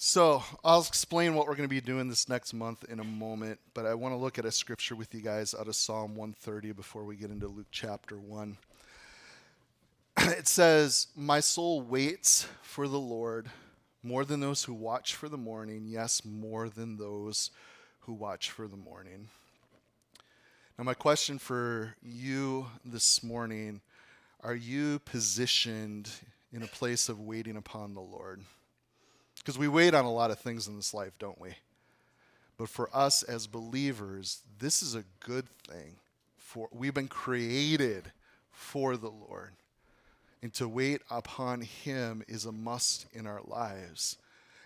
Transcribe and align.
So 0.00 0.44
I'll 0.62 0.82
explain 0.82 1.34
what 1.34 1.48
we're 1.48 1.56
going 1.56 1.68
to 1.68 1.74
be 1.74 1.80
doing 1.80 2.08
this 2.08 2.28
next 2.28 2.54
month 2.54 2.84
in 2.88 3.00
a 3.00 3.04
moment, 3.04 3.58
but 3.74 3.84
I 3.84 3.94
want 3.94 4.12
to 4.12 4.16
look 4.16 4.38
at 4.38 4.44
a 4.44 4.52
scripture 4.52 4.94
with 4.94 5.12
you 5.12 5.20
guys 5.20 5.56
out 5.58 5.66
of 5.66 5.74
Psalm 5.74 6.14
130 6.14 6.70
before 6.70 7.02
we 7.02 7.16
get 7.16 7.32
into 7.32 7.48
Luke 7.48 7.66
chapter 7.72 8.16
1. 8.16 8.56
it 10.18 10.46
says, 10.46 11.08
My 11.16 11.40
soul 11.40 11.80
waits 11.80 12.46
for 12.62 12.86
the 12.86 13.00
Lord 13.00 13.50
more 14.04 14.24
than 14.24 14.38
those 14.38 14.62
who 14.62 14.72
watch 14.72 15.16
for 15.16 15.28
the 15.28 15.36
morning, 15.36 15.82
yes, 15.88 16.24
more 16.24 16.68
than 16.68 16.96
those 16.96 17.50
who 18.02 18.12
watch 18.12 18.52
for 18.52 18.68
the 18.68 18.76
morning. 18.76 19.26
Now, 20.78 20.84
my 20.84 20.94
question 20.94 21.40
for 21.40 21.96
you 22.00 22.68
this 22.84 23.24
morning 23.24 23.80
are 24.44 24.54
you 24.54 25.00
positioned 25.00 26.08
in 26.52 26.62
a 26.62 26.68
place 26.68 27.08
of 27.08 27.18
waiting 27.18 27.56
upon 27.56 27.94
the 27.94 28.00
Lord? 28.00 28.44
Because 29.48 29.58
we 29.58 29.68
wait 29.68 29.94
on 29.94 30.04
a 30.04 30.12
lot 30.12 30.30
of 30.30 30.38
things 30.38 30.68
in 30.68 30.76
this 30.76 30.92
life, 30.92 31.12
don't 31.18 31.40
we? 31.40 31.54
But 32.58 32.68
for 32.68 32.90
us 32.92 33.22
as 33.22 33.46
believers, 33.46 34.42
this 34.58 34.82
is 34.82 34.94
a 34.94 35.04
good 35.20 35.46
thing. 35.66 35.94
For 36.36 36.68
we've 36.70 36.92
been 36.92 37.08
created 37.08 38.12
for 38.50 38.98
the 38.98 39.08
Lord. 39.08 39.52
And 40.42 40.52
to 40.52 40.68
wait 40.68 41.00
upon 41.10 41.62
him 41.62 42.22
is 42.28 42.44
a 42.44 42.52
must 42.52 43.06
in 43.14 43.26
our 43.26 43.40
lives. 43.42 44.18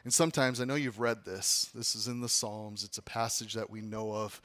And 0.03 0.13
sometimes 0.13 0.61
I 0.61 0.65
know 0.65 0.75
you've 0.75 0.99
read 0.99 1.25
this. 1.25 1.71
This 1.73 1.95
is 1.95 2.09
in 2.09 2.21
the 2.21 2.29
Psalms. 2.29 2.83
It's 2.83 2.99
a 2.99 3.03
passage 3.03 3.55
that 3.55 3.71
we 3.71 3.83
know 3.83 4.13
of 4.13 4.43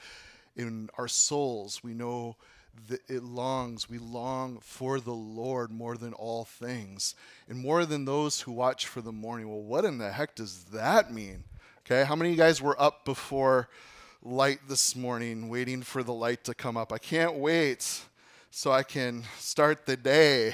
in 0.55 0.91
our 0.99 1.07
souls. 1.07 1.83
We 1.83 1.95
know 1.95 2.35
that 2.89 3.01
it 3.09 3.23
longs. 3.23 3.89
We 3.89 3.97
long 3.97 4.59
for 4.61 4.99
the 4.99 5.13
Lord 5.13 5.71
more 5.71 5.97
than 5.97 6.13
all 6.13 6.45
things, 6.45 7.15
and 7.49 7.59
more 7.59 7.85
than 7.85 8.05
those 8.05 8.41
who 8.41 8.51
watch 8.51 8.87
for 8.87 9.01
the 9.01 9.11
morning. 9.11 9.49
Well, 9.49 9.61
what 9.61 9.85
in 9.85 9.97
the 9.97 10.11
heck 10.11 10.35
does 10.35 10.65
that 10.65 11.13
mean? 11.13 11.43
Okay, 11.85 12.03
how 12.03 12.15
many 12.15 12.29
of 12.29 12.35
you 12.35 12.41
guys 12.41 12.61
were 12.61 12.79
up 12.81 13.05
before 13.05 13.69
light 14.21 14.59
this 14.67 14.95
morning, 14.95 15.49
waiting 15.49 15.81
for 15.81 16.03
the 16.03 16.13
light 16.13 16.43
to 16.45 16.53
come 16.53 16.77
up? 16.77 16.91
I 16.91 16.97
can't 16.97 17.35
wait 17.35 18.01
so 18.51 18.71
I 18.71 18.83
can 18.83 19.23
start 19.37 19.85
the 19.85 19.97
day. 19.97 20.53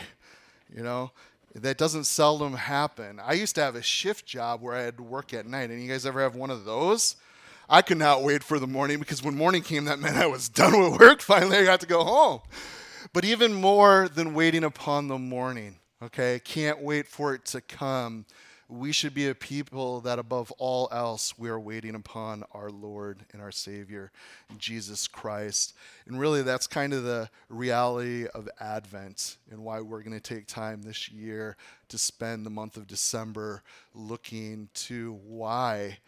You 0.76 0.84
know, 0.84 1.12
that 1.56 1.78
doesn't 1.78 2.06
seldom 2.06 2.54
happen. 2.54 3.20
I 3.20 3.34
used 3.34 3.56
to 3.56 3.62
have 3.62 3.76
a 3.76 3.82
shift 3.82 4.26
job 4.26 4.62
where 4.62 4.76
I 4.76 4.82
had 4.82 4.98
to 4.98 5.04
work 5.04 5.34
at 5.34 5.46
night. 5.46 5.72
Any 5.72 5.84
you 5.84 5.92
guys 5.92 6.06
ever 6.06 6.22
have 6.22 6.36
one 6.36 6.50
of 6.50 6.66
those? 6.66 7.16
I 7.70 7.82
could 7.82 7.98
not 7.98 8.24
wait 8.24 8.44
for 8.44 8.60
the 8.60 8.68
morning 8.68 9.00
because 9.00 9.24
when 9.24 9.36
morning 9.36 9.62
came, 9.62 9.86
that 9.86 10.00
meant 10.00 10.18
I 10.18 10.28
was 10.28 10.50
done 10.50 10.80
with 10.80 11.00
work. 11.00 11.22
Finally, 11.22 11.58
I 11.58 11.64
got 11.64 11.80
to 11.82 11.88
go 11.88 12.04
home. 12.04 12.42
But 13.14 13.26
even 13.26 13.54
more 13.54 14.10
than 14.10 14.34
waiting 14.34 14.64
upon 14.64 15.08
the 15.08 15.18
morning, 15.18 15.78
okay, 16.02 16.40
can't 16.44 16.82
wait 16.82 17.08
for 17.08 17.34
it 17.34 17.46
to 17.46 17.62
come. 17.62 18.26
We 18.70 18.92
should 18.92 19.14
be 19.14 19.28
a 19.28 19.36
people 19.36 20.02
that, 20.02 20.18
above 20.18 20.52
all 20.58 20.88
else, 20.92 21.38
we 21.38 21.50
are 21.50 21.60
waiting 21.60 21.96
upon 21.96 22.44
our 22.54 22.72
Lord 22.72 23.26
and 23.32 23.42
our 23.42 23.52
Savior, 23.52 24.12
Jesus 24.58 25.08
Christ. 25.08 25.76
And 26.08 26.20
really, 26.20 26.42
that's 26.42 26.66
kind 26.66 26.94
of 26.94 27.04
the 27.04 27.30
reality 27.50 28.26
of 28.34 28.50
Advent 28.60 29.38
and 29.52 29.64
why 29.64 29.82
we're 29.82 30.02
going 30.02 30.20
to 30.20 30.36
take 30.36 30.48
time 30.48 30.82
this 30.82 31.12
year 31.12 31.56
to 31.90 31.98
spend 31.98 32.46
the 32.46 32.50
month 32.50 32.78
of 32.78 32.88
December 32.88 33.62
looking 33.94 34.70
to 34.74 35.20
why 35.28 36.00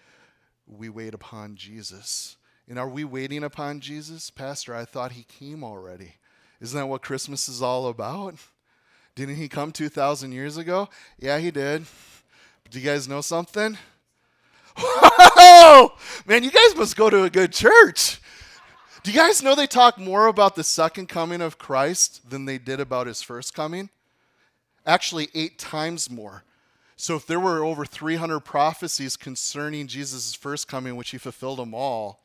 we 0.68 0.90
wait 0.90 1.14
upon 1.14 1.56
Jesus. 1.56 2.38
And 2.68 2.80
are 2.80 2.90
we 2.90 3.04
waiting 3.04 3.44
upon 3.44 3.80
Jesus? 3.80 4.30
Pastor, 4.30 4.76
I 4.76 4.86
thought 4.86 5.12
he 5.14 5.24
came 5.24 5.64
already. 5.64 6.16
Isn't 6.60 6.80
that 6.80 6.88
what 6.88 7.04
Christmas 7.04 7.48
is 7.48 7.62
all 7.62 7.88
about? 7.88 8.36
Didn't 9.14 9.36
he 9.36 9.48
come 9.48 9.72
2,000 9.72 10.32
years 10.32 10.58
ago? 10.58 10.90
Yeah, 11.20 11.38
he 11.38 11.52
did. 11.52 11.86
But 12.64 12.72
do 12.72 12.80
you 12.80 12.86
guys 12.86 13.08
know 13.08 13.22
something? 13.22 13.78
Whoa! 14.78 15.94
Man, 16.26 16.44
you 16.44 16.52
guys 16.52 16.76
must 16.76 16.98
go 16.98 17.10
to 17.10 17.24
a 17.24 17.30
good 17.30 17.54
church. 17.54 18.20
Do 19.04 19.12
you 19.12 19.18
guys 19.18 19.44
know 19.44 19.54
they 19.54 19.68
talk 19.68 20.00
more 20.00 20.26
about 20.26 20.56
the 20.56 20.64
second 20.64 21.08
coming 21.08 21.40
of 21.40 21.60
Christ 21.60 22.30
than 22.30 22.46
they 22.46 22.58
did 22.58 22.80
about 22.80 23.08
his 23.08 23.22
first 23.22 23.54
coming? 23.54 23.90
Actually, 24.86 25.30
eight 25.36 25.60
times 25.60 26.10
more. 26.10 26.44
So 26.98 27.16
if 27.16 27.28
there 27.28 27.40
were 27.40 27.64
over 27.64 27.86
300 27.86 28.40
prophecies 28.40 29.18
concerning 29.18 29.88
Jesus' 29.88 30.34
first 30.34 30.68
coming, 30.68 30.96
which 30.96 31.10
he 31.10 31.18
fulfilled 31.18 31.60
them 31.60 31.74
all, 31.74 32.24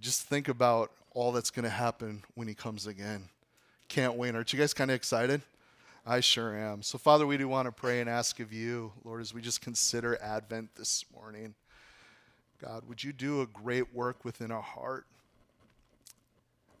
just 0.00 0.22
think 0.22 0.48
about 0.48 0.92
all 1.10 1.32
that's 1.32 1.50
going 1.50 1.64
to 1.64 1.70
happen 1.70 2.22
when 2.34 2.46
he 2.46 2.54
comes 2.54 2.86
again. 2.86 3.28
Can't 3.88 4.14
wait. 4.14 4.34
Aren't 4.34 4.52
you 4.52 4.58
guys 4.58 4.74
kind 4.74 4.90
of 4.90 4.94
excited? 4.94 5.42
I 6.06 6.20
sure 6.20 6.56
am. 6.56 6.82
So, 6.82 6.98
Father, 6.98 7.26
we 7.26 7.36
do 7.36 7.48
want 7.48 7.66
to 7.66 7.72
pray 7.72 8.00
and 8.00 8.10
ask 8.10 8.38
of 8.38 8.52
you, 8.52 8.92
Lord, 9.04 9.20
as 9.20 9.32
we 9.32 9.40
just 9.40 9.60
consider 9.60 10.18
Advent 10.20 10.74
this 10.76 11.04
morning. 11.14 11.54
God, 12.62 12.84
would 12.86 13.02
you 13.02 13.12
do 13.12 13.40
a 13.40 13.46
great 13.46 13.94
work 13.94 14.24
within 14.24 14.50
our 14.50 14.62
heart? 14.62 15.06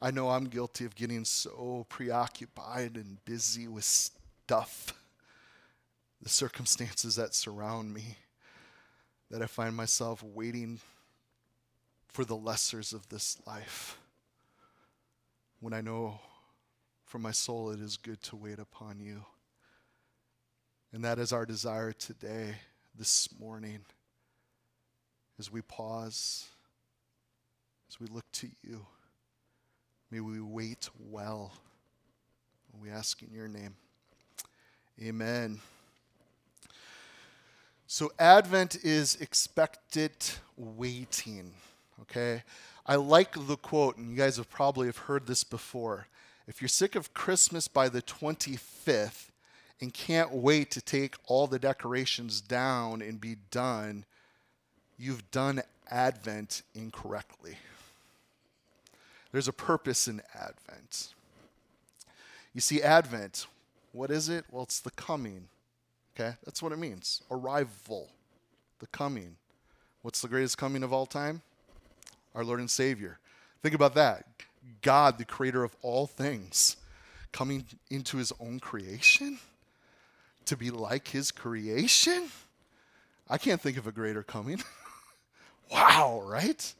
I 0.00 0.10
know 0.10 0.28
I'm 0.28 0.44
guilty 0.44 0.84
of 0.84 0.94
getting 0.94 1.24
so 1.24 1.86
preoccupied 1.88 2.96
and 2.96 3.24
busy 3.24 3.66
with 3.66 3.84
stuff 3.84 4.92
the 6.24 6.30
circumstances 6.30 7.16
that 7.16 7.34
surround 7.34 7.92
me, 7.92 8.16
that 9.30 9.42
I 9.42 9.46
find 9.46 9.76
myself 9.76 10.22
waiting 10.22 10.80
for 12.08 12.24
the 12.24 12.36
lessers 12.36 12.94
of 12.94 13.06
this 13.10 13.36
life. 13.46 13.98
When 15.60 15.74
I 15.74 15.82
know 15.82 16.18
for 17.04 17.18
my 17.18 17.30
soul 17.30 17.70
it 17.70 17.80
is 17.80 17.98
good 17.98 18.22
to 18.22 18.36
wait 18.36 18.58
upon 18.58 19.00
you. 19.00 19.24
And 20.94 21.04
that 21.04 21.18
is 21.18 21.32
our 21.32 21.44
desire 21.44 21.92
today, 21.92 22.54
this 22.96 23.28
morning, 23.38 23.80
as 25.38 25.52
we 25.52 25.60
pause, 25.60 26.46
as 27.90 28.00
we 28.00 28.06
look 28.06 28.24
to 28.32 28.48
you. 28.62 28.86
May 30.10 30.20
we 30.20 30.40
wait 30.40 30.88
well. 31.10 31.52
We 32.80 32.88
ask 32.88 33.22
in 33.22 33.32
your 33.32 33.48
name. 33.48 33.74
Amen. 35.02 35.60
So, 37.86 38.10
Advent 38.18 38.76
is 38.82 39.16
expected 39.16 40.12
waiting, 40.56 41.52
okay? 42.02 42.42
I 42.86 42.96
like 42.96 43.34
the 43.46 43.56
quote, 43.56 43.98
and 43.98 44.10
you 44.10 44.16
guys 44.16 44.38
have 44.38 44.50
probably 44.50 44.86
have 44.86 44.96
heard 44.96 45.26
this 45.26 45.44
before. 45.44 46.06
If 46.46 46.60
you're 46.60 46.68
sick 46.68 46.94
of 46.94 47.12
Christmas 47.14 47.68
by 47.68 47.88
the 47.88 48.02
25th 48.02 49.28
and 49.80 49.92
can't 49.92 50.32
wait 50.32 50.70
to 50.72 50.80
take 50.80 51.16
all 51.26 51.46
the 51.46 51.58
decorations 51.58 52.40
down 52.40 53.02
and 53.02 53.20
be 53.20 53.36
done, 53.50 54.04
you've 54.98 55.30
done 55.30 55.62
Advent 55.90 56.62
incorrectly. 56.74 57.56
There's 59.30 59.48
a 59.48 59.52
purpose 59.52 60.08
in 60.08 60.22
Advent. 60.34 61.14
You 62.54 62.60
see, 62.60 62.82
Advent, 62.82 63.46
what 63.92 64.10
is 64.10 64.28
it? 64.28 64.44
Well, 64.50 64.62
it's 64.62 64.80
the 64.80 64.90
coming 64.90 65.48
Okay? 66.14 66.36
That's 66.44 66.62
what 66.62 66.72
it 66.72 66.78
means. 66.78 67.22
Arrival, 67.30 68.10
the 68.78 68.86
coming. 68.86 69.36
What's 70.02 70.20
the 70.20 70.28
greatest 70.28 70.58
coming 70.58 70.82
of 70.82 70.92
all 70.92 71.06
time? 71.06 71.42
Our 72.34 72.44
Lord 72.44 72.60
and 72.60 72.70
Savior. 72.70 73.18
Think 73.62 73.74
about 73.74 73.94
that. 73.94 74.26
God, 74.82 75.18
the 75.18 75.24
creator 75.24 75.64
of 75.64 75.74
all 75.82 76.06
things, 76.06 76.76
coming 77.32 77.64
into 77.90 78.16
his 78.16 78.32
own 78.40 78.60
creation 78.60 79.38
to 80.46 80.56
be 80.56 80.70
like 80.70 81.08
his 81.08 81.30
creation? 81.30 82.28
I 83.28 83.38
can't 83.38 83.60
think 83.60 83.76
of 83.76 83.86
a 83.86 83.92
greater 83.92 84.22
coming. 84.22 84.62
wow, 85.72 86.22
right? 86.24 86.74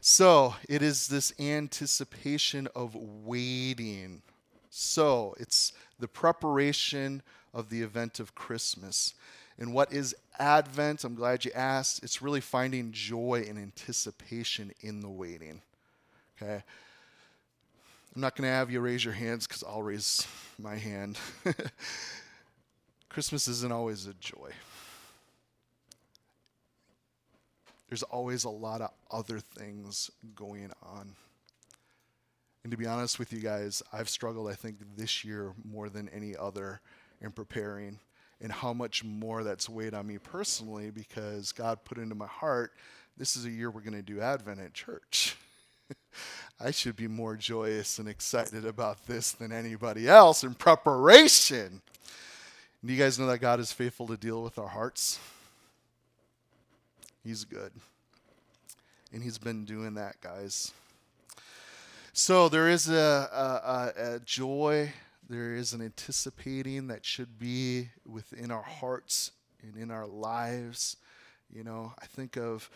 So 0.00 0.54
it 0.68 0.82
is 0.82 1.08
this 1.08 1.32
anticipation 1.40 2.68
of 2.74 2.94
waiting. 2.94 4.22
So 4.70 5.34
it's 5.38 5.72
the 5.98 6.08
preparation 6.08 7.22
of 7.54 7.70
the 7.70 7.82
event 7.82 8.20
of 8.20 8.34
Christmas. 8.34 9.14
And 9.58 9.72
what 9.72 9.92
is 9.92 10.14
Advent? 10.38 11.04
I'm 11.04 11.14
glad 11.14 11.44
you 11.44 11.52
asked. 11.54 12.02
It's 12.02 12.20
really 12.20 12.40
finding 12.40 12.90
joy 12.90 13.46
and 13.48 13.58
anticipation 13.58 14.72
in 14.80 15.00
the 15.00 15.08
waiting. 15.08 15.62
Okay? 16.36 16.62
I'm 18.14 18.20
not 18.20 18.36
going 18.36 18.48
to 18.48 18.54
have 18.54 18.70
you 18.70 18.80
raise 18.80 19.04
your 19.04 19.14
hands 19.14 19.46
because 19.46 19.62
I'll 19.62 19.82
raise 19.82 20.26
my 20.58 20.76
hand. 20.76 21.18
Christmas 23.08 23.46
isn't 23.46 23.72
always 23.72 24.06
a 24.06 24.14
joy. 24.14 24.50
There's 27.88 28.02
always 28.02 28.44
a 28.44 28.50
lot 28.50 28.80
of 28.80 28.90
other 29.10 29.38
things 29.38 30.10
going 30.34 30.72
on. 30.82 31.12
And 32.64 32.70
to 32.70 32.76
be 32.76 32.86
honest 32.86 33.18
with 33.18 33.32
you 33.32 33.40
guys, 33.40 33.82
I've 33.92 34.08
struggled, 34.08 34.48
I 34.48 34.54
think, 34.54 34.78
this 34.96 35.24
year 35.24 35.52
more 35.64 35.88
than 35.88 36.08
any 36.08 36.34
other 36.34 36.80
in 37.20 37.30
preparing 37.30 37.98
and 38.40 38.50
how 38.52 38.72
much 38.72 39.04
more 39.04 39.44
that's 39.44 39.68
weighed 39.68 39.94
on 39.94 40.06
me 40.06 40.18
personally 40.18 40.90
because 40.90 41.52
God 41.52 41.84
put 41.84 41.98
into 41.98 42.14
my 42.14 42.26
heart 42.26 42.72
this 43.16 43.36
is 43.36 43.44
a 43.44 43.50
year 43.50 43.70
we're 43.70 43.80
going 43.80 43.92
to 43.92 44.02
do 44.02 44.20
Advent 44.20 44.60
at 44.60 44.74
church. 44.74 45.36
I 46.60 46.72
should 46.72 46.96
be 46.96 47.06
more 47.06 47.36
joyous 47.36 48.00
and 48.00 48.08
excited 48.08 48.64
about 48.64 49.06
this 49.06 49.32
than 49.32 49.52
anybody 49.52 50.08
else 50.08 50.42
in 50.42 50.54
preparation. 50.54 51.80
Do 52.84 52.92
you 52.92 52.98
guys 52.98 53.18
know 53.18 53.26
that 53.26 53.38
God 53.38 53.60
is 53.60 53.72
faithful 53.72 54.08
to 54.08 54.16
deal 54.16 54.42
with 54.42 54.58
our 54.58 54.68
hearts? 54.68 55.20
He's 57.22 57.44
good. 57.44 57.70
And 59.12 59.22
He's 59.22 59.38
been 59.38 59.64
doing 59.64 59.94
that, 59.94 60.20
guys. 60.20 60.72
So 62.12 62.48
there 62.48 62.68
is 62.68 62.88
a, 62.88 63.92
a, 63.96 64.14
a, 64.14 64.20
joy, 64.20 64.92
there 65.28 65.54
is 65.54 65.72
an 65.72 65.80
anticipating 65.80 66.88
that 66.88 67.04
should 67.04 67.38
be 67.38 67.88
within 68.06 68.50
our 68.50 68.62
hearts 68.62 69.30
and 69.62 69.76
in 69.76 69.90
our 69.90 70.06
lives. 70.06 70.96
You 71.52 71.64
know, 71.64 71.92
I 72.00 72.06
think 72.06 72.36
of 72.36 72.70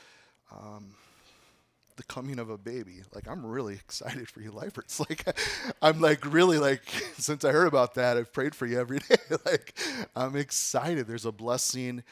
um, 0.52 0.94
the 1.96 2.04
coming 2.04 2.38
of 2.38 2.48
a 2.48 2.56
baby. 2.56 3.02
Like 3.14 3.28
I'm 3.28 3.44
really 3.44 3.74
excited 3.74 4.28
for 4.30 4.40
you, 4.40 4.50
Lifers. 4.50 5.00
Like 5.08 5.38
I'm 5.82 6.00
like 6.00 6.24
really 6.32 6.58
like 6.58 6.82
since 7.18 7.44
I 7.44 7.52
heard 7.52 7.66
about 7.68 7.94
that, 7.94 8.16
I've 8.16 8.32
prayed 8.32 8.54
for 8.54 8.66
you 8.66 8.80
every 8.80 8.98
day. 9.08 9.16
like 9.44 9.78
I'm 10.16 10.36
excited. 10.36 11.06
There's 11.06 11.26
a 11.26 11.32
blessing 11.32 12.02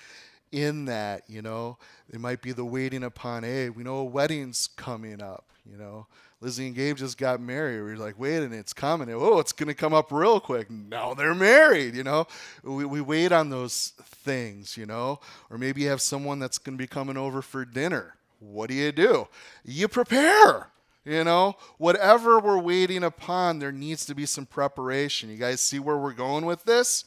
in 0.53 0.85
that. 0.87 1.23
You 1.29 1.41
know, 1.43 1.79
it 2.11 2.21
might 2.21 2.43
be 2.43 2.53
the 2.53 2.65
waiting 2.65 3.05
upon. 3.05 3.44
Hey, 3.44 3.71
we 3.71 3.85
know 3.85 3.99
a 3.99 4.05
wedding's 4.05 4.67
coming 4.67 5.23
up. 5.23 5.47
You 5.71 5.79
know, 5.79 6.06
Lizzie 6.47 6.69
and 6.69 6.77
Gabe 6.77 6.97
just 6.97 7.19
got 7.19 7.41
married. 7.41 7.83
We 7.83 7.91
are 7.91 7.97
like, 7.97 8.21
wait, 8.21 8.37
and 8.37 8.55
it's 8.55 8.73
coming. 8.73 9.11
Oh, 9.13 9.41
it's 9.41 9.51
going 9.51 9.67
to 9.67 9.75
come 9.75 9.93
up 9.93 10.13
real 10.13 10.39
quick. 10.39 10.71
Now 10.71 11.13
they're 11.13 11.35
married, 11.35 11.97
you 11.97 12.05
know. 12.05 12.29
We, 12.63 12.85
we 12.85 13.01
wait 13.01 13.33
on 13.33 13.51
those 13.51 13.95
things, 13.99 14.77
you 14.77 14.87
know. 14.87 15.19
Or 15.51 15.59
maybe 15.59 15.81
you 15.81 15.89
have 15.89 16.01
someone 16.01 16.39
that's 16.39 16.59
going 16.59 16.79
to 16.79 16.81
be 16.81 16.87
coming 16.87 17.17
over 17.17 17.43
for 17.43 17.65
dinner. 17.65 18.15
What 18.39 18.69
do 18.69 18.77
you 18.77 18.93
do? 18.93 19.27
You 19.65 19.89
prepare, 19.89 20.69
you 21.05 21.25
know. 21.25 21.57
Whatever 21.79 22.39
we're 22.39 22.61
waiting 22.61 23.03
upon, 23.03 23.59
there 23.59 23.73
needs 23.73 24.07
to 24.07 24.15
be 24.15 24.25
some 24.25 24.47
preparation. 24.47 25.29
You 25.29 25.39
guys 25.39 25.61
see 25.61 25.81
where 25.81 25.99
we're 25.99 26.13
going 26.13 26.47
with 26.47 26.63
this? 26.63 27.07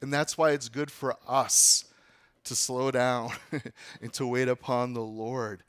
And 0.00 0.10
that's 0.10 0.38
why 0.38 0.52
it's 0.52 0.70
good 0.70 0.90
for 0.90 1.14
us 1.28 1.84
to 2.44 2.56
slow 2.56 2.90
down 2.90 3.32
and 4.00 4.14
to 4.14 4.26
wait 4.26 4.48
upon 4.48 4.94
the 4.94 5.02
Lord 5.02 5.62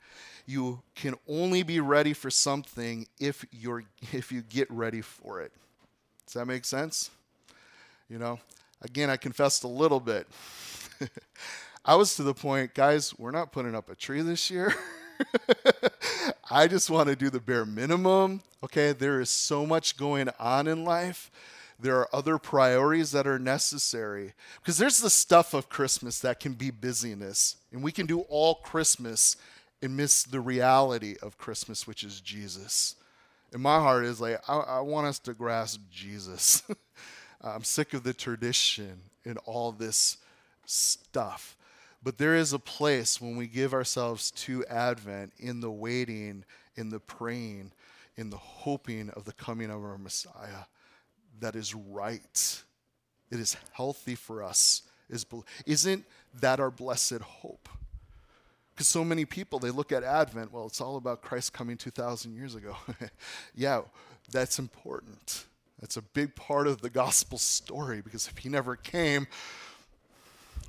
you 0.50 0.82
can 0.94 1.14
only 1.28 1.62
be 1.62 1.80
ready 1.80 2.12
for 2.12 2.30
something 2.30 3.06
if 3.18 3.44
you're 3.52 3.84
if 4.12 4.32
you 4.32 4.42
get 4.42 4.70
ready 4.70 5.00
for 5.00 5.40
it. 5.40 5.52
Does 6.26 6.34
that 6.34 6.46
make 6.46 6.64
sense? 6.64 7.10
You 8.08 8.18
know, 8.18 8.40
again, 8.82 9.10
I 9.10 9.16
confessed 9.16 9.64
a 9.64 9.68
little 9.68 10.00
bit. 10.00 10.26
I 11.84 11.94
was 11.94 12.16
to 12.16 12.22
the 12.22 12.34
point, 12.34 12.74
guys, 12.74 13.16
we're 13.18 13.30
not 13.30 13.52
putting 13.52 13.74
up 13.74 13.88
a 13.88 13.94
tree 13.94 14.20
this 14.20 14.50
year. 14.50 14.74
I 16.50 16.66
just 16.66 16.90
want 16.90 17.08
to 17.08 17.16
do 17.16 17.30
the 17.30 17.40
bare 17.40 17.64
minimum. 17.64 18.42
Okay, 18.62 18.92
there 18.92 19.20
is 19.20 19.30
so 19.30 19.64
much 19.64 19.96
going 19.96 20.28
on 20.38 20.66
in 20.66 20.84
life. 20.84 21.30
There 21.78 21.96
are 21.96 22.08
other 22.14 22.36
priorities 22.36 23.12
that 23.12 23.26
are 23.26 23.38
necessary. 23.38 24.34
Because 24.60 24.76
there's 24.76 25.00
the 25.00 25.08
stuff 25.08 25.54
of 25.54 25.68
Christmas 25.68 26.18
that 26.20 26.38
can 26.38 26.52
be 26.52 26.70
busyness. 26.70 27.56
And 27.72 27.82
we 27.82 27.92
can 27.92 28.06
do 28.06 28.20
all 28.22 28.56
Christmas 28.56 29.36
and 29.82 29.96
miss 29.96 30.22
the 30.22 30.40
reality 30.40 31.16
of 31.22 31.38
Christmas, 31.38 31.86
which 31.86 32.04
is 32.04 32.20
Jesus. 32.20 32.96
And 33.52 33.62
my 33.62 33.78
heart 33.78 34.04
is 34.04 34.20
like, 34.20 34.40
I, 34.48 34.58
I 34.58 34.80
want 34.80 35.06
us 35.06 35.18
to 35.20 35.34
grasp 35.34 35.80
Jesus. 35.90 36.62
I'm 37.40 37.64
sick 37.64 37.94
of 37.94 38.02
the 38.02 38.12
tradition 38.12 39.00
and 39.24 39.38
all 39.44 39.72
this 39.72 40.18
stuff. 40.66 41.56
But 42.02 42.18
there 42.18 42.34
is 42.34 42.52
a 42.52 42.58
place 42.58 43.20
when 43.20 43.36
we 43.36 43.46
give 43.46 43.74
ourselves 43.74 44.30
to 44.32 44.64
Advent 44.66 45.32
in 45.38 45.60
the 45.60 45.70
waiting, 45.70 46.44
in 46.76 46.90
the 46.90 47.00
praying, 47.00 47.72
in 48.16 48.30
the 48.30 48.36
hoping 48.36 49.10
of 49.10 49.24
the 49.24 49.32
coming 49.32 49.70
of 49.70 49.82
our 49.82 49.98
Messiah 49.98 50.64
that 51.40 51.56
is 51.56 51.74
right. 51.74 52.62
It 53.30 53.40
is 53.40 53.56
healthy 53.72 54.14
for 54.14 54.42
us. 54.42 54.82
Is, 55.08 55.26
isn't 55.66 56.04
that 56.40 56.60
our 56.60 56.70
blessed 56.70 57.20
hope? 57.20 57.68
Because 58.80 58.88
so 58.88 59.04
many 59.04 59.26
people, 59.26 59.58
they 59.58 59.68
look 59.68 59.92
at 59.92 60.02
Advent, 60.02 60.54
well, 60.54 60.64
it's 60.64 60.80
all 60.80 60.96
about 60.96 61.20
Christ 61.20 61.52
coming 61.52 61.76
2,000 61.76 62.34
years 62.34 62.54
ago. 62.54 62.78
yeah, 63.54 63.82
that's 64.32 64.58
important. 64.58 65.44
That's 65.80 65.98
a 65.98 66.02
big 66.02 66.34
part 66.34 66.66
of 66.66 66.80
the 66.80 66.88
gospel 66.88 67.36
story 67.36 68.00
because 68.00 68.26
if 68.26 68.38
he 68.38 68.48
never 68.48 68.76
came, 68.76 69.26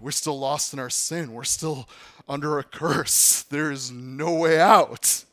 we're 0.01 0.11
still 0.11 0.37
lost 0.37 0.73
in 0.73 0.79
our 0.79 0.89
sin. 0.89 1.31
We're 1.31 1.45
still 1.45 1.87
under 2.27 2.59
a 2.59 2.65
curse. 2.65 3.43
There 3.43 3.71
is 3.71 3.91
no 3.91 4.33
way 4.33 4.59
out. 4.59 5.23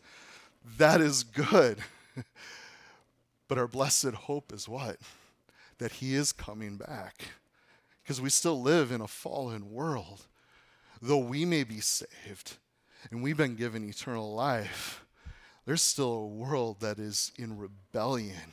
That 0.76 1.00
is 1.00 1.24
good. 1.24 1.78
but 3.48 3.58
our 3.58 3.66
blessed 3.66 4.14
hope 4.14 4.52
is 4.52 4.69
what? 4.69 4.98
That 5.78 5.94
he 5.94 6.14
is 6.14 6.31
coming 6.31 6.76
back. 6.76 7.24
Because 8.04 8.20
we 8.20 8.31
still 8.31 8.62
live 8.62 8.92
in 8.92 9.00
a 9.00 9.08
fallen 9.08 9.72
world. 9.72 10.26
Though 11.02 11.19
we 11.19 11.44
may 11.44 11.64
be 11.64 11.81
saved, 11.81 12.56
and 13.10 13.22
we've 13.22 13.36
been 13.36 13.56
given 13.56 13.88
eternal 13.88 14.34
life, 14.34 15.04
there's 15.64 15.82
still 15.82 16.12
a 16.12 16.26
world 16.26 16.80
that 16.80 16.98
is 16.98 17.32
in 17.36 17.58
rebellion, 17.58 18.52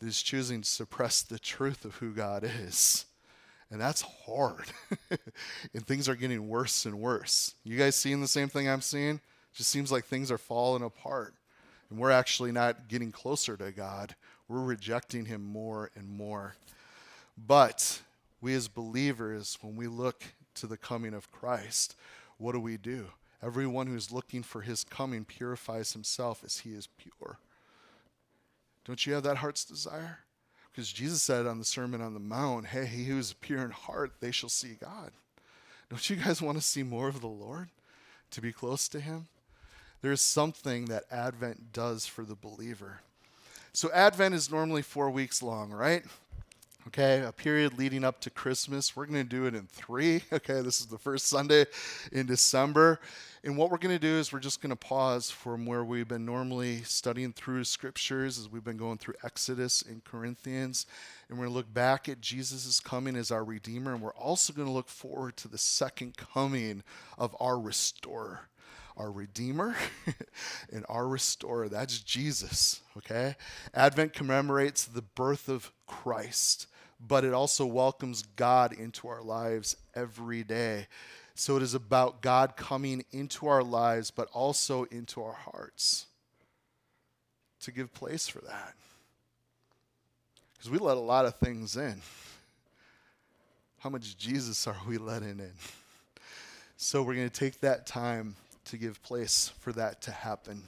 that 0.00 0.06
is 0.06 0.22
choosing 0.22 0.62
to 0.62 0.68
suppress 0.68 1.22
the 1.22 1.38
truth 1.38 1.84
of 1.84 1.96
who 1.96 2.12
God 2.12 2.44
is. 2.44 3.06
And 3.70 3.80
that's 3.80 4.04
hard. 4.26 4.66
and 5.74 5.86
things 5.86 6.08
are 6.08 6.14
getting 6.14 6.48
worse 6.48 6.86
and 6.86 7.00
worse. 7.00 7.54
You 7.64 7.78
guys 7.78 7.96
seeing 7.96 8.20
the 8.20 8.28
same 8.28 8.48
thing 8.48 8.68
I'm 8.68 8.80
seeing? 8.80 9.16
It 9.16 9.56
just 9.56 9.70
seems 9.70 9.90
like 9.90 10.04
things 10.04 10.30
are 10.30 10.38
falling 10.38 10.82
apart. 10.82 11.34
And 11.90 11.98
we're 11.98 12.10
actually 12.10 12.52
not 12.52 12.88
getting 12.88 13.12
closer 13.12 13.56
to 13.56 13.72
God. 13.72 14.14
We're 14.48 14.62
rejecting 14.62 15.24
Him 15.24 15.42
more 15.42 15.90
and 15.96 16.08
more. 16.08 16.56
But 17.36 18.00
we 18.40 18.54
as 18.54 18.68
believers, 18.68 19.58
when 19.60 19.76
we 19.76 19.86
look 19.86 20.22
to 20.56 20.66
the 20.66 20.76
coming 20.76 21.14
of 21.14 21.32
Christ, 21.32 21.96
what 22.38 22.52
do 22.52 22.60
we 22.60 22.76
do? 22.76 23.06
Everyone 23.44 23.86
who 23.86 23.96
is 23.96 24.12
looking 24.12 24.42
for 24.42 24.62
his 24.62 24.84
coming 24.84 25.24
purifies 25.24 25.92
himself 25.92 26.42
as 26.44 26.58
he 26.58 26.70
is 26.70 26.88
pure. 26.96 27.38
Don't 28.84 29.04
you 29.06 29.14
have 29.14 29.22
that 29.24 29.38
heart's 29.38 29.64
desire? 29.64 30.20
Because 30.72 30.90
Jesus 30.90 31.22
said 31.22 31.46
on 31.46 31.58
the 31.58 31.64
Sermon 31.64 32.00
on 32.00 32.14
the 32.14 32.20
Mount, 32.20 32.66
hey, 32.66 32.86
he 32.86 33.04
who 33.04 33.18
is 33.18 33.34
pure 33.34 33.62
in 33.62 33.70
heart, 33.70 34.12
they 34.20 34.30
shall 34.30 34.48
see 34.48 34.76
God. 34.80 35.12
Don't 35.90 36.08
you 36.08 36.16
guys 36.16 36.42
want 36.42 36.58
to 36.58 36.64
see 36.64 36.82
more 36.82 37.08
of 37.08 37.20
the 37.20 37.26
Lord? 37.26 37.68
To 38.32 38.40
be 38.40 38.52
close 38.52 38.88
to 38.88 39.00
him? 39.00 39.28
There's 40.00 40.20
something 40.20 40.86
that 40.86 41.04
Advent 41.10 41.72
does 41.72 42.06
for 42.06 42.24
the 42.24 42.34
believer. 42.34 43.00
So, 43.72 43.90
Advent 43.92 44.34
is 44.34 44.50
normally 44.50 44.82
four 44.82 45.10
weeks 45.10 45.42
long, 45.42 45.70
right? 45.70 46.04
Okay, 46.88 47.22
a 47.22 47.32
period 47.32 47.78
leading 47.78 48.04
up 48.04 48.20
to 48.20 48.30
Christmas. 48.30 48.94
We're 48.94 49.06
going 49.06 49.22
to 49.22 49.28
do 49.28 49.46
it 49.46 49.54
in 49.54 49.66
three. 49.66 50.22
Okay, 50.32 50.62
this 50.62 50.80
is 50.80 50.86
the 50.86 50.98
first 50.98 51.28
Sunday 51.28 51.64
in 52.12 52.26
December. 52.26 52.98
And 53.44 53.56
what 53.56 53.70
we're 53.70 53.78
going 53.78 53.94
to 53.94 54.00
do 54.00 54.14
is 54.14 54.32
we're 54.32 54.40
just 54.40 54.60
going 54.60 54.70
to 54.70 54.76
pause 54.76 55.30
from 55.30 55.64
where 55.64 55.84
we've 55.84 56.08
been 56.08 56.26
normally 56.26 56.82
studying 56.82 57.32
through 57.32 57.64
scriptures 57.64 58.38
as 58.38 58.48
we've 58.48 58.64
been 58.64 58.76
going 58.76 58.98
through 58.98 59.14
Exodus 59.22 59.82
and 59.82 60.02
Corinthians. 60.04 60.86
And 61.28 61.38
we're 61.38 61.44
going 61.44 61.52
to 61.52 61.56
look 61.58 61.72
back 61.72 62.08
at 62.08 62.20
Jesus' 62.20 62.80
coming 62.80 63.16
as 63.16 63.30
our 63.30 63.44
Redeemer. 63.44 63.92
And 63.92 64.02
we're 64.02 64.14
also 64.14 64.52
going 64.52 64.66
to 64.66 64.74
look 64.74 64.88
forward 64.88 65.36
to 65.38 65.48
the 65.48 65.58
second 65.58 66.16
coming 66.16 66.82
of 67.16 67.36
our 67.40 67.58
Restorer 67.58 68.48
our 68.96 69.10
Redeemer 69.10 69.74
and 70.72 70.86
our 70.88 71.08
Restorer. 71.08 71.68
That's 71.68 71.98
Jesus, 71.98 72.80
okay? 72.96 73.34
Advent 73.74 74.12
commemorates 74.12 74.84
the 74.84 75.02
birth 75.02 75.48
of 75.48 75.72
Christ 75.88 76.68
but 77.06 77.24
it 77.24 77.32
also 77.32 77.66
welcomes 77.66 78.22
God 78.36 78.72
into 78.72 79.08
our 79.08 79.22
lives 79.22 79.76
every 79.94 80.42
day. 80.42 80.86
So 81.34 81.56
it 81.56 81.62
is 81.62 81.74
about 81.74 82.22
God 82.22 82.56
coming 82.56 83.04
into 83.12 83.46
our 83.46 83.62
lives, 83.62 84.10
but 84.10 84.28
also 84.32 84.84
into 84.84 85.22
our 85.22 85.32
hearts 85.32 86.06
to 87.60 87.72
give 87.72 87.92
place 87.92 88.28
for 88.28 88.40
that. 88.40 88.74
Because 90.52 90.70
we 90.70 90.78
let 90.78 90.96
a 90.96 91.00
lot 91.00 91.26
of 91.26 91.36
things 91.36 91.76
in. 91.76 92.00
How 93.80 93.90
much 93.90 94.16
Jesus 94.16 94.66
are 94.66 94.76
we 94.86 94.96
letting 94.96 95.40
in? 95.40 95.52
So 96.76 97.02
we're 97.02 97.14
going 97.14 97.28
to 97.28 97.40
take 97.40 97.60
that 97.60 97.86
time 97.86 98.36
to 98.66 98.76
give 98.76 99.02
place 99.02 99.52
for 99.60 99.72
that 99.72 100.00
to 100.02 100.10
happen. 100.10 100.62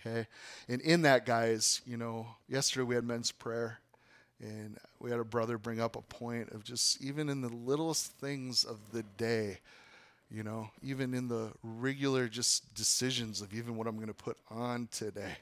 Okay? 0.00 0.26
And 0.68 0.80
in 0.80 1.02
that, 1.02 1.26
guys, 1.26 1.82
you 1.86 1.96
know, 1.96 2.26
yesterday 2.48 2.84
we 2.84 2.94
had 2.94 3.04
men's 3.04 3.30
prayer. 3.30 3.78
And 4.42 4.76
we 4.98 5.10
had 5.10 5.20
a 5.20 5.24
brother 5.24 5.56
bring 5.56 5.80
up 5.80 5.94
a 5.94 6.02
point 6.02 6.50
of 6.50 6.64
just 6.64 7.00
even 7.00 7.28
in 7.28 7.40
the 7.40 7.48
littlest 7.48 8.12
things 8.14 8.64
of 8.64 8.78
the 8.92 9.04
day, 9.16 9.58
you 10.30 10.42
know, 10.42 10.70
even 10.82 11.14
in 11.14 11.28
the 11.28 11.52
regular 11.62 12.26
just 12.26 12.74
decisions 12.74 13.40
of 13.40 13.54
even 13.54 13.76
what 13.76 13.86
I'm 13.86 13.96
going 13.96 14.08
to 14.08 14.14
put 14.14 14.36
on 14.50 14.88
today, 14.90 15.36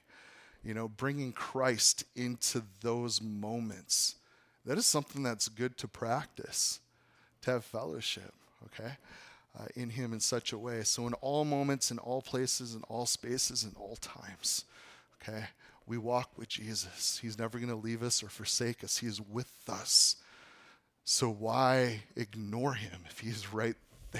you 0.62 0.74
know, 0.74 0.88
bringing 0.88 1.32
Christ 1.32 2.04
into 2.14 2.62
those 2.82 3.22
moments. 3.22 4.16
That 4.66 4.76
is 4.76 4.84
something 4.84 5.22
that's 5.22 5.48
good 5.48 5.78
to 5.78 5.88
practice, 5.88 6.80
to 7.42 7.52
have 7.52 7.64
fellowship, 7.64 8.34
okay, 8.66 8.92
uh, 9.58 9.64
in 9.74 9.88
Him 9.88 10.12
in 10.12 10.20
such 10.20 10.52
a 10.52 10.58
way. 10.58 10.82
So, 10.82 11.06
in 11.06 11.14
all 11.14 11.46
moments, 11.46 11.90
in 11.90 11.98
all 11.98 12.20
places, 12.20 12.74
in 12.74 12.82
all 12.82 13.06
spaces, 13.06 13.64
in 13.64 13.72
all 13.80 13.96
times, 13.96 14.66
okay, 15.22 15.44
we 15.90 15.98
walk 15.98 16.30
with 16.38 16.48
Jesus. 16.48 17.18
He's 17.20 17.36
never 17.36 17.58
going 17.58 17.68
to 17.68 17.74
leave 17.74 18.00
us 18.00 18.22
or 18.22 18.28
forsake 18.28 18.84
us, 18.84 18.98
He 18.98 19.08
is 19.08 19.20
with 19.20 19.52
us. 19.68 20.16
So 21.04 21.28
why 21.28 22.04
ignore 22.14 22.74
Him 22.74 23.02
if 23.10 23.18
He's 23.18 23.52
right 23.52 23.74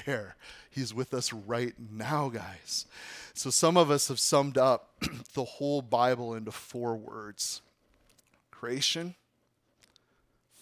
there. 0.05 0.35
He's 0.69 0.93
with 0.93 1.13
us 1.13 1.31
right 1.31 1.73
now, 1.89 2.27
guys. 2.27 2.85
So 3.33 3.49
some 3.49 3.77
of 3.77 3.89
us 3.89 4.09
have 4.09 4.19
summed 4.19 4.57
up 4.57 4.89
the 5.33 5.45
whole 5.45 5.81
Bible 5.81 6.33
into 6.33 6.51
four 6.51 6.95
words 6.95 7.61
creation, 8.51 9.15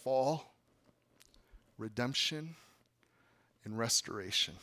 fall, 0.04 0.54
redemption, 1.80 2.56
and 3.66 3.78
restoration. 3.78 4.54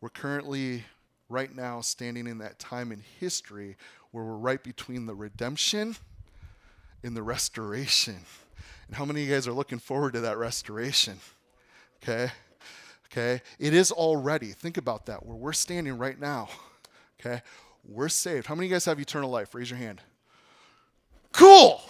We're 0.00 0.08
currently, 0.08 0.84
right 1.28 1.54
now, 1.54 1.80
standing 1.80 2.28
in 2.28 2.38
that 2.38 2.60
time 2.60 2.92
in 2.92 3.02
history 3.18 3.76
where 4.16 4.24
we're 4.24 4.34
right 4.38 4.64
between 4.64 5.04
the 5.04 5.14
redemption 5.14 5.94
and 7.02 7.14
the 7.14 7.22
restoration. 7.22 8.16
And 8.86 8.96
how 8.96 9.04
many 9.04 9.20
of 9.20 9.28
you 9.28 9.34
guys 9.34 9.46
are 9.46 9.52
looking 9.52 9.78
forward 9.78 10.14
to 10.14 10.20
that 10.20 10.38
restoration? 10.38 11.18
Okay? 12.02 12.32
Okay? 13.12 13.42
It 13.58 13.74
is 13.74 13.92
already. 13.92 14.52
Think 14.52 14.78
about 14.78 15.04
that. 15.04 15.26
Where 15.26 15.36
we're 15.36 15.52
standing 15.52 15.98
right 15.98 16.18
now. 16.18 16.48
Okay? 17.20 17.42
We're 17.86 18.08
saved. 18.08 18.46
How 18.46 18.54
many 18.54 18.68
of 18.68 18.70
you 18.70 18.74
guys 18.76 18.86
have 18.86 18.98
eternal 18.98 19.28
life? 19.28 19.54
Raise 19.54 19.68
your 19.68 19.78
hand. 19.78 20.00
Cool! 21.32 21.82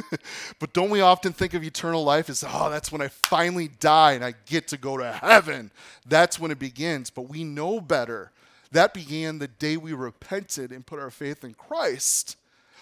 but 0.58 0.74
don't 0.74 0.90
we 0.90 1.00
often 1.00 1.32
think 1.32 1.54
of 1.54 1.64
eternal 1.64 2.04
life 2.04 2.28
as, 2.28 2.44
oh, 2.46 2.68
that's 2.68 2.92
when 2.92 3.00
I 3.00 3.08
finally 3.08 3.68
die 3.68 4.12
and 4.12 4.22
I 4.22 4.34
get 4.44 4.68
to 4.68 4.76
go 4.76 4.98
to 4.98 5.10
heaven? 5.10 5.70
That's 6.06 6.38
when 6.38 6.50
it 6.50 6.58
begins. 6.58 7.08
But 7.08 7.30
we 7.30 7.44
know 7.44 7.80
better. 7.80 8.30
That 8.72 8.94
began 8.94 9.38
the 9.38 9.48
day 9.48 9.76
we 9.76 9.92
repented 9.92 10.72
and 10.72 10.84
put 10.84 10.98
our 10.98 11.10
faith 11.10 11.44
in 11.44 11.54
Christ. 11.54 12.36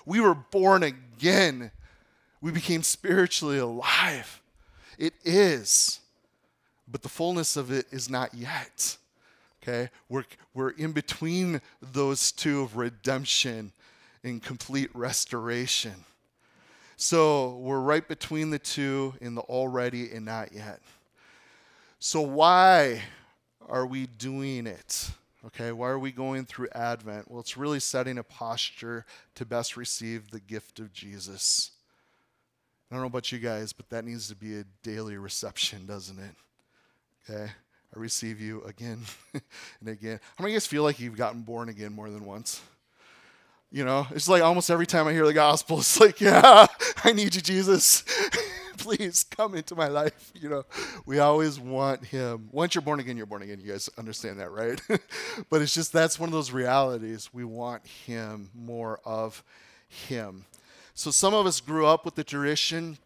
We 0.06 0.20
were 0.20 0.34
born 0.34 0.82
again. 0.82 1.72
We 2.40 2.52
became 2.52 2.82
spiritually 2.82 3.58
alive. 3.58 4.40
It 4.98 5.14
is, 5.24 6.00
but 6.86 7.02
the 7.02 7.08
fullness 7.08 7.56
of 7.56 7.70
it 7.72 7.86
is 7.90 8.08
not 8.08 8.34
yet. 8.34 8.96
Okay? 9.62 9.90
We're, 10.08 10.24
we're 10.54 10.70
in 10.70 10.92
between 10.92 11.60
those 11.80 12.32
two 12.32 12.62
of 12.62 12.76
redemption 12.76 13.72
and 14.22 14.42
complete 14.42 14.90
restoration. 14.94 16.04
So 16.96 17.56
we're 17.56 17.80
right 17.80 18.06
between 18.06 18.50
the 18.50 18.58
two 18.58 19.14
in 19.20 19.34
the 19.34 19.40
already 19.42 20.12
and 20.12 20.24
not 20.24 20.52
yet. 20.52 20.80
So, 21.98 22.20
why 22.20 23.02
are 23.68 23.86
we 23.86 24.06
doing 24.06 24.66
it? 24.66 25.10
Okay, 25.46 25.72
why 25.72 25.88
are 25.88 25.98
we 25.98 26.12
going 26.12 26.44
through 26.44 26.68
Advent? 26.72 27.30
Well, 27.30 27.40
it's 27.40 27.56
really 27.56 27.80
setting 27.80 28.18
a 28.18 28.22
posture 28.22 29.06
to 29.36 29.46
best 29.46 29.76
receive 29.76 30.30
the 30.30 30.40
gift 30.40 30.78
of 30.80 30.92
Jesus. 30.92 31.70
I 32.90 32.94
don't 32.94 33.02
know 33.02 33.06
about 33.06 33.32
you 33.32 33.38
guys, 33.38 33.72
but 33.72 33.88
that 33.88 34.04
needs 34.04 34.28
to 34.28 34.36
be 34.36 34.58
a 34.58 34.64
daily 34.82 35.16
reception, 35.16 35.86
doesn't 35.86 36.18
it? 36.18 36.34
Okay, 37.30 37.44
I 37.44 37.98
receive 37.98 38.38
you 38.38 38.62
again 38.64 39.00
and 39.80 39.88
again. 39.88 40.20
How 40.36 40.42
many 40.42 40.52
of 40.52 40.54
you 40.54 40.56
guys 40.56 40.66
feel 40.66 40.82
like 40.82 41.00
you've 41.00 41.16
gotten 41.16 41.40
born 41.40 41.70
again 41.70 41.92
more 41.92 42.10
than 42.10 42.26
once? 42.26 42.60
You 43.72 43.84
know, 43.84 44.06
it's 44.10 44.28
like 44.28 44.42
almost 44.42 44.70
every 44.70 44.86
time 44.86 45.06
I 45.06 45.12
hear 45.12 45.26
the 45.26 45.32
gospel, 45.32 45.78
it's 45.80 45.98
like, 45.98 46.20
yeah, 46.20 46.66
I 47.02 47.12
need 47.12 47.34
you, 47.34 47.40
Jesus. 47.40 48.04
Please 48.80 49.24
come 49.24 49.54
into 49.54 49.74
my 49.74 49.88
life. 49.88 50.32
You 50.34 50.48
know, 50.48 50.64
we 51.04 51.18
always 51.18 51.60
want 51.60 52.06
him. 52.06 52.48
Once 52.50 52.74
you're 52.74 52.82
born 52.82 52.98
again, 52.98 53.16
you're 53.16 53.26
born 53.26 53.42
again. 53.42 53.60
You 53.60 53.72
guys 53.72 53.90
understand 53.98 54.40
that, 54.40 54.50
right? 54.50 54.80
but 55.50 55.60
it's 55.60 55.74
just 55.74 55.92
that's 55.92 56.18
one 56.18 56.30
of 56.30 56.32
those 56.32 56.50
realities. 56.50 57.28
We 57.32 57.44
want 57.44 57.86
him, 57.86 58.48
more 58.54 59.00
of 59.04 59.44
him. 59.86 60.46
So 60.94 61.10
some 61.10 61.34
of 61.34 61.46
us 61.46 61.60
grew 61.60 61.86
up 61.86 62.06
with 62.06 62.14
the 62.14 62.24
tradition 62.24 62.96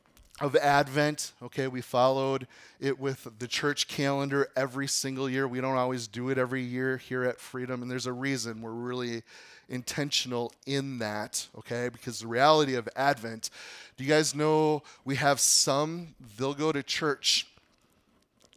of 0.40 0.54
Advent. 0.56 1.32
Okay, 1.42 1.66
we 1.66 1.80
followed 1.80 2.46
it 2.78 2.98
with 2.98 3.28
the 3.38 3.48
church 3.48 3.88
calendar 3.88 4.48
every 4.56 4.86
single 4.86 5.28
year. 5.28 5.48
We 5.48 5.60
don't 5.60 5.76
always 5.76 6.06
do 6.06 6.28
it 6.30 6.38
every 6.38 6.62
year 6.62 6.98
here 6.98 7.24
at 7.24 7.40
Freedom, 7.40 7.82
and 7.82 7.90
there's 7.90 8.06
a 8.06 8.12
reason 8.12 8.62
we're 8.62 8.70
really 8.70 9.22
intentional 9.68 10.52
in 10.66 10.99
that, 10.99 11.47
okay? 11.59 11.88
Because 11.88 12.21
the 12.21 12.26
reality 12.26 12.75
of 12.75 12.88
Advent, 12.97 13.50
do 13.97 14.04
you 14.04 14.11
guys 14.11 14.35
know 14.35 14.83
we 15.04 15.16
have 15.16 15.40
some, 15.40 16.14
they'll 16.37 16.54
go 16.54 16.73
to 16.73 16.83
church 16.83 17.47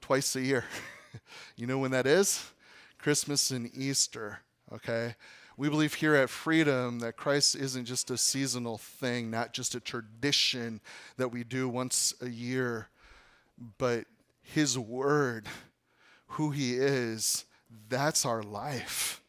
twice 0.01 0.35
a 0.35 0.41
year. 0.41 0.65
you 1.55 1.67
know 1.67 1.77
when 1.77 1.91
that 1.91 2.07
is? 2.07 2.51
Christmas 2.97 3.51
and 3.51 3.69
Easter, 3.75 4.39
okay? 4.73 5.15
We 5.55 5.69
believe 5.69 5.95
here 5.95 6.15
at 6.15 6.29
Freedom 6.29 6.99
that 6.99 7.17
Christ 7.17 7.55
isn't 7.55 7.85
just 7.85 8.11
a 8.11 8.17
seasonal 8.17 8.77
thing, 8.77 9.31
not 9.31 9.53
just 9.53 9.75
a 9.75 9.79
tradition 9.79 10.81
that 11.17 11.29
we 11.29 11.43
do 11.43 11.67
once 11.67 12.13
a 12.21 12.29
year, 12.29 12.89
but 13.77 14.05
His 14.41 14.77
Word, 14.77 15.47
who 16.27 16.51
He 16.51 16.75
is, 16.75 17.45
that's 17.89 18.25
our 18.25 18.43
life 18.43 19.21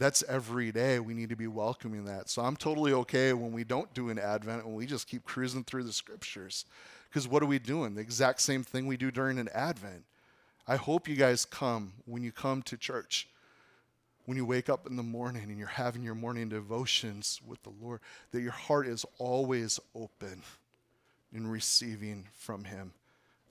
that's 0.00 0.24
every 0.26 0.72
day. 0.72 0.98
We 0.98 1.12
need 1.12 1.28
to 1.28 1.36
be 1.36 1.46
welcoming 1.46 2.06
that. 2.06 2.30
So 2.30 2.40
I'm 2.40 2.56
totally 2.56 2.92
okay 2.94 3.34
when 3.34 3.52
we 3.52 3.64
don't 3.64 3.92
do 3.92 4.08
an 4.08 4.18
Advent 4.18 4.64
and 4.64 4.74
we 4.74 4.86
just 4.86 5.06
keep 5.06 5.24
cruising 5.24 5.62
through 5.62 5.84
the 5.84 5.92
scriptures. 5.92 6.64
Because 7.08 7.28
what 7.28 7.42
are 7.42 7.46
we 7.46 7.58
doing? 7.58 7.94
The 7.94 8.00
exact 8.00 8.40
same 8.40 8.64
thing 8.64 8.86
we 8.86 8.96
do 8.96 9.10
during 9.10 9.38
an 9.38 9.50
Advent. 9.54 10.04
I 10.66 10.76
hope 10.76 11.06
you 11.06 11.16
guys 11.16 11.44
come 11.44 11.92
when 12.06 12.22
you 12.22 12.32
come 12.32 12.62
to 12.62 12.78
church. 12.78 13.28
When 14.24 14.38
you 14.38 14.46
wake 14.46 14.70
up 14.70 14.86
in 14.86 14.96
the 14.96 15.02
morning 15.02 15.44
and 15.50 15.58
you're 15.58 15.68
having 15.68 16.02
your 16.02 16.14
morning 16.14 16.48
devotions 16.48 17.40
with 17.46 17.62
the 17.62 17.72
Lord, 17.82 18.00
that 18.32 18.40
your 18.40 18.52
heart 18.52 18.86
is 18.86 19.04
always 19.18 19.78
open 19.94 20.42
in 21.30 21.46
receiving 21.46 22.26
from 22.32 22.64
Him. 22.64 22.92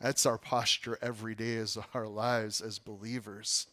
That's 0.02 0.26
our 0.26 0.38
posture 0.40 0.98
every 1.00 1.36
day 1.36 1.58
as 1.58 1.78
our 1.94 2.08
lives 2.08 2.60
as 2.60 2.80
believers. 2.80 3.68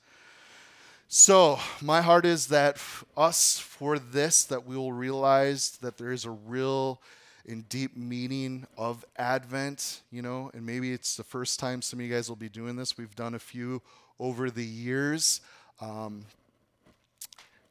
So, 1.08 1.60
my 1.80 2.00
heart 2.00 2.26
is 2.26 2.48
that 2.48 2.80
us 3.16 3.60
for 3.60 3.96
this, 3.96 4.42
that 4.46 4.66
we 4.66 4.76
will 4.76 4.92
realize 4.92 5.78
that 5.80 5.98
there 5.98 6.10
is 6.10 6.24
a 6.24 6.32
real 6.32 7.00
and 7.46 7.68
deep 7.68 7.96
meaning 7.96 8.66
of 8.76 9.04
Advent, 9.16 10.00
you 10.10 10.20
know, 10.20 10.50
and 10.52 10.66
maybe 10.66 10.92
it's 10.92 11.16
the 11.16 11.22
first 11.22 11.60
time 11.60 11.80
some 11.80 12.00
of 12.00 12.06
you 12.06 12.12
guys 12.12 12.28
will 12.28 12.34
be 12.34 12.48
doing 12.48 12.74
this. 12.74 12.98
We've 12.98 13.14
done 13.14 13.36
a 13.36 13.38
few 13.38 13.82
over 14.18 14.50
the 14.50 14.64
years. 14.64 15.42
Um, 15.80 16.24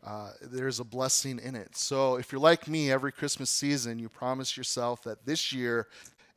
uh, 0.02 0.30
there's 0.42 0.80
a 0.80 0.86
blessing 0.86 1.38
in 1.44 1.56
it. 1.56 1.76
So, 1.76 2.16
if 2.16 2.32
you're 2.32 2.40
like 2.40 2.70
me, 2.70 2.90
every 2.90 3.12
Christmas 3.12 3.50
season, 3.50 4.00
you 4.00 4.08
promise 4.08 4.56
yourself 4.56 5.04
that 5.04 5.26
this 5.26 5.52
year 5.52 5.88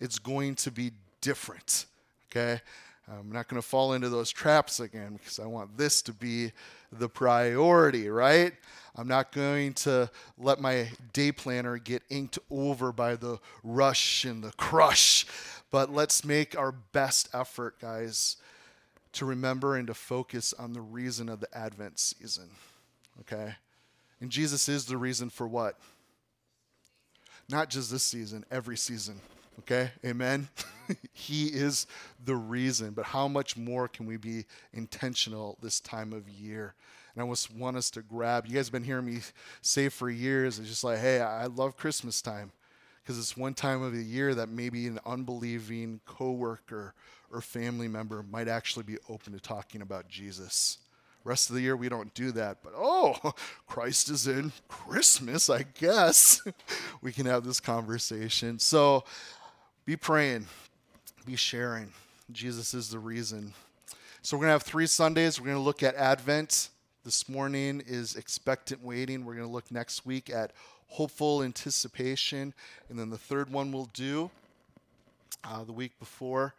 it's 0.00 0.18
going 0.18 0.56
to 0.56 0.72
be 0.72 0.90
different, 1.20 1.86
okay? 2.28 2.60
I'm 3.10 3.32
not 3.32 3.48
going 3.48 3.60
to 3.60 3.66
fall 3.66 3.94
into 3.94 4.08
those 4.08 4.30
traps 4.30 4.80
again 4.80 5.18
because 5.18 5.38
I 5.38 5.46
want 5.46 5.78
this 5.78 6.02
to 6.02 6.12
be 6.12 6.52
the 6.92 7.08
priority, 7.08 8.08
right? 8.08 8.52
I'm 8.96 9.08
not 9.08 9.32
going 9.32 9.74
to 9.74 10.10
let 10.36 10.60
my 10.60 10.88
day 11.12 11.32
planner 11.32 11.78
get 11.78 12.02
inked 12.10 12.38
over 12.50 12.92
by 12.92 13.16
the 13.16 13.38
rush 13.62 14.24
and 14.24 14.42
the 14.42 14.52
crush, 14.52 15.24
but 15.70 15.92
let's 15.92 16.24
make 16.24 16.58
our 16.58 16.72
best 16.72 17.28
effort, 17.32 17.80
guys, 17.80 18.36
to 19.12 19.24
remember 19.24 19.76
and 19.76 19.86
to 19.86 19.94
focus 19.94 20.52
on 20.58 20.72
the 20.72 20.80
reason 20.80 21.28
of 21.28 21.40
the 21.40 21.56
Advent 21.56 21.98
season, 21.98 22.50
okay? 23.20 23.54
And 24.20 24.30
Jesus 24.30 24.68
is 24.68 24.84
the 24.84 24.96
reason 24.96 25.30
for 25.30 25.46
what? 25.46 25.78
Not 27.48 27.70
just 27.70 27.90
this 27.90 28.02
season, 28.02 28.44
every 28.50 28.76
season. 28.76 29.20
Okay? 29.60 29.90
Amen? 30.04 30.48
he 31.12 31.46
is 31.46 31.86
the 32.24 32.36
reason. 32.36 32.90
But 32.90 33.06
how 33.06 33.28
much 33.28 33.56
more 33.56 33.88
can 33.88 34.06
we 34.06 34.16
be 34.16 34.44
intentional 34.72 35.58
this 35.62 35.80
time 35.80 36.12
of 36.12 36.28
year? 36.28 36.74
And 37.14 37.24
I 37.24 37.30
just 37.30 37.54
want 37.54 37.76
us 37.76 37.90
to 37.90 38.02
grab. 38.02 38.46
You 38.46 38.54
guys 38.54 38.66
have 38.66 38.72
been 38.72 38.84
hearing 38.84 39.06
me 39.06 39.20
say 39.60 39.88
for 39.88 40.08
years, 40.08 40.58
it's 40.58 40.68
just 40.68 40.84
like, 40.84 40.98
hey, 40.98 41.20
I 41.20 41.46
love 41.46 41.76
Christmas 41.76 42.22
time 42.22 42.52
because 43.02 43.18
it's 43.18 43.36
one 43.36 43.54
time 43.54 43.82
of 43.82 43.92
the 43.92 44.02
year 44.02 44.34
that 44.34 44.50
maybe 44.50 44.86
an 44.86 45.00
unbelieving 45.06 46.00
coworker 46.04 46.94
or 47.32 47.40
family 47.40 47.88
member 47.88 48.22
might 48.22 48.48
actually 48.48 48.84
be 48.84 48.98
open 49.08 49.32
to 49.32 49.40
talking 49.40 49.82
about 49.82 50.08
Jesus. 50.08 50.78
Rest 51.24 51.50
of 51.50 51.56
the 51.56 51.62
year, 51.62 51.76
we 51.76 51.88
don't 51.88 52.12
do 52.14 52.32
that. 52.32 52.58
But 52.62 52.74
oh, 52.76 53.16
Christ 53.66 54.10
is 54.10 54.26
in 54.26 54.52
Christmas, 54.68 55.50
I 55.50 55.64
guess. 55.78 56.40
we 57.02 57.12
can 57.12 57.26
have 57.26 57.44
this 57.44 57.60
conversation. 57.60 58.58
So 58.58 59.04
be 59.88 59.96
praying, 59.96 60.46
be 61.24 61.34
sharing. 61.34 61.90
Jesus 62.30 62.74
is 62.74 62.90
the 62.90 62.98
reason. 62.98 63.54
So 64.20 64.36
we're 64.36 64.42
going 64.42 64.48
to 64.48 64.52
have 64.52 64.62
three 64.62 64.86
Sundays. 64.86 65.40
We're 65.40 65.46
going 65.46 65.56
to 65.56 65.62
look 65.62 65.82
at 65.82 65.94
Advent. 65.94 66.68
This 67.06 67.26
morning 67.26 67.82
is 67.86 68.14
expectant 68.14 68.84
waiting. 68.84 69.24
We're 69.24 69.32
going 69.32 69.46
to 69.46 69.50
look 69.50 69.70
next 69.70 70.04
week 70.04 70.28
at 70.28 70.52
hopeful 70.88 71.42
anticipation. 71.42 72.52
And 72.90 72.98
then 72.98 73.08
the 73.08 73.16
third 73.16 73.48
one 73.48 73.72
we'll 73.72 73.88
do 73.94 74.30
uh, 75.42 75.64
the 75.64 75.72
week 75.72 75.98
before 75.98 76.52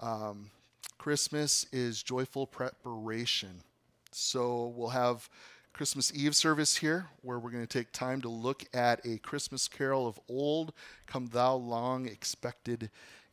um, 0.00 0.50
Christmas 0.98 1.66
is 1.70 2.02
joyful 2.02 2.48
preparation. 2.48 3.62
So 4.10 4.74
we'll 4.74 4.88
have 4.88 5.30
Christmas 5.72 6.12
Eve 6.14 6.36
service 6.36 6.76
here 6.76 7.06
where 7.22 7.38
we're 7.38 7.50
going 7.50 7.66
to 7.66 7.78
take 7.78 7.92
time 7.92 8.20
to 8.20 8.28
look 8.28 8.64
at 8.74 9.04
a 9.06 9.16
Christmas 9.18 9.68
carol 9.68 10.06
of 10.06 10.20
old, 10.28 10.74
Come 11.06 11.28
Thou 11.28 11.54
Long 11.54 12.06
Expected 12.06 12.90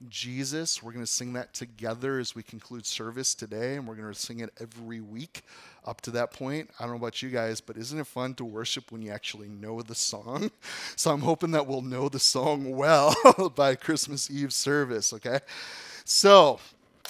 Jesus. 0.07 0.81
We're 0.81 0.93
going 0.93 1.03
to 1.03 1.11
sing 1.11 1.33
that 1.33 1.53
together 1.53 2.17
as 2.17 2.35
we 2.35 2.41
conclude 2.41 2.85
service 2.85 3.35
today, 3.35 3.75
and 3.75 3.85
we're 3.85 3.95
going 3.95 4.11
to 4.11 4.17
sing 4.17 4.39
it 4.39 4.51
every 4.59 5.01
week 5.01 5.41
up 5.85 5.99
to 6.01 6.11
that 6.11 6.31
point. 6.31 6.69
I 6.79 6.83
don't 6.83 6.91
know 6.91 6.97
about 6.97 7.21
you 7.21 7.29
guys, 7.29 7.59
but 7.59 7.75
isn't 7.75 7.99
it 7.99 8.07
fun 8.07 8.35
to 8.35 8.45
worship 8.45 8.89
when 8.89 9.01
you 9.01 9.11
actually 9.11 9.49
know 9.49 9.81
the 9.81 9.95
song? 9.95 10.51
So 10.95 11.11
I'm 11.11 11.21
hoping 11.21 11.51
that 11.51 11.65
we'll 11.67 11.81
know 11.81 12.09
the 12.09 12.19
song 12.19 12.75
well 12.75 13.15
by 13.55 13.75
Christmas 13.75 14.29
Eve 14.29 14.53
service, 14.53 15.13
okay? 15.13 15.39
So, 16.03 16.59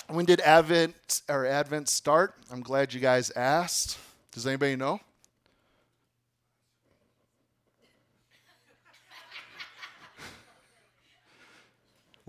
when 0.08 0.26
did 0.26 0.42
Advent 0.42 1.22
or 1.28 1.46
Advent 1.46 1.90
start? 1.90 2.36
I'm 2.52 2.62
glad 2.62 2.94
you 2.94 3.00
guys 3.00 3.32
asked. 3.32 3.98
Does 4.32 4.46
anybody 4.46 4.76
know? 4.76 5.00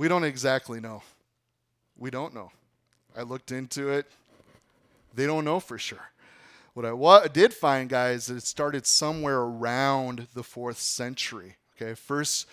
We 0.00 0.09
don't 0.09 0.25
exactly 0.25 0.80
know. 0.80 1.02
We 1.99 2.09
don't 2.09 2.33
know. 2.33 2.50
I 3.14 3.21
looked 3.21 3.52
into 3.52 3.90
it. 3.90 4.07
They 5.14 5.26
don't 5.26 5.45
know 5.45 5.61
for 5.61 5.76
sure. 5.76 6.09
What 6.73 6.87
I 6.87 7.28
did 7.28 7.52
find, 7.52 7.87
guys, 7.87 8.30
is 8.30 8.38
it 8.38 8.47
started 8.47 8.87
somewhere 8.87 9.40
around 9.40 10.28
the 10.33 10.42
fourth 10.42 10.78
century. 10.78 11.57
Okay, 11.76 11.92
first 11.92 12.47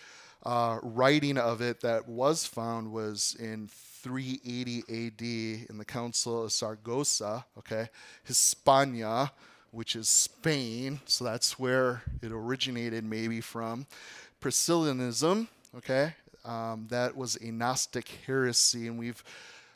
uh, 0.44 0.80
writing 0.84 1.38
of 1.38 1.62
it 1.62 1.80
that 1.80 2.10
was 2.10 2.46
found 2.46 2.92
was 2.92 3.38
in 3.40 3.70
380 3.70 4.80
AD 4.90 5.70
in 5.70 5.78
the 5.78 5.86
Council 5.86 6.44
of 6.44 6.52
Saragossa. 6.52 7.46
Okay, 7.60 7.88
Hispania, 8.26 9.32
which 9.72 9.96
is 9.96 10.10
Spain, 10.10 11.00
so 11.06 11.24
that's 11.24 11.58
where 11.58 12.02
it 12.22 12.34
originated, 12.34 13.06
maybe 13.06 13.40
from. 13.40 13.86
Priscillianism. 14.42 15.48
Okay, 15.78 16.14
um, 16.48 16.88
that 16.90 17.16
was 17.16 17.36
a 17.42 17.52
Gnostic 17.52 18.08
heresy, 18.26 18.88
and 18.88 18.98
we've 18.98 19.24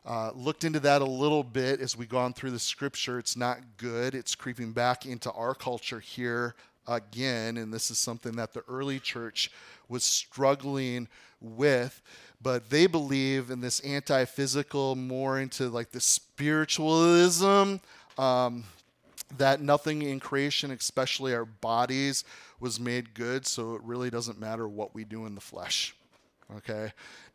uh, 0.05 0.31
looked 0.33 0.63
into 0.63 0.79
that 0.79 1.01
a 1.01 1.05
little 1.05 1.43
bit 1.43 1.81
as 1.81 1.97
we've 1.97 2.09
gone 2.09 2.33
through 2.33 2.51
the 2.51 2.59
scripture. 2.59 3.19
It's 3.19 3.35
not 3.35 3.59
good. 3.77 4.15
It's 4.15 4.33
creeping 4.33 4.71
back 4.71 5.05
into 5.05 5.31
our 5.33 5.53
culture 5.53 5.99
here 5.99 6.55
again, 6.87 7.57
and 7.57 7.73
this 7.73 7.91
is 7.91 7.99
something 7.99 8.37
that 8.37 8.53
the 8.53 8.63
early 8.67 8.99
church 8.99 9.51
was 9.89 10.03
struggling 10.03 11.07
with. 11.41 12.01
But 12.41 12.69
they 12.69 12.87
believe 12.87 13.51
in 13.51 13.59
this 13.59 13.79
anti 13.81 14.25
physical, 14.25 14.95
more 14.95 15.39
into 15.39 15.69
like 15.69 15.91
the 15.91 16.01
spiritualism. 16.01 17.75
Um, 18.17 18.63
that 19.37 19.61
nothing 19.61 20.01
in 20.01 20.19
creation, 20.19 20.71
especially 20.71 21.33
our 21.33 21.45
bodies, 21.45 22.25
was 22.59 22.79
made 22.79 23.13
good, 23.13 23.45
so 23.45 23.75
it 23.75 23.81
really 23.83 24.09
doesn't 24.09 24.39
matter 24.39 24.67
what 24.67 24.93
we 24.93 25.05
do 25.05 25.25
in 25.25 25.35
the 25.35 25.41
flesh. 25.41 25.95
Okay? 26.57 26.91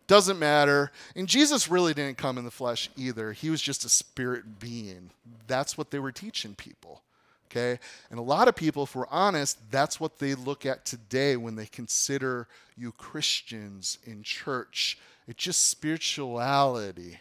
Doesn't 0.07 0.39
matter. 0.39 0.93
And 1.17 1.27
Jesus 1.27 1.69
really 1.69 1.93
didn't 1.93 2.19
come 2.19 2.39
in 2.39 2.45
the 2.45 2.51
flesh 2.51 2.91
either. 2.97 3.33
He 3.33 3.51
was 3.51 3.61
just 3.61 3.85
a 3.85 3.89
spirit 3.89 4.61
being. 4.61 5.11
That's 5.47 5.77
what 5.77 5.91
they 5.91 5.99
were 5.99 6.13
teaching 6.13 6.55
people. 6.55 7.03
Okay? 7.51 7.79
And 8.11 8.19
a 8.19 8.23
lot 8.23 8.49
of 8.49 8.55
people, 8.55 8.85
if 8.85 8.95
we're 8.95 9.09
honest, 9.09 9.59
that's 9.71 9.99
what 9.99 10.19
they 10.19 10.35
look 10.35 10.65
at 10.65 10.85
today 10.85 11.37
when 11.37 11.57
they 11.57 11.67
consider 11.67 12.47
you 12.77 12.93
Christians 12.93 13.99
in 14.05 14.23
church. 14.23 14.99
It's 15.27 15.43
just 15.43 15.69
spirituality. 15.69 17.19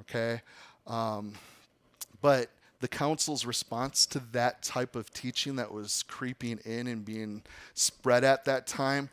Okay? 0.00 0.40
Um, 0.86 1.34
but 2.20 2.50
the 2.80 2.88
council's 2.88 3.46
response 3.46 4.04
to 4.06 4.18
that 4.32 4.62
type 4.62 4.96
of 4.96 5.12
teaching 5.12 5.56
that 5.56 5.72
was 5.72 6.02
creeping 6.04 6.58
in 6.64 6.86
and 6.88 7.04
being 7.04 7.42
spread 7.74 8.24
at 8.24 8.44
that 8.46 8.66
time 8.66 9.08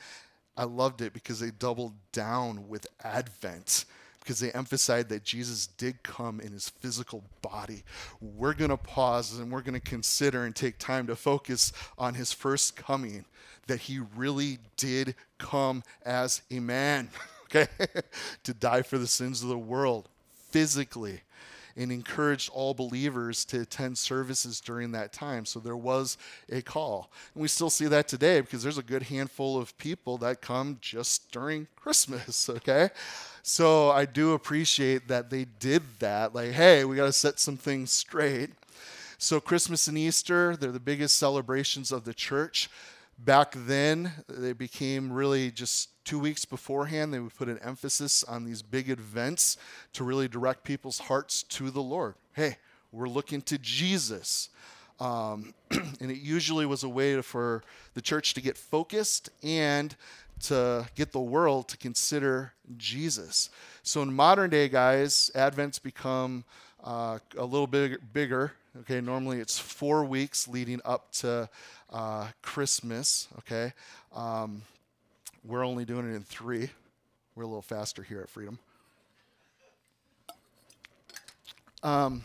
I 0.55 0.65
loved 0.65 1.01
it 1.01 1.13
because 1.13 1.39
they 1.39 1.51
doubled 1.51 1.93
down 2.11 2.67
with 2.67 2.87
Advent 3.03 3.85
because 4.19 4.39
they 4.39 4.51
emphasized 4.51 5.09
that 5.09 5.23
Jesus 5.23 5.67
did 5.67 6.01
come 6.01 6.39
in 6.39 6.53
his 6.53 6.69
physical 6.69 7.23
body. 7.41 7.83
We're 8.21 8.53
going 8.53 8.69
to 8.69 8.77
pause 8.77 9.37
and 9.37 9.51
we're 9.51 9.61
going 9.61 9.73
to 9.73 9.81
consider 9.81 10.45
and 10.45 10.55
take 10.55 10.77
time 10.77 11.07
to 11.07 11.15
focus 11.15 11.73
on 11.97 12.13
his 12.13 12.31
first 12.31 12.77
coming, 12.77 13.25
that 13.67 13.81
he 13.81 13.99
really 14.15 14.59
did 14.77 15.15
come 15.39 15.83
as 16.05 16.41
a 16.49 16.61
man, 16.61 17.09
okay, 17.45 17.67
to 18.43 18.53
die 18.53 18.81
for 18.81 18.97
the 18.97 19.07
sins 19.07 19.43
of 19.43 19.49
the 19.49 19.57
world 19.57 20.07
physically 20.51 21.21
and 21.75 21.91
encouraged 21.91 22.49
all 22.53 22.73
believers 22.73 23.45
to 23.45 23.61
attend 23.61 23.97
services 23.97 24.61
during 24.61 24.91
that 24.91 25.11
time. 25.11 25.45
So 25.45 25.59
there 25.59 25.77
was 25.77 26.17
a 26.51 26.61
call. 26.61 27.11
And 27.33 27.41
we 27.41 27.47
still 27.47 27.69
see 27.69 27.87
that 27.87 28.07
today 28.07 28.41
because 28.41 28.63
there's 28.63 28.77
a 28.77 28.83
good 28.83 29.03
handful 29.03 29.57
of 29.57 29.77
people 29.77 30.17
that 30.19 30.41
come 30.41 30.77
just 30.81 31.31
during 31.31 31.67
Christmas, 31.75 32.49
okay? 32.49 32.89
So 33.41 33.91
I 33.91 34.05
do 34.05 34.33
appreciate 34.33 35.07
that 35.07 35.29
they 35.29 35.45
did 35.59 35.81
that. 35.99 36.33
Like, 36.33 36.51
hey, 36.51 36.85
we 36.85 36.95
got 36.95 37.05
to 37.05 37.13
set 37.13 37.39
some 37.39 37.57
things 37.57 37.91
straight. 37.91 38.51
So 39.17 39.39
Christmas 39.39 39.87
and 39.87 39.97
Easter, 39.97 40.57
they're 40.57 40.71
the 40.71 40.79
biggest 40.79 41.17
celebrations 41.17 41.91
of 41.91 42.03
the 42.03 42.13
church. 42.13 42.69
Back 43.25 43.53
then, 43.55 44.11
they 44.27 44.51
became 44.51 45.11
really 45.11 45.49
just 45.49 45.89
two 46.03 46.19
weeks 46.19 46.43
beforehand, 46.43 47.13
they 47.13 47.19
would 47.19 47.35
put 47.35 47.47
an 47.47 47.59
emphasis 47.59 48.23
on 48.25 48.43
these 48.43 48.61
big 48.61 48.89
events 48.89 49.55
to 49.93 50.03
really 50.03 50.27
direct 50.27 50.65
people's 50.65 50.99
hearts 50.99 51.43
to 51.43 51.69
the 51.69 51.81
Lord. 51.81 52.15
Hey, 52.33 52.57
we're 52.91 53.07
looking 53.07 53.41
to 53.43 53.57
Jesus. 53.57 54.49
Um, 54.99 55.53
and 55.71 56.11
it 56.11 56.17
usually 56.17 56.65
was 56.65 56.83
a 56.83 56.89
way 56.89 57.15
to, 57.15 57.23
for 57.23 57.63
the 57.93 58.01
church 58.01 58.33
to 58.33 58.41
get 58.41 58.57
focused 58.57 59.29
and 59.41 59.95
to 60.41 60.85
get 60.95 61.13
the 61.13 61.21
world 61.21 61.69
to 61.69 61.77
consider 61.77 62.53
Jesus. 62.75 63.49
So 63.83 64.01
in 64.01 64.13
modern 64.13 64.49
day, 64.49 64.67
guys, 64.67 65.31
Advent's 65.33 65.79
become 65.79 66.43
uh, 66.83 67.19
a 67.37 67.45
little 67.45 67.67
bit 67.67 68.11
bigger. 68.11 68.51
Okay, 68.81 68.99
normally 68.99 69.39
it's 69.39 69.57
four 69.57 70.03
weeks 70.03 70.47
leading 70.47 70.81
up 70.83 71.11
to 71.13 71.47
uh, 71.93 72.27
Christmas. 72.41 73.27
Okay, 73.39 73.71
um, 74.13 74.63
we're 75.45 75.65
only 75.65 75.85
doing 75.85 76.11
it 76.11 76.15
in 76.15 76.23
three. 76.23 76.69
We're 77.35 77.43
a 77.43 77.47
little 77.47 77.61
faster 77.61 78.03
here 78.03 78.21
at 78.21 78.29
Freedom. 78.29 78.59
Um, 81.83 82.23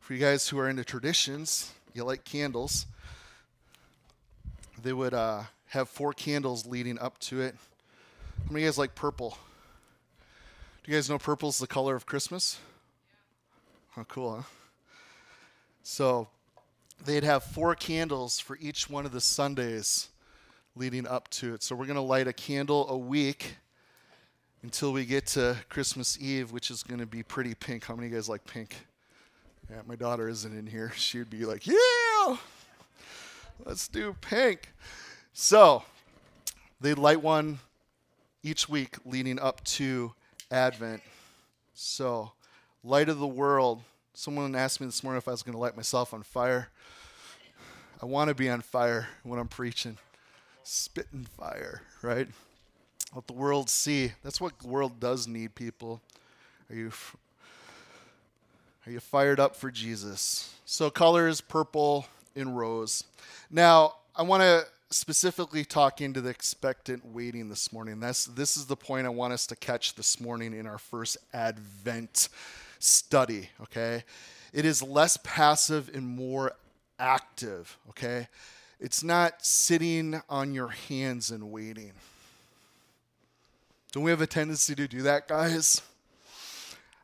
for 0.00 0.14
you 0.14 0.18
guys 0.18 0.48
who 0.48 0.58
are 0.58 0.68
into 0.68 0.84
traditions, 0.84 1.72
you 1.94 2.04
like 2.04 2.24
candles, 2.24 2.86
they 4.82 4.92
would 4.92 5.14
uh, 5.14 5.42
have 5.68 5.88
four 5.88 6.12
candles 6.12 6.66
leading 6.66 6.98
up 6.98 7.18
to 7.20 7.40
it. 7.40 7.54
How 8.46 8.52
many 8.52 8.62
of 8.62 8.64
you 8.64 8.68
guys 8.68 8.78
like 8.78 8.94
purple? 8.94 9.38
Do 10.82 10.90
you 10.90 10.98
guys 10.98 11.08
know 11.08 11.18
purple 11.18 11.48
is 11.48 11.58
the 11.58 11.68
color 11.68 11.94
of 11.94 12.04
Christmas? 12.04 12.58
Oh, 13.96 14.04
cool, 14.04 14.36
huh? 14.36 14.42
So 15.82 16.28
they'd 17.04 17.24
have 17.24 17.42
four 17.42 17.74
candles 17.74 18.38
for 18.38 18.56
each 18.60 18.88
one 18.88 19.04
of 19.04 19.12
the 19.12 19.20
Sundays 19.20 20.08
leading 20.74 21.06
up 21.06 21.28
to 21.28 21.54
it. 21.54 21.62
So 21.62 21.76
we're 21.76 21.84
going 21.84 21.96
to 21.96 22.00
light 22.00 22.26
a 22.26 22.32
candle 22.32 22.88
a 22.88 22.96
week 22.96 23.56
until 24.62 24.92
we 24.92 25.04
get 25.04 25.26
to 25.28 25.56
Christmas 25.68 26.16
Eve, 26.18 26.52
which 26.52 26.70
is 26.70 26.82
going 26.82 27.00
to 27.00 27.06
be 27.06 27.22
pretty 27.22 27.54
pink. 27.54 27.84
How 27.84 27.94
many 27.94 28.06
of 28.06 28.12
you 28.12 28.18
guys 28.18 28.28
like 28.28 28.44
pink? 28.46 28.74
Yeah, 29.70 29.82
my 29.86 29.96
daughter 29.96 30.28
isn't 30.28 30.56
in 30.56 30.66
here. 30.66 30.90
She'd 30.96 31.28
be 31.28 31.44
like, 31.44 31.66
yeah, 31.66 32.36
let's 33.66 33.88
do 33.88 34.16
pink. 34.20 34.72
So 35.34 35.82
they 36.80 36.94
light 36.94 37.20
one 37.20 37.58
each 38.42 38.68
week 38.68 38.96
leading 39.04 39.38
up 39.38 39.62
to 39.64 40.14
Advent. 40.50 41.02
So, 41.74 42.32
light 42.84 43.08
of 43.08 43.18
the 43.18 43.26
world. 43.26 43.82
Someone 44.14 44.54
asked 44.54 44.80
me 44.80 44.86
this 44.86 45.02
morning 45.02 45.18
if 45.18 45.28
I 45.28 45.30
was 45.30 45.42
going 45.42 45.54
to 45.54 45.58
light 45.58 45.76
myself 45.76 46.12
on 46.12 46.22
fire. 46.22 46.68
I 48.02 48.06
want 48.06 48.28
to 48.28 48.34
be 48.34 48.48
on 48.48 48.60
fire 48.60 49.08
when 49.22 49.38
I'm 49.38 49.48
preaching. 49.48 49.98
Spitting 50.64 51.26
fire, 51.38 51.82
right? 52.02 52.28
Let 53.14 53.26
the 53.26 53.32
world 53.32 53.68
see. 53.68 54.12
That's 54.22 54.40
what 54.40 54.58
the 54.58 54.68
world 54.68 54.98
does 55.00 55.26
need, 55.26 55.54
people. 55.54 56.00
Are 56.70 56.76
you 56.76 56.92
are 58.86 58.90
you 58.90 59.00
fired 59.00 59.38
up 59.38 59.54
for 59.54 59.70
Jesus? 59.70 60.54
So 60.64 60.90
colors 60.90 61.40
purple 61.40 62.06
and 62.34 62.56
rose. 62.56 63.04
Now, 63.48 63.94
I 64.16 64.22
want 64.22 64.42
to 64.42 64.66
specifically 64.90 65.64
talk 65.64 66.00
into 66.00 66.20
the 66.20 66.30
expectant 66.30 67.06
waiting 67.06 67.48
this 67.48 67.72
morning. 67.72 68.00
That's 68.00 68.24
this 68.24 68.56
is 68.56 68.66
the 68.66 68.76
point 68.76 69.06
I 69.06 69.10
want 69.10 69.32
us 69.32 69.46
to 69.48 69.56
catch 69.56 69.94
this 69.94 70.20
morning 70.20 70.52
in 70.52 70.66
our 70.66 70.78
first 70.78 71.16
Advent 71.32 72.28
study, 72.82 73.48
okay? 73.62 74.04
It 74.52 74.64
is 74.64 74.82
less 74.82 75.16
passive 75.22 75.90
and 75.94 76.06
more 76.06 76.52
active, 76.98 77.78
okay? 77.90 78.28
It's 78.80 79.02
not 79.02 79.44
sitting 79.44 80.20
on 80.28 80.52
your 80.54 80.68
hands 80.68 81.30
and 81.30 81.50
waiting. 81.50 81.92
Don't 83.92 84.02
we 84.02 84.10
have 84.10 84.20
a 84.20 84.26
tendency 84.26 84.74
to 84.74 84.88
do 84.88 85.02
that, 85.02 85.28
guys? 85.28 85.80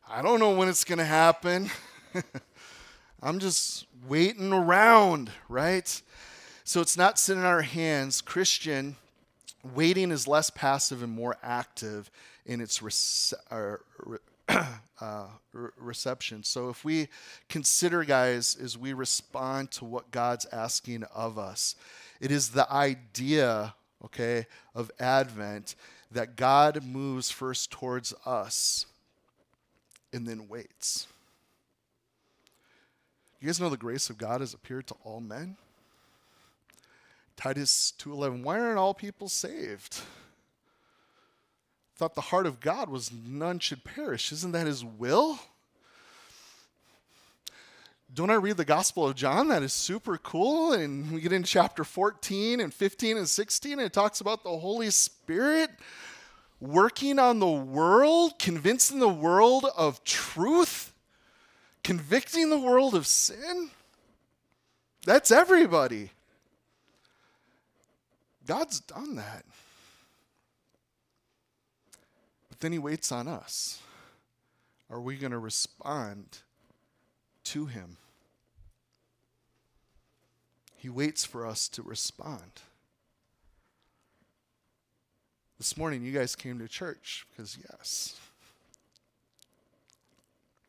I 0.09 0.21
don't 0.21 0.39
know 0.39 0.51
when 0.51 0.67
it's 0.67 0.83
going 0.83 0.97
to 0.97 1.05
happen. 1.05 1.69
I'm 3.21 3.39
just 3.39 3.85
waiting 4.07 4.51
around, 4.51 5.31
right? 5.47 6.01
So 6.63 6.81
it's 6.81 6.97
not 6.97 7.19
sitting 7.19 7.41
in 7.41 7.47
our 7.47 7.61
hands. 7.61 8.21
Christian, 8.21 8.95
waiting 9.75 10.11
is 10.11 10.27
less 10.27 10.49
passive 10.49 11.03
and 11.03 11.13
more 11.13 11.37
active 11.43 12.09
in 12.45 12.59
its 12.59 12.79
rece- 12.79 13.33
uh, 13.51 13.77
uh, 15.01 15.27
re- 15.53 15.69
reception. 15.77 16.43
So 16.43 16.69
if 16.69 16.83
we 16.83 17.07
consider, 17.47 18.03
guys, 18.03 18.57
as 18.61 18.77
we 18.77 18.93
respond 18.93 19.71
to 19.71 19.85
what 19.85 20.11
God's 20.11 20.45
asking 20.51 21.03
of 21.15 21.37
us, 21.37 21.75
it 22.19 22.31
is 22.31 22.49
the 22.49 22.71
idea, 22.71 23.75
okay, 24.05 24.45
of 24.75 24.91
Advent 24.99 25.75
that 26.11 26.35
God 26.35 26.83
moves 26.83 27.29
first 27.29 27.71
towards 27.71 28.13
us 28.25 28.85
and 30.11 30.27
then 30.27 30.47
waits. 30.47 31.07
You 33.39 33.47
guys 33.47 33.59
know 33.59 33.69
the 33.69 33.77
grace 33.77 34.09
of 34.09 34.17
God 34.17 34.41
has 34.41 34.53
appeared 34.53 34.87
to 34.87 34.95
all 35.03 35.21
men? 35.21 35.55
Titus 37.37 37.93
2:11 37.97 38.43
Why 38.43 38.59
aren't 38.59 38.77
all 38.77 38.93
people 38.93 39.29
saved? 39.29 40.01
Thought 41.99 42.15
the 42.15 42.21
heart 42.21 42.45
of 42.45 42.61
God 42.61 42.87
was 42.87 43.11
none 43.11 43.59
should 43.59 43.83
perish. 43.83 44.31
Isn't 44.31 44.53
that 44.53 44.65
his 44.65 44.85
will? 44.85 45.37
Don't 48.13 48.29
I 48.29 48.35
read 48.35 48.55
the 48.55 48.63
Gospel 48.63 49.05
of 49.05 49.15
John? 49.15 49.49
That 49.49 49.63
is 49.63 49.73
super 49.73 50.17
cool. 50.17 50.71
And 50.71 51.11
we 51.11 51.19
get 51.19 51.33
in 51.33 51.43
chapter 51.43 51.83
14 51.83 52.61
and 52.61 52.73
15 52.73 53.17
and 53.17 53.27
16, 53.27 53.73
and 53.73 53.81
it 53.81 53.91
talks 53.91 54.21
about 54.21 54.45
the 54.45 54.59
Holy 54.59 54.91
Spirit 54.91 55.71
working 56.61 57.19
on 57.19 57.39
the 57.39 57.51
world, 57.51 58.39
convincing 58.39 58.99
the 58.99 59.09
world 59.09 59.65
of 59.75 60.01
truth, 60.05 60.93
convicting 61.83 62.49
the 62.49 62.59
world 62.59 62.95
of 62.95 63.07
sin. 63.07 63.71
That's 65.05 65.31
everybody. 65.31 66.11
God's 68.45 68.79
done 68.79 69.17
that. 69.17 69.43
But 72.59 72.65
then 72.65 72.71
He 72.73 72.79
waits 72.79 73.09
on 73.11 73.29
us. 73.29 73.81
Are 74.89 74.99
we 74.99 75.15
going 75.15 75.31
to 75.31 75.39
respond 75.39 76.39
to 77.45 77.67
Him? 77.67 77.95
He 80.75 80.89
waits 80.89 81.23
for 81.23 81.45
us 81.45 81.69
to 81.69 81.81
respond. 81.81 82.61
This 85.57 85.77
morning, 85.77 86.03
you 86.03 86.11
guys 86.11 86.35
came 86.35 86.59
to 86.59 86.67
church 86.67 87.25
because, 87.29 87.57
yes, 87.57 88.19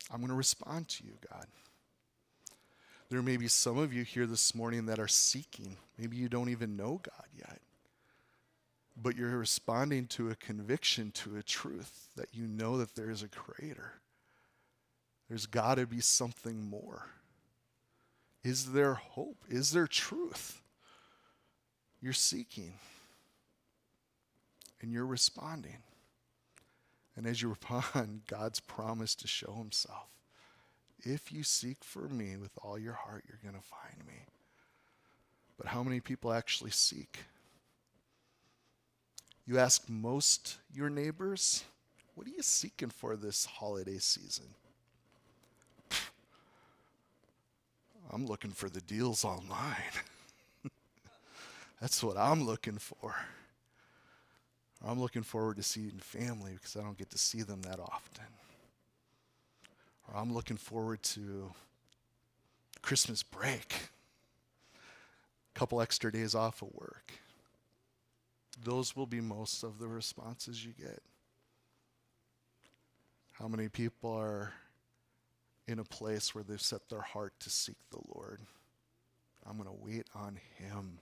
I'm 0.09 0.19
going 0.19 0.29
to 0.29 0.35
respond 0.35 0.87
to 0.89 1.03
you, 1.03 1.13
God. 1.29 1.45
There 3.09 3.21
may 3.21 3.35
be 3.35 3.49
some 3.49 3.77
of 3.77 3.91
you 3.91 4.03
here 4.03 4.25
this 4.25 4.55
morning 4.55 4.85
that 4.85 4.99
are 4.99 5.07
seeking. 5.07 5.75
Maybe 5.97 6.15
you 6.15 6.29
don't 6.29 6.49
even 6.49 6.77
know 6.77 7.01
God 7.03 7.27
yet. 7.37 7.59
But 8.95 9.15
you're 9.15 9.37
responding 9.37 10.07
to 10.07 10.29
a 10.29 10.35
conviction, 10.35 11.11
to 11.11 11.37
a 11.37 11.43
truth 11.43 12.09
that 12.15 12.33
you 12.33 12.45
know 12.47 12.77
that 12.77 12.95
there 12.95 13.09
is 13.09 13.23
a 13.23 13.27
creator. 13.27 13.93
There's 15.29 15.45
got 15.45 15.75
to 15.75 15.85
be 15.85 16.01
something 16.01 16.69
more. 16.69 17.07
Is 18.43 18.71
there 18.73 18.95
hope? 18.95 19.37
Is 19.49 19.71
there 19.71 19.87
truth? 19.87 20.61
You're 22.01 22.13
seeking 22.13 22.73
and 24.81 24.91
you're 24.91 25.05
responding. 25.05 25.77
And 27.15 27.25
as 27.25 27.41
you 27.41 27.49
respond, 27.61 28.23
God's 28.27 28.59
promise 28.59 29.15
to 29.15 29.27
show 29.27 29.53
himself. 29.53 30.07
If 31.03 31.31
you 31.31 31.43
seek 31.43 31.83
for 31.83 32.07
me 32.09 32.37
with 32.37 32.51
all 32.61 32.77
your 32.77 32.93
heart, 32.93 33.23
you're 33.27 33.39
going 33.41 33.59
to 33.59 33.67
find 33.67 34.05
me. 34.07 34.25
But 35.57 35.67
how 35.67 35.83
many 35.83 35.99
people 35.99 36.33
actually 36.33 36.71
seek? 36.71 37.19
You 39.45 39.57
ask 39.59 39.89
most 39.89 40.57
your 40.73 40.89
neighbors, 40.89 41.63
what 42.15 42.27
are 42.27 42.31
you 42.31 42.43
seeking 42.43 42.89
for 42.89 43.15
this 43.15 43.45
holiday 43.45 43.97
season? 43.97 44.45
I'm 48.11 48.27
looking 48.27 48.51
for 48.51 48.69
the 48.69 48.81
deals 48.81 49.25
online. 49.25 49.75
That's 51.81 52.03
what 52.03 52.17
I'm 52.17 52.45
looking 52.45 52.77
for. 52.77 53.15
I'm 54.85 54.99
looking 54.99 55.23
forward 55.23 55.57
to 55.57 55.63
seeing 55.63 55.99
family 55.99 56.53
because 56.53 56.75
I 56.75 56.81
don't 56.81 56.97
get 56.97 57.09
to 57.11 57.17
see 57.17 57.41
them 57.41 57.61
that 57.63 57.79
often. 57.79 58.25
Or 60.07 60.19
I'm 60.19 60.33
looking 60.33 60.57
forward 60.57 61.03
to 61.03 61.51
Christmas 62.81 63.23
break, 63.23 63.89
a 64.75 65.59
couple 65.59 65.81
extra 65.81 66.11
days 66.11 66.33
off 66.33 66.61
of 66.61 66.69
work. 66.73 67.20
Those 68.63 68.95
will 68.95 69.07
be 69.07 69.21
most 69.21 69.63
of 69.63 69.79
the 69.79 69.87
responses 69.87 70.63
you 70.63 70.73
get. 70.77 71.01
How 73.33 73.47
many 73.47 73.69
people 73.69 74.11
are 74.11 74.53
in 75.67 75.79
a 75.79 75.83
place 75.83 76.35
where 76.35 76.43
they've 76.43 76.61
set 76.61 76.89
their 76.89 77.01
heart 77.01 77.33
to 77.39 77.49
seek 77.49 77.77
the 77.89 77.99
Lord? 78.13 78.39
I'm 79.47 79.57
going 79.57 79.67
to 79.67 79.83
wait 79.83 80.05
on 80.13 80.37
Him. 80.57 80.99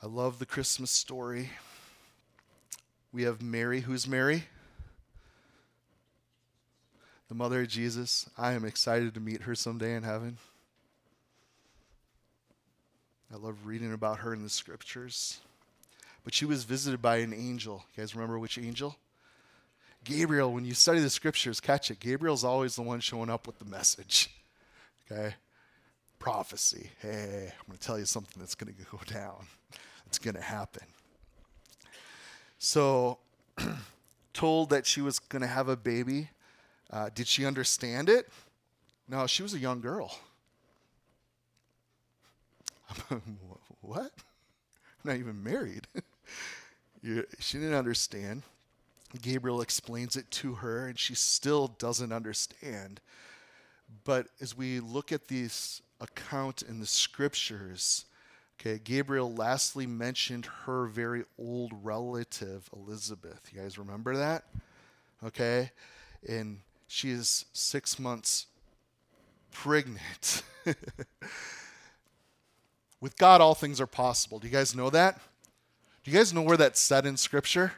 I 0.00 0.06
love 0.06 0.38
the 0.38 0.46
Christmas 0.46 0.92
story. 0.92 1.50
We 3.12 3.24
have 3.24 3.42
Mary. 3.42 3.80
Who's 3.80 4.06
Mary? 4.06 4.44
The 7.28 7.34
mother 7.34 7.62
of 7.62 7.68
Jesus. 7.68 8.30
I 8.38 8.52
am 8.52 8.64
excited 8.64 9.12
to 9.14 9.20
meet 9.20 9.42
her 9.42 9.56
someday 9.56 9.96
in 9.96 10.04
heaven. 10.04 10.38
I 13.38 13.46
love 13.46 13.66
reading 13.66 13.92
about 13.92 14.18
her 14.20 14.34
in 14.34 14.42
the 14.42 14.48
scriptures. 14.48 15.40
But 16.24 16.34
she 16.34 16.44
was 16.44 16.64
visited 16.64 17.00
by 17.00 17.18
an 17.18 17.32
angel. 17.32 17.84
You 17.94 18.02
guys 18.02 18.14
remember 18.14 18.38
which 18.38 18.58
angel? 18.58 18.96
Gabriel, 20.02 20.52
when 20.52 20.64
you 20.64 20.74
study 20.74 20.98
the 20.98 21.10
scriptures, 21.10 21.60
catch 21.60 21.90
it. 21.90 22.00
Gabriel's 22.00 22.42
always 22.42 22.74
the 22.74 22.82
one 22.82 22.98
showing 22.98 23.30
up 23.30 23.46
with 23.46 23.58
the 23.58 23.64
message. 23.64 24.30
Okay? 25.10 25.34
Prophecy. 26.18 26.90
Hey, 27.00 27.52
I'm 27.52 27.66
going 27.66 27.78
to 27.78 27.86
tell 27.86 27.98
you 27.98 28.06
something 28.06 28.40
that's 28.40 28.56
going 28.56 28.74
to 28.74 28.82
go 28.90 28.98
down. 29.12 29.46
It's 30.06 30.18
going 30.18 30.34
to 30.34 30.42
happen. 30.42 30.86
So, 32.58 33.18
told 34.32 34.70
that 34.70 34.84
she 34.84 35.00
was 35.00 35.20
going 35.20 35.42
to 35.42 35.48
have 35.48 35.68
a 35.68 35.76
baby. 35.76 36.30
Uh, 36.90 37.10
did 37.14 37.28
she 37.28 37.46
understand 37.46 38.08
it? 38.08 38.28
No, 39.08 39.28
she 39.28 39.44
was 39.44 39.54
a 39.54 39.58
young 39.58 39.80
girl. 39.80 40.18
what? 43.80 44.12
I'm 44.12 45.04
not 45.04 45.16
even 45.16 45.42
married. 45.42 45.86
she 47.38 47.58
didn't 47.58 47.74
understand. 47.74 48.42
Gabriel 49.22 49.60
explains 49.60 50.16
it 50.16 50.30
to 50.30 50.54
her, 50.54 50.86
and 50.86 50.98
she 50.98 51.14
still 51.14 51.68
doesn't 51.78 52.12
understand. 52.12 53.00
But 54.04 54.26
as 54.40 54.56
we 54.56 54.80
look 54.80 55.12
at 55.12 55.28
this 55.28 55.80
account 56.00 56.62
in 56.62 56.80
the 56.80 56.86
scriptures, 56.86 58.04
okay, 58.60 58.78
Gabriel 58.82 59.32
lastly 59.32 59.86
mentioned 59.86 60.46
her 60.64 60.86
very 60.86 61.24
old 61.38 61.72
relative, 61.82 62.68
Elizabeth. 62.74 63.50
You 63.52 63.62
guys 63.62 63.78
remember 63.78 64.16
that? 64.16 64.44
Okay? 65.24 65.70
And 66.28 66.60
she 66.86 67.10
is 67.10 67.46
six 67.52 67.98
months 67.98 68.46
pregnant. 69.52 70.42
With 73.00 73.16
God, 73.16 73.40
all 73.40 73.54
things 73.54 73.80
are 73.80 73.86
possible. 73.86 74.38
Do 74.38 74.46
you 74.46 74.52
guys 74.52 74.74
know 74.74 74.90
that? 74.90 75.20
Do 76.02 76.10
you 76.10 76.16
guys 76.16 76.32
know 76.32 76.42
where 76.42 76.56
that's 76.56 76.80
said 76.80 77.06
in 77.06 77.16
Scripture? 77.16 77.72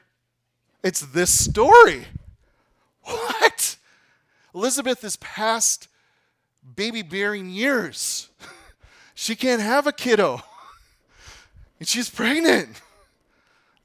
It's 0.83 1.01
this 1.01 1.45
story. 1.45 2.07
What? 3.03 3.77
Elizabeth 4.55 5.03
is 5.05 5.17
past 5.17 5.89
baby 6.77 7.01
bearing 7.01 7.49
years. 7.49 8.29
she 9.15 9.35
can't 9.35 9.63
have 9.63 9.87
a 9.87 9.93
kiddo. 9.93 10.43
And 11.79 11.89
she's 11.89 12.11
pregnant 12.11 12.79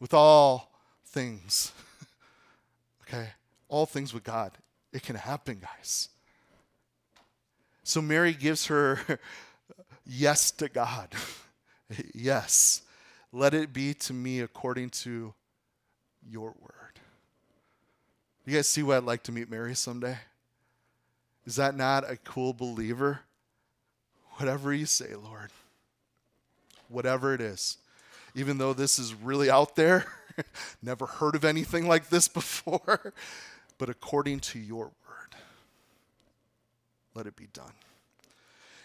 with 0.02 0.14
all 0.14 0.70
things. 1.06 1.72
Okay? 3.04 3.30
All 3.70 3.86
things 3.86 4.14
with 4.14 4.26
God. 4.26 4.52
It 4.92 5.04
can 5.04 5.16
happen, 5.16 5.62
guys. 5.62 6.10
So 7.84 8.02
Mary 8.02 8.34
gives 8.34 8.66
her 8.66 9.00
yes 10.06 10.52
to 10.52 10.70
God. 10.70 11.10
yes. 12.14 12.82
Let 13.32 13.54
it 13.54 13.74
be 13.74 13.94
to 13.96 14.14
me 14.14 14.40
according 14.40 14.92
to 14.92 15.34
your 16.28 16.56
word. 16.60 17.00
You 18.46 18.56
guys 18.56 18.68
see 18.68 18.84
what 18.84 18.98
I'd 18.98 19.04
like 19.04 19.24
to 19.24 19.32
meet 19.32 19.50
Mary 19.50 19.76
someday? 19.76 20.18
Is 21.46 21.56
that 21.56 21.76
not 21.76 22.10
a 22.10 22.18
cool 22.18 22.54
believer? 22.54 23.22
Whatever 24.38 24.74
you 24.74 24.86
say, 24.86 25.16
Lord. 25.16 25.52
Whatever 26.90 27.34
it 27.34 27.42
is. 27.42 27.78
Even 28.36 28.58
though 28.58 28.74
this 28.74 29.00
is 29.00 29.14
really 29.14 29.50
out 29.50 29.76
there, 29.76 30.06
never 30.82 31.06
heard 31.06 31.36
of 31.36 31.46
anything 31.46 31.88
like 31.88 32.10
this 32.10 32.28
before. 32.28 33.14
but 33.78 33.90
according 33.90 34.40
to 34.42 34.60
your 34.60 34.86
word, 34.86 35.36
let 37.14 37.26
it 37.28 37.36
be 37.36 37.48
done. 37.54 37.72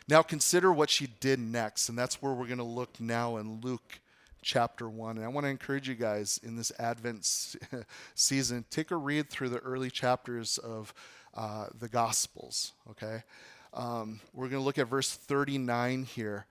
Now 0.09 0.23
consider 0.23 0.73
what 0.73 0.91
she 0.91 1.09
did 1.21 1.39
next, 1.39 1.89
and 1.89 1.99
that's 1.99 2.21
where 2.21 2.33
we're 2.33 2.47
going 2.47 2.59
to 2.59 2.65
look 2.65 3.01
now 3.01 3.37
in 3.37 3.61
Luke 3.61 4.01
chapter 4.43 4.89
1. 4.89 5.17
And 5.17 5.25
I 5.25 5.29
want 5.29 5.45
to 5.45 5.51
encourage 5.51 5.89
you 5.89 5.95
guys 5.95 6.41
in 6.43 6.57
this 6.57 6.73
Advent 6.79 7.25
season, 8.15 8.65
take 8.71 8.91
a 8.91 8.97
read 8.97 9.29
through 9.29 9.51
the 9.51 9.59
early 9.59 9.91
chapters 9.91 10.59
of 10.59 10.95
uh, 11.35 11.67
the 11.79 11.89
Gospels, 11.89 12.73
okay? 12.91 13.23
Um, 13.73 14.21
we're 14.33 14.49
going 14.49 14.61
to 14.61 14.65
look 14.65 14.79
at 14.79 14.89
verse 14.89 15.13
39 15.13 16.05
here. 16.05 16.47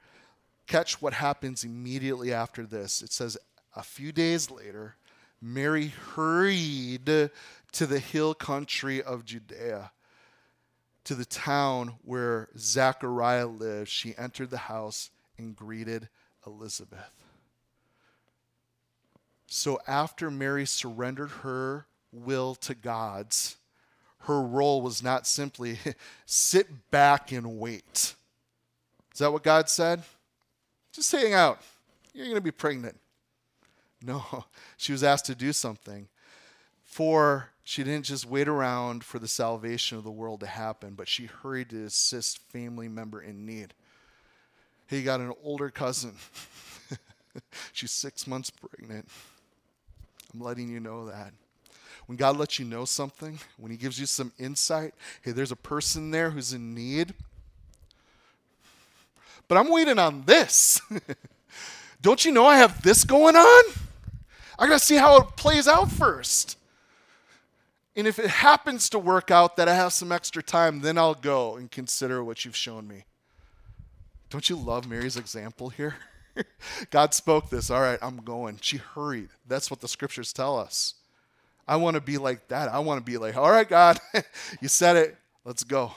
Catch 0.67 1.01
what 1.01 1.13
happens 1.13 1.63
immediately 1.63 2.31
after 2.31 2.65
this. 2.65 3.01
It 3.01 3.11
says, 3.11 3.37
A 3.75 3.83
few 3.83 4.11
days 4.11 4.49
later, 4.49 4.95
Mary 5.41 5.87
hurried 5.87 7.05
to 7.05 7.85
the 7.85 7.99
hill 7.99 8.33
country 8.33 9.01
of 9.01 9.25
Judea, 9.25 9.91
to 11.09 11.15
the 11.15 11.25
town 11.25 11.95
where 12.03 12.49
Zachariah 12.55 13.47
lived. 13.47 13.89
She 13.89 14.13
entered 14.15 14.51
the 14.51 14.59
house 14.59 15.09
and 15.39 15.55
greeted 15.55 16.07
Elizabeth. 16.45 17.23
So 19.47 19.79
after 19.87 20.29
Mary 20.29 20.67
surrendered 20.67 21.31
her 21.41 21.87
will 22.11 22.53
to 22.53 22.75
God's, 22.75 23.57
her 24.19 24.39
role 24.39 24.83
was 24.83 25.01
not 25.01 25.25
simply 25.25 25.79
sit 26.27 26.91
back 26.91 27.31
and 27.31 27.57
wait. 27.57 28.13
Is 29.11 29.17
that 29.17 29.33
what 29.33 29.41
God 29.41 29.67
said? 29.67 30.03
Just 30.93 31.11
hang 31.11 31.33
out. 31.33 31.59
You're 32.13 32.25
going 32.25 32.35
to 32.35 32.41
be 32.41 32.51
pregnant. 32.51 32.99
No, 34.05 34.45
she 34.77 34.91
was 34.91 35.03
asked 35.03 35.25
to 35.25 35.33
do 35.33 35.53
something. 35.53 36.07
For 36.83 37.49
she 37.69 37.83
didn't 37.83 38.05
just 38.05 38.25
wait 38.25 38.47
around 38.47 39.03
for 39.03 39.19
the 39.19 39.27
salvation 39.27 39.95
of 39.95 40.03
the 40.03 40.09
world 40.09 40.39
to 40.39 40.47
happen, 40.47 40.95
but 40.95 41.07
she 41.07 41.27
hurried 41.27 41.69
to 41.69 41.85
assist 41.85 42.39
family 42.49 42.87
member 42.87 43.21
in 43.21 43.45
need. 43.45 43.75
He 44.87 45.03
got 45.03 45.19
an 45.19 45.33
older 45.43 45.69
cousin. 45.69 46.15
She's 47.71 47.91
six 47.91 48.25
months 48.25 48.49
pregnant. 48.49 49.07
I'm 50.33 50.39
letting 50.39 50.67
you 50.67 50.79
know 50.79 51.05
that. 51.09 51.31
When 52.07 52.17
God 52.17 52.37
lets 52.37 52.57
you 52.57 52.65
know 52.65 52.85
something, 52.85 53.37
when 53.57 53.69
He 53.71 53.77
gives 53.77 53.99
you 53.99 54.07
some 54.07 54.31
insight, 54.39 54.95
hey, 55.21 55.31
there's 55.31 55.51
a 55.51 55.55
person 55.55 56.09
there 56.09 56.31
who's 56.31 56.53
in 56.53 56.73
need. 56.73 57.13
But 59.47 59.59
I'm 59.59 59.69
waiting 59.69 59.99
on 59.99 60.23
this. 60.23 60.81
Don't 62.01 62.25
you 62.25 62.31
know 62.31 62.47
I 62.47 62.57
have 62.57 62.81
this 62.81 63.03
going 63.03 63.35
on? 63.35 63.63
I 64.57 64.65
got 64.65 64.79
to 64.79 64.85
see 64.85 64.95
how 64.95 65.17
it 65.17 65.35
plays 65.35 65.67
out 65.67 65.91
first. 65.91 66.55
And 67.99 68.07
if 68.07 68.17
it 68.17 68.29
happens 68.29 68.87
to 68.91 68.97
work 68.97 69.29
out 69.29 69.57
that 69.57 69.67
I 69.67 69.75
have 69.75 69.91
some 69.91 70.13
extra 70.13 70.41
time, 70.41 70.79
then 70.79 70.97
I'll 70.97 71.13
go 71.13 71.57
and 71.57 71.69
consider 71.69 72.23
what 72.23 72.45
you've 72.45 72.55
shown 72.55 72.87
me. 72.87 73.03
Don't 74.29 74.49
you 74.49 74.55
love 74.55 74.87
Mary's 74.87 75.17
example 75.17 75.67
here? 75.67 75.95
God 76.91 77.13
spoke 77.13 77.49
this. 77.49 77.69
All 77.69 77.81
right, 77.81 77.99
I'm 78.01 78.15
going. 78.23 78.57
She 78.61 78.77
hurried. 78.77 79.27
That's 79.45 79.69
what 79.69 79.81
the 79.81 79.89
scriptures 79.89 80.31
tell 80.31 80.57
us. 80.57 80.93
I 81.67 81.75
want 81.75 81.95
to 81.95 82.01
be 82.01 82.17
like 82.17 82.47
that. 82.47 82.69
I 82.69 82.79
want 82.79 83.01
to 83.01 83.03
be 83.03 83.17
like, 83.17 83.35
all 83.35 83.51
right, 83.51 83.67
God, 83.67 83.99
you 84.61 84.69
said 84.69 84.95
it. 84.95 85.17
Let's 85.43 85.65
go. 85.65 85.91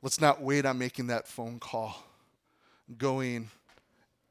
Let's 0.00 0.22
not 0.22 0.40
wait 0.40 0.64
on 0.64 0.78
making 0.78 1.08
that 1.08 1.28
phone 1.28 1.58
call, 1.58 2.02
going 2.96 3.50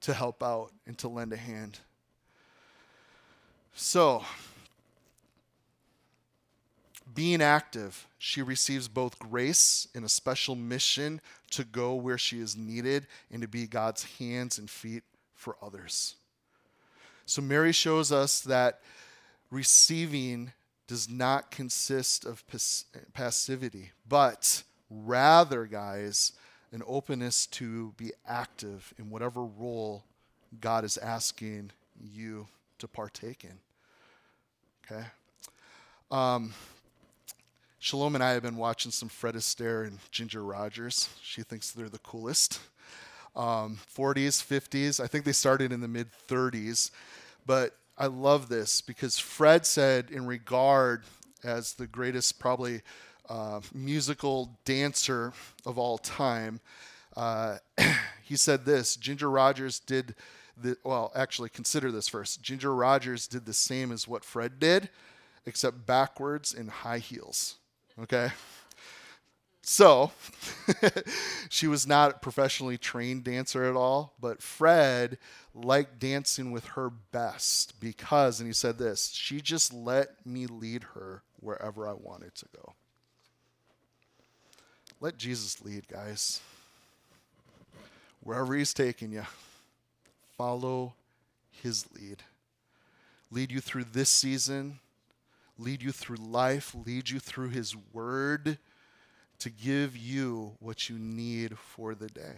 to 0.02 0.12
help 0.12 0.42
out 0.42 0.72
and 0.88 0.98
to 0.98 1.08
lend 1.08 1.34
a 1.34 1.38
hand. 1.38 1.78
So, 3.76 4.24
being 7.18 7.42
active, 7.42 8.08
she 8.20 8.44
receives 8.44 8.88
both 8.88 9.18
grace 9.18 9.88
and 9.96 10.06
a 10.06 10.10
special 10.10 10.54
mission 10.54 11.20
to 11.50 11.64
go 11.64 11.96
where 11.96 12.20
she 12.20 12.40
is 12.40 12.56
needed 12.56 13.08
and 13.32 13.42
to 13.42 13.48
be 13.48 13.66
God's 13.66 14.04
hands 14.20 14.60
and 14.60 14.70
feet 14.70 15.02
for 15.34 15.58
others. 15.60 16.14
So, 17.26 17.42
Mary 17.42 17.72
shows 17.72 18.12
us 18.12 18.42
that 18.42 18.82
receiving 19.50 20.52
does 20.86 21.10
not 21.10 21.50
consist 21.50 22.24
of 22.24 22.44
passivity, 23.14 23.94
but 24.08 24.62
rather, 24.92 25.66
guys, 25.66 26.34
an 26.72 26.84
openness 26.86 27.48
to 27.48 27.96
be 27.98 28.12
active 28.28 28.94
in 29.00 29.10
whatever 29.10 29.44
role 29.44 30.04
God 30.62 30.86
is 30.86 30.98
asking 31.00 31.72
you 32.00 32.48
to 32.78 32.88
partake 32.88 33.44
in. 33.44 33.58
Okay? 34.86 35.08
Um, 36.12 36.54
Shalom 37.80 38.16
and 38.16 38.24
I 38.24 38.32
have 38.32 38.42
been 38.42 38.58
watching 38.58 38.92
some 38.92 39.08
Fred 39.08 39.36
Astaire 39.36 39.86
and 39.86 40.00
Ginger 40.10 40.44
Rogers. 40.44 41.10
She 41.22 41.44
thinks 41.44 41.72
they're 41.72 41.90
the 41.90 42.00
coolest. 42.00 42.60
Um, 43.36 43.78
40s, 43.96 44.44
50s. 44.44 45.00
I 45.00 45.06
think 45.06 45.26
they 45.26 45.32
started 45.32 45.72
in 45.72 45.80
the 45.80 45.88
mid 45.88 46.08
30s. 46.28 46.90
But 47.46 47.78
I 47.96 48.08
love 48.08 48.50
this 48.50 48.82
because 48.82 49.20
Fred 49.20 49.64
said, 49.64 50.10
in 50.10 50.26
regard 50.26 51.04
as 51.44 51.74
the 51.76 51.86
greatest, 51.86 52.40
probably 52.40 52.82
uh, 53.30 53.62
musical 53.76 54.58
dancer 54.66 55.32
of 55.64 55.78
all 55.78 56.00
time, 56.00 56.60
uh, 57.16 57.58
he 58.24 58.36
said 58.36 58.66
this 58.66 58.96
Ginger 58.96 59.30
Rogers 59.30 59.80
did 59.80 60.16
the, 60.60 60.78
well, 60.84 61.12
actually, 61.16 61.50
consider 61.50 61.92
this 61.92 62.08
first. 62.08 62.42
Ginger 62.42 62.74
Rogers 62.74 63.28
did 63.28 63.46
the 63.46 63.54
same 63.54 63.92
as 63.92 64.08
what 64.08 64.26
Fred 64.26 64.60
did, 64.60 64.90
except 65.46 65.86
backwards 65.86 66.56
in 66.56 66.70
high 66.70 66.98
heels. 66.98 67.58
Okay? 68.02 68.30
So, 69.62 70.12
she 71.50 71.68
was 71.68 71.86
not 71.86 72.12
a 72.12 72.20
professionally 72.20 72.78
trained 72.78 73.26
dancer 73.26 73.66
at 73.66 73.76
all, 73.76 74.14
but 74.20 74.42
Fred 74.42 75.18
liked 75.54 76.00
dancing 76.00 76.52
with 76.52 76.66
her 76.68 76.90
best 76.90 77.78
because, 77.82 78.40
and 78.40 78.48
he 78.48 78.54
said 78.54 78.78
this, 78.78 79.10
she 79.10 79.42
just 79.42 79.74
let 79.74 80.26
me 80.26 80.46
lead 80.46 80.84
her 80.96 81.22
wherever 81.42 81.86
I 81.86 81.94
wanted 81.94 82.34
to 82.36 82.46
go. 82.56 82.74
Let 85.02 85.18
Jesus 85.18 85.62
lead, 85.62 85.88
guys. 85.90 86.40
Wherever 88.22 88.56
he's 88.56 88.74
taking 88.74 89.12
you, 89.12 89.26
follow 90.38 90.94
his 91.52 91.86
lead. 91.94 92.24
Lead 93.32 93.52
you 93.52 93.60
through 93.60 93.86
this 93.86 94.10
season 94.10 94.80
lead 95.58 95.82
you 95.82 95.92
through 95.92 96.18
life, 96.18 96.76
lead 96.86 97.10
you 97.10 97.20
through 97.20 97.50
His 97.50 97.76
Word 97.94 98.58
to 99.40 99.50
give 99.50 99.96
you 99.96 100.54
what 100.60 100.90
you 100.90 100.98
need 100.98 101.58
for 101.58 101.96
the 101.96 102.08
day. 102.08 102.36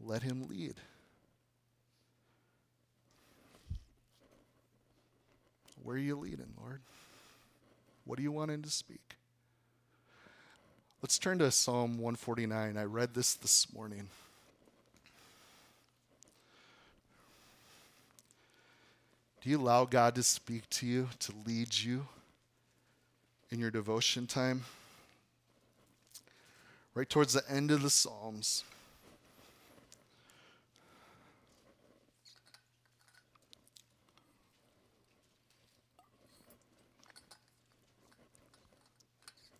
Let 0.00 0.22
Him 0.22 0.48
lead. 0.48 0.74
Where 5.82 5.96
are 5.96 5.98
you 5.98 6.16
leading, 6.16 6.54
Lord? 6.58 6.80
What 8.04 8.18
are 8.18 8.22
you 8.22 8.32
wanting 8.32 8.62
to 8.62 8.70
speak? 8.70 9.16
Let's 11.02 11.18
turn 11.18 11.38
to 11.40 11.50
Psalm 11.50 11.98
149. 11.98 12.78
I 12.78 12.84
read 12.84 13.12
this 13.12 13.34
this 13.34 13.72
morning. 13.74 14.08
Do 19.44 19.50
you 19.50 19.60
allow 19.60 19.84
God 19.84 20.14
to 20.14 20.22
speak 20.22 20.70
to 20.70 20.86
you, 20.86 21.10
to 21.18 21.34
lead 21.46 21.76
you 21.76 22.06
in 23.50 23.58
your 23.58 23.70
devotion 23.70 24.26
time? 24.26 24.62
Right 26.94 27.06
towards 27.06 27.34
the 27.34 27.42
end 27.46 27.70
of 27.70 27.82
the 27.82 27.90
Psalms. 27.90 28.64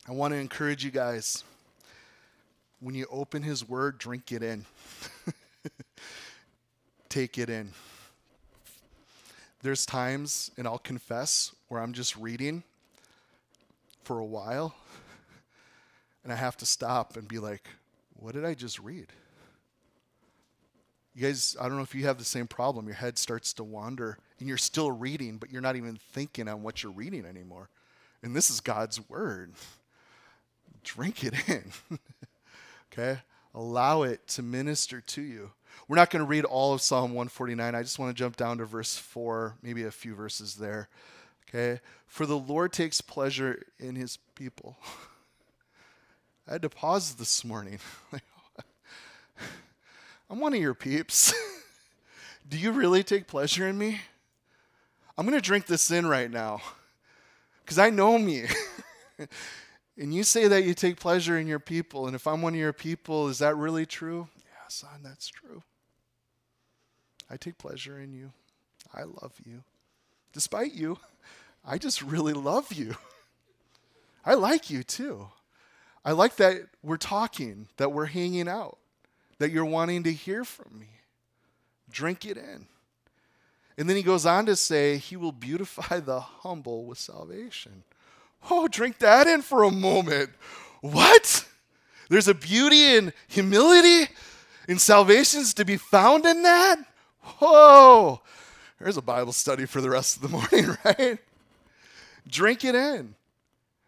I 0.09 0.12
want 0.12 0.33
to 0.33 0.38
encourage 0.38 0.83
you 0.83 0.90
guys 0.90 1.44
when 2.81 2.94
you 2.94 3.05
open 3.11 3.42
His 3.42 3.68
Word, 3.68 3.99
drink 3.99 4.33
it 4.33 4.42
in. 4.42 4.64
Take 7.11 7.37
it 7.37 7.51
in 7.51 7.70
there's 9.64 9.87
times, 9.87 10.50
and 10.59 10.66
I'll 10.66 10.77
confess, 10.77 11.55
where 11.68 11.81
I'm 11.81 11.94
just 11.94 12.16
reading 12.18 12.62
for 14.03 14.18
a 14.18 14.24
while, 14.24 14.74
and 16.22 16.31
I 16.31 16.37
have 16.37 16.59
to 16.59 16.66
stop 16.66 17.16
and 17.16 17.27
be 17.27 17.38
like, 17.38 17.66
what 18.12 18.35
did 18.35 18.44
I 18.44 18.53
just 18.53 18.79
read? 18.79 19.07
You 21.14 21.22
guys, 21.22 21.57
I 21.59 21.66
don't 21.66 21.79
know 21.79 21.83
if 21.83 21.94
you 21.94 22.05
have 22.05 22.18
the 22.18 22.24
same 22.24 22.46
problem. 22.46 22.85
Your 22.87 22.96
head 22.96 23.16
starts 23.16 23.55
to 23.55 23.64
wander, 23.64 24.18
and 24.38 24.46
you're 24.46 24.59
still 24.59 24.92
reading, 24.92 25.38
but 25.38 25.50
you're 25.50 25.62
not 25.62 25.77
even 25.77 25.96
thinking 26.12 26.46
on 26.46 26.62
what 26.62 26.83
you're 26.83 26.92
reading 26.92 27.24
anymore. 27.24 27.70
And 28.22 28.37
this 28.37 28.50
is 28.50 28.61
God's 28.61 29.09
word. 29.09 29.55
Drink 30.83 31.24
it 31.24 31.48
in. 31.48 31.64
okay? 32.92 33.20
Allow 33.55 34.03
it 34.03 34.27
to 34.29 34.42
minister 34.42 35.00
to 35.00 35.22
you. 35.22 35.53
We're 35.89 35.97
not 35.97 36.11
going 36.11 36.25
to 36.25 36.29
read 36.29 36.45
all 36.45 36.73
of 36.73 36.81
Psalm 36.81 37.11
149. 37.11 37.75
I 37.75 37.83
just 37.83 37.99
want 37.99 38.15
to 38.15 38.19
jump 38.19 38.37
down 38.37 38.59
to 38.59 38.65
verse 38.65 38.97
4, 38.97 39.57
maybe 39.63 39.85
a 39.85 39.91
few 39.91 40.15
verses 40.15 40.55
there. 40.55 40.89
Okay? 41.49 41.81
For 42.07 42.27
the 42.27 42.39
Lord 42.39 42.73
takes 42.73 43.01
pleasure 43.01 43.63
in 43.79 43.97
his 43.97 44.19
people. 44.35 44.77
I 46.49 46.53
had 46.53 46.63
to 46.63 46.69
pause 46.69 47.15
this 47.15 47.45
morning. 47.45 47.79
I'm 50.31 50.41
one 50.41 50.55
of 50.55 50.61
your 50.61 50.75
peeps. 50.75 51.33
Do 52.49 52.59
you 52.59 52.73
really 52.73 53.03
take 53.03 53.27
pleasure 53.27 53.67
in 53.67 53.79
me? 53.79 54.01
I'm 55.17 55.27
going 55.27 55.39
to 55.39 55.43
drink 55.43 55.67
this 55.67 55.91
in 55.91 56.07
right 56.07 56.31
now 56.31 56.61
because 57.65 57.79
I 57.79 57.91
know 57.91 58.19
me. 58.19 58.45
and 59.99 60.13
you 60.13 60.25
say 60.25 60.49
that 60.49 60.65
you 60.65 60.75
take 60.75 60.99
pleasure 60.99 61.39
in 61.39 61.47
your 61.47 61.59
people. 61.59 62.07
And 62.07 62.15
if 62.15 62.27
I'm 62.27 62.43
one 62.43 62.55
of 62.55 62.61
your 62.61 62.73
people, 62.73 63.29
is 63.29 63.39
that 63.39 63.57
really 63.57 63.87
true? 63.87 64.29
Yeah, 64.64 64.68
son, 64.68 65.00
that's 65.03 65.29
true. 65.29 65.62
I 67.31 67.37
take 67.37 67.59
pleasure 67.59 67.98
in 67.98 68.14
you. 68.14 68.33
I 68.94 69.03
love 69.03 69.35
you. 69.44 69.62
Despite 70.33 70.72
you, 70.72 70.98
I 71.64 71.77
just 71.77 72.00
really 72.00 72.33
love 72.33 72.72
you. 72.72 72.96
I 74.24 74.35
like 74.35 74.70
you 74.70 74.83
too. 74.83 75.29
I 76.03 76.12
like 76.12 76.37
that 76.37 76.62
we're 76.83 76.96
talking, 76.96 77.68
that 77.77 77.92
we're 77.92 78.07
hanging 78.07 78.48
out, 78.48 78.79
that 79.38 79.50
you're 79.50 79.66
wanting 79.66 80.03
to 80.05 80.12
hear 80.12 80.44
from 80.44 80.79
me. 80.79 80.88
Drink 81.90 82.24
it 82.24 82.38
in. 82.38 82.66
And 83.77 83.88
then 83.88 83.96
he 83.96 84.03
goes 84.03 84.24
on 84.24 84.46
to 84.46 84.57
say, 84.57 84.96
He 84.96 85.16
will 85.16 85.33
beautify 85.33 86.00
the 86.00 86.20
humble 86.20 86.87
with 86.87 86.98
salvation. 86.98 87.85
Oh, 88.50 88.66
drink 88.68 88.98
that 89.00 89.27
in 89.27 89.42
for 89.42 89.62
a 89.62 89.70
moment. 89.70 90.31
What? 90.81 91.46
There's 92.09 92.29
a 92.29 92.35
beauty 92.35 92.96
in 92.96 93.12
humility, 93.29 94.11
in 94.68 94.79
salvations 94.79 95.55
to 95.55 95.64
be 95.64 95.77
found 95.77 96.24
in 96.27 96.42
that? 96.42 96.77
Whoa. 97.20 98.20
There's 98.79 98.96
a 98.96 99.03
Bible 99.03 99.33
study 99.33 99.66
for 99.66 99.81
the 99.81 99.90
rest 99.90 100.16
of 100.16 100.22
the 100.22 100.29
morning, 100.29 100.77
right? 100.85 101.18
Drink 102.27 102.64
it 102.64 102.74
in. 102.74 103.14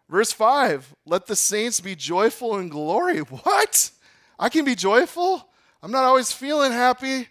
Verse 0.09 0.31
5 0.31 0.95
Let 1.05 1.27
the 1.27 1.35
saints 1.35 1.79
be 1.79 1.95
joyful 1.95 2.57
in 2.57 2.69
glory. 2.69 3.19
What? 3.19 3.91
I 4.39 4.49
can 4.49 4.65
be 4.65 4.75
joyful? 4.75 5.47
I'm 5.81 5.91
not 5.91 6.03
always 6.03 6.31
feeling 6.31 6.71
happy. 6.71 7.27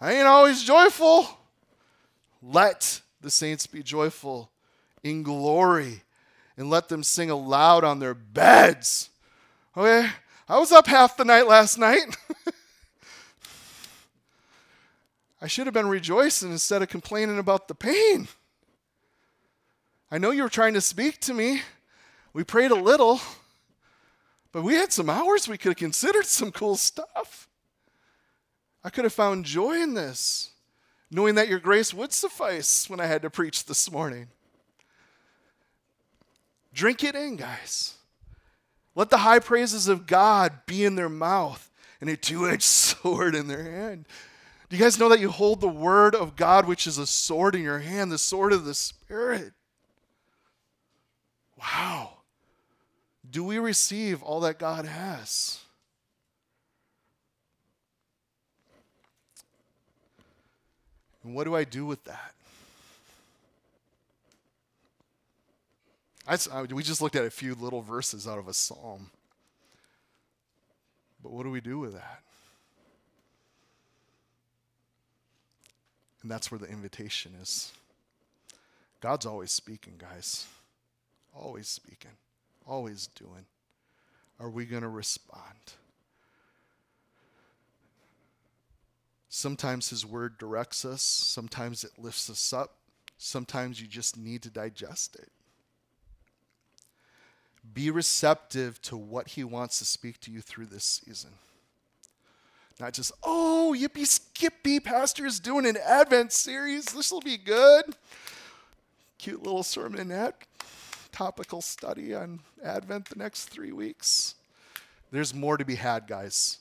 I 0.00 0.14
ain't 0.14 0.26
always 0.26 0.62
joyful. 0.62 1.26
Let 2.42 3.00
the 3.20 3.30
saints 3.30 3.66
be 3.66 3.82
joyful 3.82 4.50
in 5.02 5.22
glory 5.22 6.02
and 6.56 6.70
let 6.70 6.88
them 6.88 7.02
sing 7.02 7.30
aloud 7.30 7.84
on 7.84 7.98
their 7.98 8.14
beds. 8.14 9.10
Okay? 9.76 10.08
I 10.48 10.58
was 10.58 10.72
up 10.72 10.86
half 10.86 11.16
the 11.16 11.24
night 11.24 11.48
last 11.48 11.78
night. 11.78 12.16
I 15.40 15.46
should 15.46 15.66
have 15.66 15.74
been 15.74 15.88
rejoicing 15.88 16.50
instead 16.50 16.82
of 16.82 16.88
complaining 16.88 17.38
about 17.38 17.68
the 17.68 17.74
pain. 17.74 18.28
I 20.10 20.18
know 20.18 20.30
you 20.30 20.42
were 20.42 20.48
trying 20.48 20.74
to 20.74 20.80
speak 20.80 21.20
to 21.22 21.34
me. 21.34 21.62
We 22.32 22.44
prayed 22.44 22.70
a 22.70 22.76
little, 22.76 23.20
but 24.52 24.62
we 24.62 24.74
had 24.74 24.92
some 24.92 25.10
hours 25.10 25.48
we 25.48 25.58
could 25.58 25.70
have 25.70 25.76
considered 25.76 26.26
some 26.26 26.52
cool 26.52 26.76
stuff. 26.76 27.48
I 28.82 28.90
could 28.90 29.04
have 29.04 29.12
found 29.12 29.44
joy 29.44 29.80
in 29.80 29.94
this, 29.94 30.50
knowing 31.10 31.34
that 31.36 31.48
your 31.48 31.58
grace 31.58 31.94
would 31.94 32.12
suffice 32.12 32.88
when 32.88 33.00
I 33.00 33.06
had 33.06 33.22
to 33.22 33.30
preach 33.30 33.64
this 33.64 33.90
morning. 33.90 34.28
Drink 36.72 37.02
it 37.04 37.14
in, 37.14 37.36
guys. 37.36 37.94
Let 38.94 39.10
the 39.10 39.18
high 39.18 39.38
praises 39.38 39.88
of 39.88 40.06
God 40.06 40.66
be 40.66 40.84
in 40.84 40.96
their 40.96 41.08
mouth 41.08 41.70
and 42.00 42.10
a 42.10 42.16
two 42.16 42.48
edged 42.48 42.62
sword 42.64 43.34
in 43.34 43.48
their 43.48 43.62
hand. 43.62 44.06
You 44.74 44.80
guys 44.80 44.98
know 44.98 45.08
that 45.10 45.20
you 45.20 45.30
hold 45.30 45.60
the 45.60 45.68
word 45.68 46.16
of 46.16 46.34
God, 46.34 46.66
which 46.66 46.88
is 46.88 46.98
a 46.98 47.06
sword 47.06 47.54
in 47.54 47.62
your 47.62 47.78
hand, 47.78 48.10
the 48.10 48.18
sword 48.18 48.52
of 48.52 48.64
the 48.64 48.74
Spirit? 48.74 49.52
Wow. 51.56 52.14
Do 53.30 53.44
we 53.44 53.60
receive 53.60 54.20
all 54.20 54.40
that 54.40 54.58
God 54.58 54.84
has? 54.84 55.60
And 61.22 61.36
what 61.36 61.44
do 61.44 61.54
I 61.54 61.62
do 61.62 61.86
with 61.86 62.02
that? 62.06 62.34
I, 66.26 66.62
we 66.62 66.82
just 66.82 67.00
looked 67.00 67.14
at 67.14 67.24
a 67.24 67.30
few 67.30 67.54
little 67.54 67.80
verses 67.80 68.26
out 68.26 68.40
of 68.40 68.48
a 68.48 68.52
psalm. 68.52 69.12
But 71.22 71.30
what 71.30 71.44
do 71.44 71.50
we 71.50 71.60
do 71.60 71.78
with 71.78 71.94
that? 71.94 72.24
And 76.24 76.30
that's 76.30 76.50
where 76.50 76.58
the 76.58 76.66
invitation 76.66 77.34
is. 77.40 77.70
God's 79.02 79.26
always 79.26 79.52
speaking, 79.52 79.96
guys. 79.98 80.46
Always 81.38 81.68
speaking. 81.68 82.12
Always 82.66 83.08
doing. 83.08 83.44
Are 84.40 84.48
we 84.48 84.64
going 84.64 84.84
to 84.84 84.88
respond? 84.88 85.74
Sometimes 89.28 89.90
His 89.90 90.06
Word 90.06 90.38
directs 90.38 90.86
us, 90.86 91.02
sometimes 91.02 91.84
it 91.84 91.90
lifts 91.98 92.30
us 92.30 92.54
up, 92.54 92.76
sometimes 93.18 93.82
you 93.82 93.86
just 93.86 94.16
need 94.16 94.40
to 94.42 94.50
digest 94.50 95.16
it. 95.16 95.28
Be 97.74 97.90
receptive 97.90 98.80
to 98.82 98.96
what 98.96 99.28
He 99.28 99.44
wants 99.44 99.78
to 99.80 99.84
speak 99.84 100.20
to 100.20 100.30
you 100.30 100.40
through 100.40 100.66
this 100.66 101.02
season. 101.04 101.32
Not 102.80 102.92
just, 102.92 103.12
oh, 103.22 103.74
yippee 103.78 104.06
skippy, 104.06 104.80
Pastor 104.80 105.26
is 105.26 105.38
doing 105.38 105.64
an 105.64 105.76
Advent 105.76 106.32
series. 106.32 106.86
This 106.86 107.12
will 107.12 107.20
be 107.20 107.36
good. 107.36 107.84
Cute 109.18 109.42
little 109.42 109.62
sermonette, 109.62 110.34
topical 111.12 111.62
study 111.62 112.14
on 112.14 112.40
Advent 112.64 113.08
the 113.08 113.16
next 113.16 113.46
three 113.46 113.72
weeks. 113.72 114.34
There's 115.12 115.32
more 115.32 115.56
to 115.56 115.64
be 115.64 115.76
had, 115.76 116.08
guys. 116.08 116.58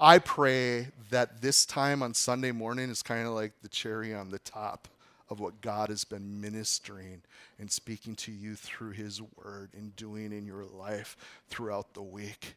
I 0.00 0.18
pray 0.18 0.88
that 1.10 1.40
this 1.40 1.64
time 1.64 2.02
on 2.02 2.14
Sunday 2.14 2.52
morning 2.52 2.90
is 2.90 3.02
kind 3.02 3.26
of 3.26 3.34
like 3.34 3.52
the 3.62 3.68
cherry 3.68 4.12
on 4.12 4.30
the 4.30 4.38
top 4.40 4.88
of 5.30 5.38
what 5.38 5.60
God 5.60 5.88
has 5.88 6.04
been 6.04 6.40
ministering 6.40 7.22
and 7.58 7.70
speaking 7.70 8.16
to 8.16 8.32
you 8.32 8.54
through 8.54 8.92
His 8.92 9.20
Word 9.22 9.70
and 9.74 9.94
doing 9.94 10.32
in 10.32 10.46
your 10.46 10.64
life 10.64 11.16
throughout 11.48 11.94
the 11.94 12.02
week. 12.02 12.56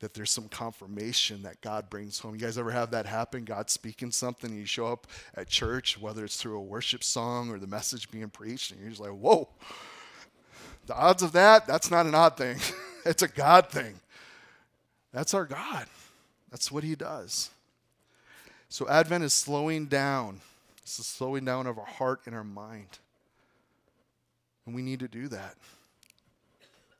That 0.00 0.14
there's 0.14 0.30
some 0.30 0.48
confirmation 0.48 1.42
that 1.42 1.60
God 1.60 1.90
brings 1.90 2.18
home. 2.18 2.34
You 2.34 2.40
guys 2.40 2.58
ever 2.58 2.70
have 2.70 2.90
that 2.90 3.06
happen? 3.06 3.44
God 3.44 3.70
speaking 3.70 4.10
something, 4.10 4.50
and 4.50 4.58
you 4.58 4.66
show 4.66 4.86
up 4.86 5.06
at 5.34 5.48
church, 5.48 6.00
whether 6.00 6.24
it's 6.24 6.36
through 6.36 6.56
a 6.56 6.62
worship 6.62 7.04
song 7.04 7.50
or 7.50 7.58
the 7.58 7.66
message 7.66 8.10
being 8.10 8.30
preached, 8.30 8.72
and 8.72 8.80
you're 8.80 8.90
just 8.90 9.00
like, 9.00 9.10
whoa. 9.10 9.48
The 10.86 10.96
odds 10.96 11.22
of 11.22 11.32
that, 11.32 11.66
that's 11.66 11.90
not 11.90 12.06
an 12.06 12.14
odd 12.14 12.36
thing, 12.36 12.58
it's 13.04 13.22
a 13.22 13.28
God 13.28 13.70
thing. 13.70 14.00
That's 15.12 15.34
our 15.34 15.44
God. 15.44 15.86
That's 16.50 16.72
what 16.72 16.82
He 16.82 16.94
does. 16.94 17.50
So 18.68 18.88
Advent 18.88 19.24
is 19.24 19.32
slowing 19.32 19.86
down 19.86 20.40
it's 20.90 20.96
the 20.96 21.04
slowing 21.04 21.44
down 21.44 21.68
of 21.68 21.78
our 21.78 21.86
heart 21.86 22.22
and 22.26 22.34
our 22.34 22.42
mind. 22.42 22.98
And 24.66 24.74
we 24.74 24.82
need 24.82 24.98
to 24.98 25.06
do 25.06 25.28
that. 25.28 25.54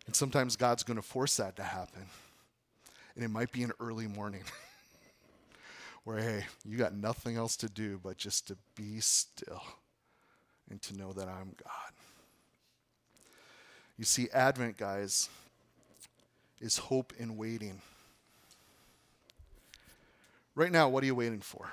And 0.07 0.15
sometimes 0.15 0.55
God's 0.55 0.85
going 0.85 0.97
to 0.97 1.03
force 1.03 1.39
that 1.39 1.57
to 1.57 1.65
happen. 1.65 2.03
And 3.21 3.27
it 3.27 3.33
might 3.35 3.53
be 3.53 3.63
an 3.63 3.73
early 3.81 4.07
morning 4.07 4.41
where, 6.05 6.17
hey, 6.21 6.47
you 6.65 6.79
got 6.79 6.95
nothing 6.95 7.37
else 7.37 7.55
to 7.59 7.69
do 7.69 8.01
but 8.03 8.17
just 8.17 8.49
to 8.49 8.57
be 8.75 8.99
still 9.01 9.61
and 10.71 10.81
to 10.81 10.97
know 10.97 11.13
that 11.13 11.29
I'm 11.29 11.55
God. 11.63 11.93
You 13.99 14.07
see, 14.07 14.31
Advent, 14.33 14.79
guys, 14.79 15.29
is 16.63 16.79
hope 16.79 17.13
in 17.19 17.37
waiting. 17.37 17.83
Right 20.55 20.73
now, 20.73 20.89
what 20.89 21.03
are 21.03 21.07
you 21.07 21.15
waiting 21.15 21.41
for? 21.41 21.69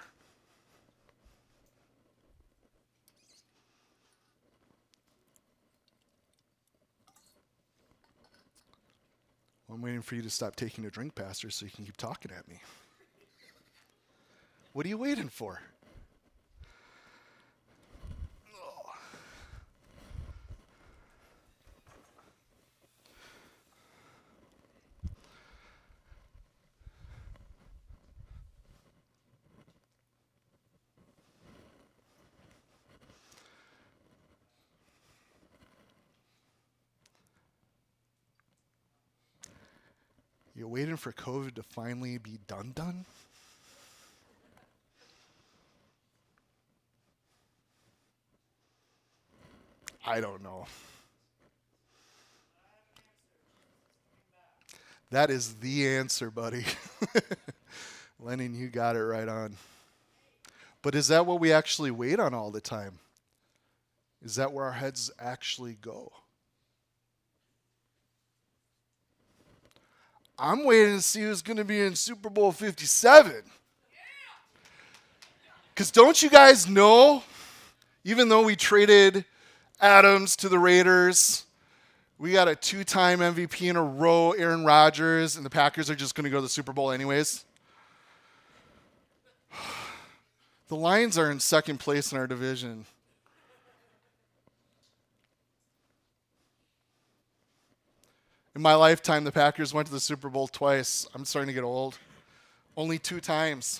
Well, 9.68 9.76
I'm 9.76 9.82
waiting 9.82 10.02
for 10.02 10.16
you 10.16 10.22
to 10.22 10.30
stop 10.30 10.56
taking 10.56 10.86
a 10.86 10.90
drink, 10.90 11.16
Pastor, 11.16 11.50
so 11.50 11.66
you 11.66 11.72
can 11.72 11.86
keep 11.86 11.98
talking 11.98 12.32
at 12.32 12.48
me. 12.48 12.62
What 14.74 14.86
are 14.86 14.90
you 14.90 14.98
waiting 14.98 15.30
for? 15.30 15.60
You're 40.58 40.68
waiting 40.68 40.98
for 40.98 41.12
COVID 41.12 41.54
to 41.54 41.62
finally 41.62 42.18
be 42.18 42.40
done, 42.48 42.72
done? 42.74 43.06
I 50.04 50.20
don't 50.20 50.42
know. 50.42 50.66
That 55.12 55.30
is 55.30 55.54
the 55.56 55.88
answer, 55.88 56.32
buddy. 56.32 56.66
Lennon, 58.20 58.56
you 58.56 58.70
got 58.70 58.96
it 58.96 59.04
right 59.04 59.28
on. 59.28 59.58
But 60.82 60.96
is 60.96 61.10
that 61.10 61.28
what 61.28 61.40
we 61.40 61.54
actually 61.54 61.92
wait 61.92 62.20
on 62.20 62.34
all 62.34 62.50
the 62.50 62.62
time? 62.62 62.98
Is 64.24 64.36
that 64.38 64.52
where 64.52 64.66
our 64.66 64.72
heads 64.72 65.12
actually 65.20 65.78
go? 65.80 66.12
I'm 70.40 70.66
waiting 70.66 70.98
to 70.98 71.02
see 71.02 71.22
who's 71.22 71.42
going 71.42 71.58
to 71.58 71.64
be 71.66 71.82
in 71.82 71.96
Super 71.96 72.30
Bowl 72.30 72.52
57. 72.52 73.44
Because 75.74 75.92
don't 75.92 76.22
you 76.22 76.30
guys 76.30 76.68
know, 76.68 77.24
even 78.04 78.30
though 78.30 78.44
we 78.44 78.56
traded 78.56 79.26
Adams 79.82 80.36
to 80.38 80.50
the 80.50 80.60
Raiders, 80.60 81.46
we 82.20 82.32
got 82.32 82.48
a 82.48 82.56
two 82.56 82.84
time 82.84 83.20
MVP 83.20 83.70
in 83.70 83.76
a 83.76 83.84
row, 83.84 84.32
Aaron 84.32 84.66
Rodgers, 84.66 85.36
and 85.36 85.46
the 85.46 85.50
Packers 85.50 85.90
are 85.90 85.96
just 85.96 86.16
going 86.16 86.24
to 86.24 86.30
go 86.30 86.38
to 86.38 86.42
the 86.42 86.50
Super 86.50 86.74
Bowl 86.74 86.92
anyways? 86.92 87.46
The 90.70 90.76
Lions 90.76 91.18
are 91.18 91.32
in 91.32 91.40
second 91.40 91.80
place 91.80 92.12
in 92.12 92.18
our 92.18 92.28
division. 92.28 92.88
In 98.58 98.64
my 98.64 98.74
lifetime, 98.74 99.24
the 99.24 99.32
Packers 99.32 99.72
went 99.72 99.86
to 99.86 99.94
the 99.94 100.00
Super 100.00 100.30
Bowl 100.30 100.48
twice. 100.48 101.08
I'm 101.14 101.26
starting 101.26 101.46
to 101.46 101.54
get 101.54 101.64
old. 101.64 102.00
Only 102.76 102.98
two 102.98 103.20
times. 103.20 103.80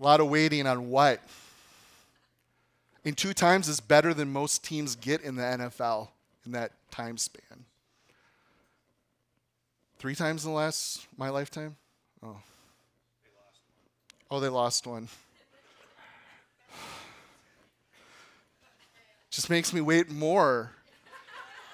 A 0.00 0.02
lot 0.02 0.20
of 0.20 0.30
waiting 0.30 0.66
on 0.66 0.88
what? 0.88 1.20
In 3.04 3.12
two 3.12 3.34
times 3.34 3.68
is 3.68 3.80
better 3.80 4.14
than 4.14 4.32
most 4.32 4.64
teams 4.64 4.96
get 4.96 5.20
in 5.20 5.36
the 5.36 5.42
NFL 5.42 6.08
in 6.46 6.52
that 6.52 6.72
time 6.90 7.18
span. 7.18 7.66
Three 9.98 10.14
times 10.14 10.46
in 10.46 10.52
the 10.52 10.56
last 10.56 11.06
my 11.18 11.28
lifetime? 11.28 11.76
Oh. 12.22 12.38
Oh, 14.30 14.40
they 14.40 14.48
lost 14.48 14.86
one. 14.86 15.06
Just 19.30 19.50
makes 19.50 19.74
me 19.74 19.82
wait 19.82 20.10
more 20.10 20.72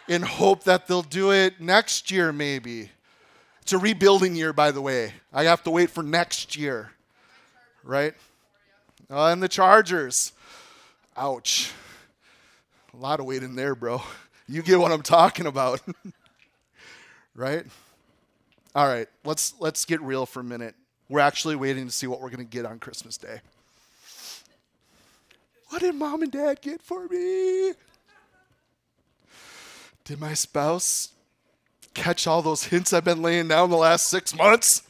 in 0.09 0.23
hope 0.23 0.65
that 0.65 0.87
they'll 0.87 1.03
do 1.03 1.33
it 1.33 1.61
next 1.61 2.11
year, 2.11 2.33
maybe. 2.33 2.91
It's 3.63 3.73
a 3.73 3.79
rebuilding 3.79 4.35
year, 4.35 4.53
by 4.53 4.71
the 4.71 4.81
way. 4.81 5.13
I 5.33 5.45
have 5.45 5.63
to 5.65 5.71
wait 5.71 5.91
for 5.91 6.03
next 6.03 6.57
year, 6.57 6.93
right? 7.85 8.15
Uh, 9.11 9.27
and 9.27 9.43
the 9.43 9.49
Chargers. 9.49 10.33
Ouch. 11.17 11.73
A 12.95 12.97
lot 12.97 13.21
of 13.21 13.27
weight 13.27 13.43
in 13.43 13.55
there, 13.55 13.75
bro. 13.75 14.03
You 14.49 14.63
get 14.63 14.79
what 14.79 14.93
I'm 14.93 15.03
talking 15.03 15.47
about. 15.47 15.83
right? 17.35 17.67
All 18.75 18.87
right, 18.87 19.09
let's 19.25 19.55
let's 19.61 19.85
get 19.85 20.01
real 20.01 20.25
for 20.25 20.41
a 20.41 20.45
minute. 20.45 20.75
We're 21.09 21.21
actually 21.21 21.57
waiting 21.57 21.87
to 21.87 21.93
see 21.93 22.07
what 22.07 22.21
we're 22.21 22.31
going 22.31 22.47
to 22.47 22.51
get 22.51 22.65
on 22.65 22.79
Christmas 22.79 23.17
Day. 23.17 23.41
What 25.69 25.81
did 25.81 25.95
mom 25.95 26.23
and 26.23 26.33
dad 26.33 26.61
get 26.61 26.83
for 26.83 27.07
me? 27.09 27.73
Did 30.09 30.19
my 30.21 30.33
spouse 30.33 31.11
catch 31.93 32.27
all 32.27 32.41
those 32.41 32.65
hints 32.65 32.95
I've 32.95 33.05
been 33.05 33.21
laying 33.21 33.49
down 33.49 33.69
the 33.69 33.77
last 33.77 34.09
six 34.09 34.35
months? 34.35 34.83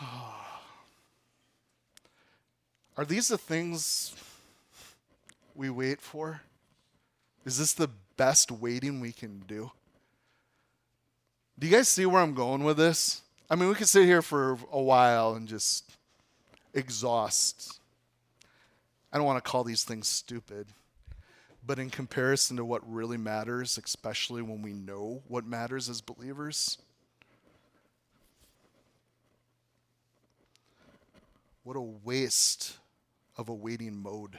Are 2.96 3.04
these 3.04 3.28
the 3.28 3.36
things 3.36 4.16
we 5.54 5.68
wait 5.68 6.00
for? 6.00 6.40
Is 7.44 7.58
this 7.58 7.74
the 7.74 7.90
best 8.16 8.50
waiting 8.50 9.00
we 9.00 9.12
can 9.12 9.40
do? 9.46 9.72
Do 11.58 11.66
you 11.66 11.76
guys 11.76 11.86
see 11.86 12.06
where 12.06 12.22
I'm 12.22 12.32
going 12.32 12.64
with 12.64 12.78
this? 12.78 13.20
I 13.50 13.56
mean, 13.56 13.68
we 13.68 13.74
could 13.74 13.90
sit 13.90 14.06
here 14.06 14.22
for 14.22 14.56
a 14.72 14.80
while 14.80 15.34
and 15.34 15.46
just 15.46 15.84
exhaust 16.72 17.77
I 19.12 19.16
don't 19.16 19.26
want 19.26 19.42
to 19.42 19.50
call 19.50 19.64
these 19.64 19.84
things 19.84 20.06
stupid, 20.06 20.66
but 21.66 21.78
in 21.78 21.88
comparison 21.88 22.56
to 22.58 22.64
what 22.64 22.82
really 22.90 23.16
matters, 23.16 23.78
especially 23.82 24.42
when 24.42 24.60
we 24.60 24.72
know 24.72 25.22
what 25.28 25.46
matters 25.46 25.88
as 25.88 26.02
believers, 26.02 26.78
what 31.64 31.76
a 31.76 31.80
waste 31.80 32.76
of 33.36 33.48
a 33.48 33.54
waiting 33.54 33.96
mode. 33.96 34.38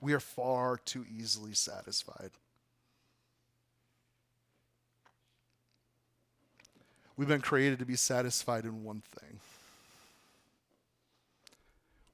We 0.00 0.12
are 0.12 0.20
far 0.20 0.78
too 0.78 1.04
easily 1.18 1.54
satisfied. 1.54 2.30
We've 7.16 7.28
been 7.28 7.42
created 7.42 7.80
to 7.80 7.84
be 7.84 7.96
satisfied 7.96 8.64
in 8.64 8.82
one 8.82 9.02
thing 9.18 9.40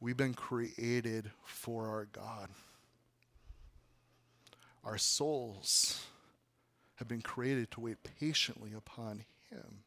We've 0.00 0.16
been 0.16 0.34
created 0.34 1.30
for 1.44 1.88
our 1.88 2.06
God. 2.12 2.48
Our 4.84 4.98
souls 4.98 6.04
have 6.96 7.08
been 7.08 7.22
created 7.22 7.70
to 7.72 7.80
wait 7.80 7.96
patiently 8.18 8.72
upon 8.76 9.24
Him. 9.50 9.84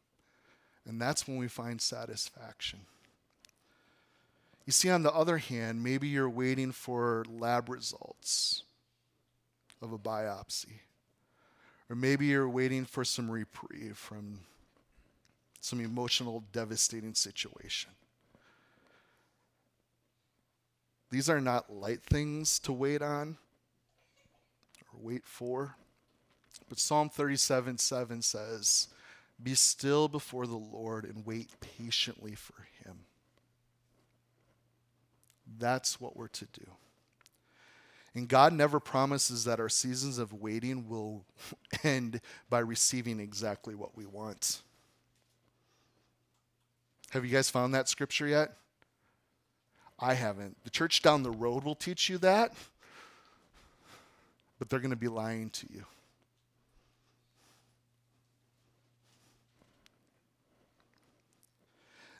And 0.86 1.00
that's 1.00 1.28
when 1.28 1.36
we 1.36 1.48
find 1.48 1.80
satisfaction. 1.80 2.80
You 4.66 4.72
see, 4.72 4.90
on 4.90 5.02
the 5.02 5.12
other 5.12 5.38
hand, 5.38 5.82
maybe 5.82 6.08
you're 6.08 6.30
waiting 6.30 6.72
for 6.72 7.24
lab 7.28 7.68
results 7.68 8.62
of 9.82 9.92
a 9.92 9.98
biopsy. 9.98 10.80
Or 11.88 11.96
maybe 11.96 12.26
you're 12.26 12.48
waiting 12.48 12.84
for 12.84 13.04
some 13.04 13.30
reprieve 13.30 13.96
from 13.96 14.40
some 15.60 15.80
emotional, 15.80 16.44
devastating 16.52 17.14
situation. 17.14 17.90
These 21.10 21.28
are 21.28 21.40
not 21.40 21.72
light 21.72 22.02
things 22.02 22.58
to 22.60 22.72
wait 22.72 23.02
on 23.02 23.36
or 24.92 25.00
wait 25.00 25.24
for. 25.24 25.76
But 26.68 26.78
Psalm 26.78 27.08
37 27.08 27.78
7 27.78 28.22
says, 28.22 28.88
Be 29.42 29.54
still 29.54 30.08
before 30.08 30.46
the 30.46 30.56
Lord 30.56 31.04
and 31.04 31.26
wait 31.26 31.50
patiently 31.60 32.34
for 32.34 32.66
him. 32.84 33.00
That's 35.58 36.00
what 36.00 36.16
we're 36.16 36.28
to 36.28 36.46
do. 36.52 36.66
And 38.14 38.28
God 38.28 38.52
never 38.52 38.80
promises 38.80 39.44
that 39.44 39.60
our 39.60 39.68
seasons 39.68 40.18
of 40.18 40.32
waiting 40.32 40.88
will 40.88 41.24
end 41.84 42.20
by 42.48 42.60
receiving 42.60 43.20
exactly 43.20 43.74
what 43.74 43.96
we 43.96 44.06
want. 44.06 44.62
Have 47.10 47.24
you 47.24 47.32
guys 47.32 47.50
found 47.50 47.74
that 47.74 47.88
scripture 47.88 48.26
yet? 48.26 48.56
I 50.00 50.14
haven't. 50.14 50.56
The 50.64 50.70
church 50.70 51.02
down 51.02 51.22
the 51.22 51.30
road 51.30 51.64
will 51.64 51.74
teach 51.74 52.08
you 52.08 52.18
that, 52.18 52.52
but 54.58 54.70
they're 54.70 54.80
going 54.80 54.90
to 54.90 54.96
be 54.96 55.08
lying 55.08 55.50
to 55.50 55.66
you. 55.72 55.84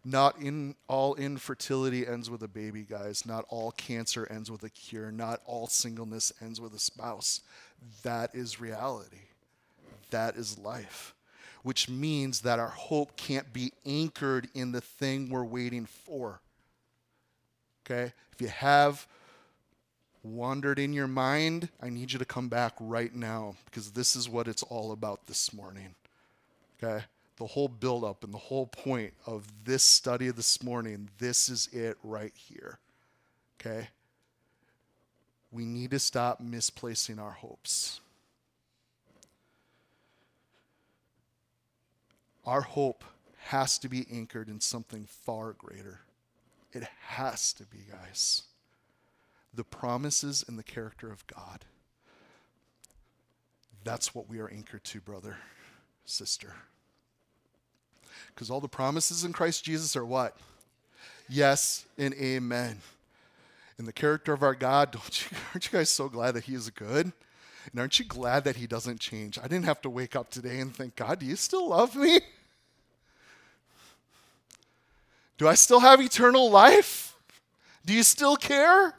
Not 0.05 0.41
in 0.41 0.77
all 0.89 1.15
infertility 1.17 2.07
ends 2.07 2.31
with 2.31 2.43
a 2.43 2.49
baby, 2.49 2.83
guys. 2.83 3.27
Not 3.27 3.45
all 3.49 3.71
cancer 3.73 4.27
ends 4.31 4.51
with 4.51 4.63
a 4.63 4.71
cure. 4.71 5.13
Not 5.13 5.41
all 5.45 5.67
singleness 5.67 6.33
ends 6.41 6.61
with 6.61 6.75
a 6.75 6.79
spouse. 6.79 7.43
That 8.03 8.35
is 8.35 8.61
reality. 8.61 9.29
That 10.11 10.37
is 10.37 10.59
life. 10.59 11.15
Which 11.63 11.91
means 11.91 12.41
that 12.41 12.59
our 12.59 12.69
hope 12.69 13.17
can't 13.17 13.53
be 13.53 13.73
anchored 13.85 14.49
in 14.55 14.73
the 14.73 14.81
thing 14.81 15.29
we're 15.29 15.45
waiting 15.45 15.85
for. 15.85 16.41
Okay? 17.91 18.13
If 18.33 18.41
you 18.41 18.49
have 18.49 19.07
wandered 20.23 20.79
in 20.79 20.93
your 20.93 21.09
mind, 21.09 21.71
I 21.83 21.89
need 21.89 22.13
you 22.13 22.19
to 22.19 22.25
come 22.25 22.49
back 22.49 22.75
right 22.79 23.15
now 23.15 23.57
because 23.65 23.91
this 23.93 24.15
is 24.15 24.29
what 24.29 24.49
it's 24.49 24.63
all 24.63 24.93
about 24.93 25.27
this 25.27 25.53
morning. 25.53 25.95
Okay? 26.83 27.05
The 27.37 27.47
whole 27.47 27.69
buildup 27.69 28.23
and 28.23 28.33
the 28.33 28.39
whole 28.39 28.67
point 28.67 29.15
of 29.27 29.47
this 29.65 29.83
study 29.83 30.31
this 30.31 30.63
morning, 30.63 31.09
this 31.19 31.49
is 31.49 31.69
it 31.73 31.97
right 32.03 32.33
here. 32.37 32.79
Okay? 33.61 33.89
We 35.51 35.65
need 35.65 35.91
to 35.91 35.99
stop 35.99 36.41
misplacing 36.41 37.19
our 37.19 37.33
hopes. 37.33 38.01
Our 42.47 42.61
hope 42.61 43.05
has 43.47 43.79
to 43.79 43.89
be 43.89 44.07
anchored 44.13 44.49
in 44.49 44.61
something 44.61 45.07
far 45.07 45.53
greater. 45.53 46.01
It 46.73 46.85
has 47.07 47.53
to 47.55 47.65
be, 47.65 47.79
guys. 47.91 48.43
The 49.53 49.65
promises 49.65 50.45
and 50.47 50.59
the 50.59 50.63
character 50.63 51.11
of 51.11 51.27
God. 51.27 51.65
That's 53.83 54.15
what 54.15 54.29
we 54.29 54.41
are 54.41 54.49
anchored 54.49 54.85
to, 54.85 55.01
brother, 55.01 55.37
sister. 56.05 56.55
Because 58.29 58.51
all 58.51 58.61
the 58.61 58.69
promises 58.69 59.25
in 59.25 59.33
Christ 59.33 59.65
Jesus 59.65 59.97
are 59.97 60.05
what? 60.05 60.37
Yes 61.29 61.87
and 61.99 62.15
amen. 62.15 62.79
In 63.79 63.87
the 63.87 63.93
character 63.93 64.33
of 64.33 64.43
our 64.43 64.55
God, 64.55 64.91
don't 64.93 65.31
you, 65.31 65.37
aren't 65.53 65.73
you 65.73 65.79
guys 65.79 65.89
so 65.89 66.09
glad 66.09 66.33
that 66.33 66.45
He 66.45 66.55
is 66.55 66.71
good? 66.71 67.13
And 67.71 67.81
aren't 67.81 67.99
you 67.99 68.05
glad 68.05 68.45
that 68.45 68.57
He 68.57 68.67
doesn't 68.67 69.01
change? 69.01 69.39
I 69.39 69.43
didn't 69.43 69.65
have 69.65 69.81
to 69.83 69.91
wake 69.91 70.15
up 70.15 70.31
today 70.31 70.61
and 70.61 70.75
think, 70.75 70.97
God, 70.97 71.21
do 71.21 71.27
you 71.27 71.37
still 71.37 71.69
love 71.69 71.97
me? 71.97 72.21
Do 75.41 75.49
I 75.49 75.55
still 75.55 75.81
have 75.81 76.03
eternal 76.03 76.51
life? 76.51 77.17
Do 77.87 77.95
you 77.95 78.03
still 78.03 78.37
care? 78.37 78.95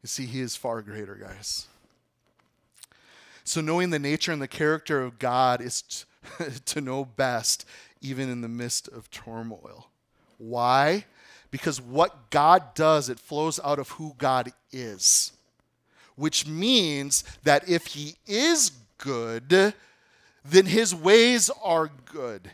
You 0.00 0.06
see, 0.06 0.26
He 0.26 0.40
is 0.40 0.54
far 0.54 0.82
greater, 0.82 1.16
guys. 1.16 1.66
So, 3.42 3.60
knowing 3.60 3.90
the 3.90 3.98
nature 3.98 4.30
and 4.30 4.40
the 4.40 4.46
character 4.46 5.02
of 5.02 5.18
God 5.18 5.60
is 5.60 5.82
t- 5.82 6.44
to 6.66 6.80
know 6.80 7.04
best, 7.04 7.66
even 8.00 8.30
in 8.30 8.40
the 8.40 8.46
midst 8.46 8.86
of 8.86 9.10
turmoil. 9.10 9.88
Why? 10.38 11.06
Because 11.50 11.80
what 11.80 12.30
God 12.30 12.76
does, 12.76 13.08
it 13.08 13.18
flows 13.18 13.58
out 13.64 13.80
of 13.80 13.88
who 13.88 14.14
God 14.16 14.52
is. 14.70 15.32
Which 16.14 16.46
means 16.46 17.24
that 17.42 17.68
if 17.68 17.86
He 17.86 18.14
is 18.28 18.70
good, 18.98 19.74
then 20.44 20.66
his 20.66 20.94
ways 20.94 21.50
are 21.62 21.90
good. 22.04 22.50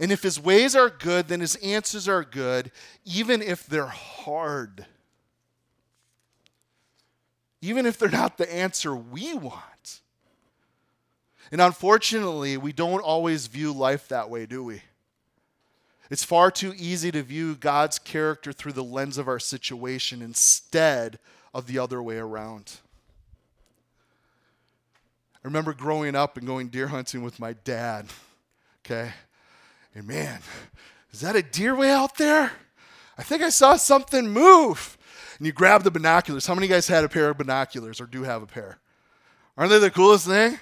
And 0.00 0.10
if 0.10 0.22
his 0.22 0.40
ways 0.40 0.74
are 0.74 0.88
good, 0.88 1.28
then 1.28 1.40
his 1.40 1.56
answers 1.56 2.08
are 2.08 2.24
good, 2.24 2.70
even 3.04 3.42
if 3.42 3.66
they're 3.66 3.86
hard. 3.86 4.86
Even 7.60 7.84
if 7.86 7.98
they're 7.98 8.08
not 8.08 8.38
the 8.38 8.52
answer 8.52 8.94
we 8.94 9.34
want. 9.34 10.00
And 11.50 11.60
unfortunately, 11.60 12.56
we 12.56 12.72
don't 12.72 13.02
always 13.02 13.46
view 13.46 13.72
life 13.72 14.08
that 14.08 14.30
way, 14.30 14.46
do 14.46 14.64
we? 14.64 14.82
It's 16.10 16.24
far 16.24 16.50
too 16.50 16.74
easy 16.76 17.10
to 17.12 17.22
view 17.22 17.54
God's 17.54 17.98
character 17.98 18.52
through 18.52 18.72
the 18.72 18.84
lens 18.84 19.18
of 19.18 19.28
our 19.28 19.38
situation 19.38 20.22
instead 20.22 21.18
of 21.54 21.66
the 21.66 21.78
other 21.78 22.02
way 22.02 22.16
around. 22.16 22.80
I 25.44 25.48
remember 25.48 25.72
growing 25.72 26.14
up 26.14 26.36
and 26.36 26.46
going 26.46 26.68
deer 26.68 26.88
hunting 26.88 27.22
with 27.22 27.40
my 27.40 27.54
dad. 27.64 28.06
Okay. 28.84 29.12
And 29.94 30.06
man, 30.06 30.40
is 31.12 31.20
that 31.20 31.36
a 31.36 31.42
deer 31.42 31.74
way 31.74 31.90
out 31.90 32.16
there? 32.16 32.52
I 33.18 33.22
think 33.22 33.42
I 33.42 33.50
saw 33.50 33.76
something 33.76 34.28
move. 34.28 34.96
And 35.38 35.46
you 35.46 35.52
grab 35.52 35.82
the 35.82 35.90
binoculars. 35.90 36.46
How 36.46 36.54
many 36.54 36.68
guys 36.68 36.86
had 36.86 37.04
a 37.04 37.08
pair 37.08 37.30
of 37.30 37.38
binoculars 37.38 38.00
or 38.00 38.06
do 38.06 38.22
have 38.22 38.42
a 38.42 38.46
pair? 38.46 38.78
Aren't 39.56 39.70
they 39.70 39.78
the 39.78 39.90
coolest 39.90 40.26
thing? 40.26 40.58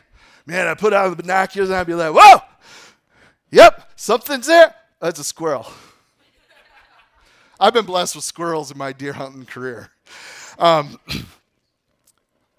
Man, 0.47 0.67
I 0.67 0.75
put 0.75 0.93
out 0.93 1.11
the 1.11 1.23
binoculars 1.23 1.69
and 1.69 1.77
I'd 1.77 1.87
be 1.87 1.95
like, 1.95 2.13
whoa! 2.15 2.41
Yep, 3.51 3.93
something's 3.97 4.47
there. 4.47 4.75
That's 5.01 5.21
a 5.21 5.25
squirrel. 5.25 5.67
I've 7.61 7.75
been 7.75 7.85
blessed 7.85 8.17
with 8.17 8.25
squirrels 8.25 8.71
in 8.71 8.79
my 8.79 8.93
deer 8.93 9.13
hunting 9.13 9.45
career. 9.45 9.91
Um, 10.59 10.99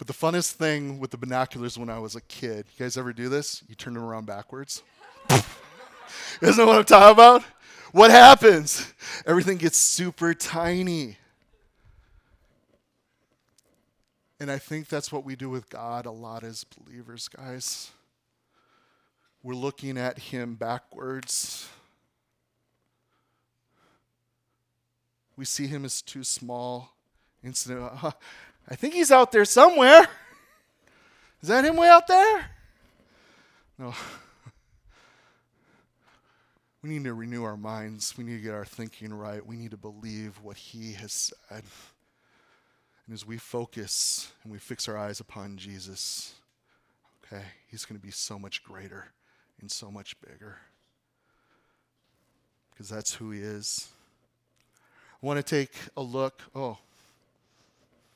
But 0.02 0.08
the 0.08 0.14
funnest 0.14 0.54
thing 0.54 0.98
with 0.98 1.12
the 1.12 1.16
binoculars 1.16 1.78
when 1.78 1.88
I 1.88 2.00
was 2.00 2.16
a 2.16 2.20
kid, 2.22 2.66
you 2.76 2.84
guys 2.84 2.96
ever 2.96 3.12
do 3.12 3.28
this? 3.28 3.62
You 3.68 3.76
turn 3.76 3.94
them 3.94 4.02
around 4.02 4.26
backwards. 4.26 4.82
Isn't 5.30 6.56
that 6.56 6.66
what 6.66 6.74
I'm 6.76 6.84
talking 6.84 7.12
about? 7.12 7.44
What 7.92 8.10
happens? 8.10 8.92
Everything 9.26 9.58
gets 9.58 9.76
super 9.76 10.34
tiny. 10.34 11.18
And 14.40 14.50
I 14.50 14.58
think 14.58 14.88
that's 14.88 15.12
what 15.12 15.24
we 15.24 15.36
do 15.36 15.48
with 15.48 15.70
God 15.70 16.04
a 16.04 16.10
lot 16.10 16.42
as 16.42 16.64
believers, 16.64 17.28
guys. 17.28 17.92
We're 19.40 19.54
looking 19.54 19.96
at 19.96 20.18
Him 20.18 20.56
backwards. 20.56 21.68
We 25.36 25.44
see 25.44 25.68
Him 25.68 25.84
as 25.84 26.02
too 26.02 26.24
small. 26.24 26.90
Instead 27.44 27.76
of, 27.78 28.16
I 28.68 28.74
think 28.74 28.94
he's 28.94 29.10
out 29.10 29.32
there 29.32 29.44
somewhere. 29.44 30.06
Is 31.42 31.48
that 31.48 31.64
him 31.64 31.76
way 31.76 31.88
out 31.88 32.06
there? 32.06 32.50
No. 33.78 33.94
We 36.82 36.90
need 36.90 37.04
to 37.04 37.14
renew 37.14 37.44
our 37.44 37.56
minds. 37.56 38.18
We 38.18 38.24
need 38.24 38.38
to 38.38 38.42
get 38.42 38.54
our 38.54 38.64
thinking 38.64 39.14
right. 39.14 39.46
We 39.46 39.56
need 39.56 39.70
to 39.70 39.76
believe 39.76 40.40
what 40.42 40.56
he 40.56 40.94
has 40.94 41.12
said. 41.12 41.62
And 43.06 43.14
as 43.14 43.24
we 43.24 43.38
focus 43.38 44.32
and 44.42 44.52
we 44.52 44.58
fix 44.58 44.88
our 44.88 44.98
eyes 44.98 45.20
upon 45.20 45.56
Jesus, 45.56 46.34
okay, 47.24 47.44
he's 47.68 47.84
going 47.84 48.00
to 48.00 48.04
be 48.04 48.10
so 48.10 48.36
much 48.36 48.64
greater 48.64 49.06
and 49.60 49.70
so 49.70 49.92
much 49.92 50.20
bigger. 50.20 50.58
Because 52.70 52.88
that's 52.88 53.14
who 53.14 53.30
he 53.30 53.40
is. 53.40 53.88
I 55.22 55.26
want 55.26 55.38
to 55.38 55.44
take 55.44 55.72
a 55.96 56.02
look. 56.02 56.40
Oh, 56.52 56.78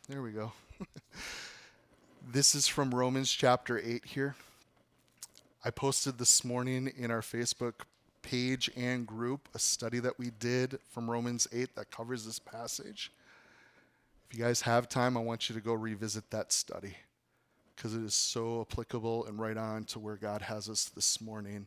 there 0.08 0.22
we 0.22 0.30
go. 0.30 0.52
this 2.32 2.54
is 2.54 2.68
from 2.68 2.94
Romans 2.94 3.32
chapter 3.32 3.76
8 3.78 4.04
here. 4.04 4.36
I 5.64 5.70
posted 5.70 6.18
this 6.18 6.44
morning 6.44 6.92
in 6.96 7.10
our 7.10 7.22
Facebook 7.22 7.82
page 8.22 8.70
and 8.76 9.04
group 9.04 9.48
a 9.52 9.58
study 9.58 9.98
that 9.98 10.16
we 10.16 10.30
did 10.30 10.78
from 10.90 11.10
Romans 11.10 11.48
8 11.52 11.74
that 11.74 11.90
covers 11.90 12.24
this 12.24 12.38
passage. 12.38 13.10
If 14.30 14.38
you 14.38 14.44
guys 14.44 14.60
have 14.60 14.88
time, 14.88 15.16
I 15.16 15.20
want 15.20 15.48
you 15.48 15.56
to 15.56 15.60
go 15.60 15.72
revisit 15.74 16.30
that 16.30 16.52
study 16.52 16.96
because 17.74 17.92
it 17.92 18.04
is 18.04 18.14
so 18.14 18.60
applicable 18.60 19.26
and 19.26 19.40
right 19.40 19.56
on 19.56 19.84
to 19.86 19.98
where 19.98 20.16
God 20.16 20.42
has 20.42 20.68
us 20.68 20.84
this 20.84 21.20
morning. 21.20 21.66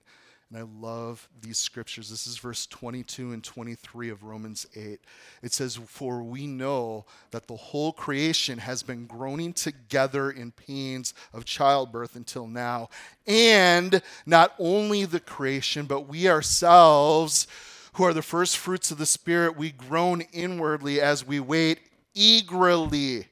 And 0.51 0.57
I 0.57 0.65
love 0.81 1.29
these 1.41 1.59
scriptures. 1.59 2.09
This 2.09 2.25
is 2.25 2.39
verse 2.39 2.65
22 2.65 3.33
and 3.33 3.43
23 3.43 4.09
of 4.09 4.23
Romans 4.23 4.65
8. 4.75 4.99
It 5.43 5.53
says, 5.53 5.75
For 5.75 6.23
we 6.23 6.47
know 6.47 7.05
that 7.29 7.47
the 7.47 7.55
whole 7.55 7.93
creation 7.93 8.57
has 8.57 8.81
been 8.81 9.05
groaning 9.05 9.53
together 9.53 10.31
in 10.31 10.51
pains 10.51 11.13
of 11.33 11.45
childbirth 11.45 12.15
until 12.15 12.47
now. 12.47 12.89
And 13.27 14.01
not 14.25 14.55
only 14.57 15.05
the 15.05 15.19
creation, 15.19 15.85
but 15.85 16.07
we 16.07 16.27
ourselves, 16.27 17.45
who 17.93 18.03
are 18.05 18.13
the 18.13 18.23
first 18.23 18.57
fruits 18.57 18.89
of 18.89 18.97
the 18.97 19.05
Spirit, 19.05 19.55
we 19.55 19.69
groan 19.69 20.21
inwardly 20.33 20.99
as 20.99 21.23
we 21.23 21.39
wait 21.39 21.79
eagerly 22.15 23.27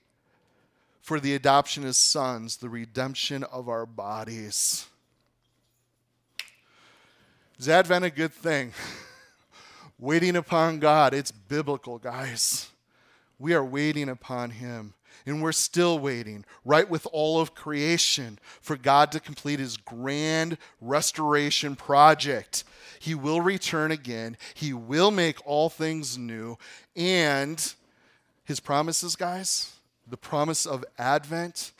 for 1.02 1.20
the 1.20 1.34
adoption 1.34 1.84
as 1.84 1.98
sons, 1.98 2.58
the 2.58 2.70
redemption 2.70 3.44
of 3.46 3.70
our 3.70 3.88
bodies. 3.88 4.86
Is 7.60 7.68
Advent 7.68 8.06
a 8.06 8.12
good 8.12 8.34
thing? 8.34 8.74
waiting 10.00 10.36
upon 10.36 10.78
God. 10.80 11.16
It's 11.16 11.32
biblical, 11.32 11.98
guys. 11.98 12.70
We 13.40 13.56
are 13.56 13.66
waiting 13.66 14.10
upon 14.10 14.52
Him. 14.52 14.94
And 15.26 15.42
we're 15.42 15.52
still 15.52 15.98
waiting, 15.98 16.46
right 16.64 16.88
with 16.88 17.08
all 17.12 17.42
of 17.42 17.56
creation, 17.56 18.40
for 18.62 18.78
God 18.78 19.12
to 19.12 19.20
complete 19.20 19.60
His 19.60 19.76
grand 19.76 20.58
restoration 20.80 21.76
project. 21.76 22.64
He 23.00 23.16
will 23.16 23.42
return 23.42 23.92
again, 23.92 24.38
He 24.54 24.72
will 24.72 25.10
make 25.10 25.46
all 25.46 25.70
things 25.70 26.18
new. 26.18 26.58
And 26.96 27.74
His 28.46 28.60
promises, 28.60 29.16
guys, 29.16 29.76
the 30.08 30.16
promise 30.16 30.68
of 30.68 30.86
Advent, 31.00 31.72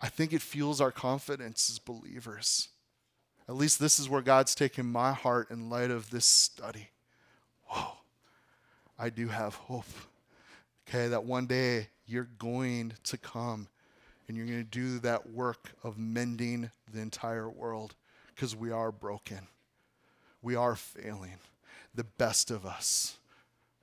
I 0.00 0.08
think 0.08 0.32
it 0.32 0.42
fuels 0.42 0.80
our 0.80 0.92
confidence 0.92 1.68
as 1.68 1.78
believers. 1.80 2.68
At 3.48 3.56
least 3.56 3.78
this 3.78 3.98
is 3.98 4.08
where 4.08 4.22
God's 4.22 4.54
taken 4.54 4.86
my 4.86 5.12
heart 5.12 5.50
in 5.50 5.68
light 5.68 5.90
of 5.90 6.10
this 6.10 6.24
study. 6.24 6.90
Whoa, 7.66 7.92
I 8.98 9.10
do 9.10 9.28
have 9.28 9.54
hope. 9.54 9.84
Okay, 10.88 11.08
that 11.08 11.24
one 11.24 11.46
day 11.46 11.88
you're 12.06 12.28
going 12.38 12.92
to 13.04 13.16
come 13.16 13.68
and 14.28 14.36
you're 14.36 14.46
going 14.46 14.58
to 14.58 14.64
do 14.64 14.98
that 15.00 15.30
work 15.30 15.72
of 15.82 15.98
mending 15.98 16.70
the 16.92 17.00
entire 17.00 17.48
world 17.48 17.94
because 18.34 18.54
we 18.54 18.70
are 18.70 18.92
broken. 18.92 19.48
We 20.40 20.54
are 20.54 20.76
failing. 20.76 21.38
The 21.94 22.04
best 22.04 22.50
of 22.50 22.64
us, 22.64 23.18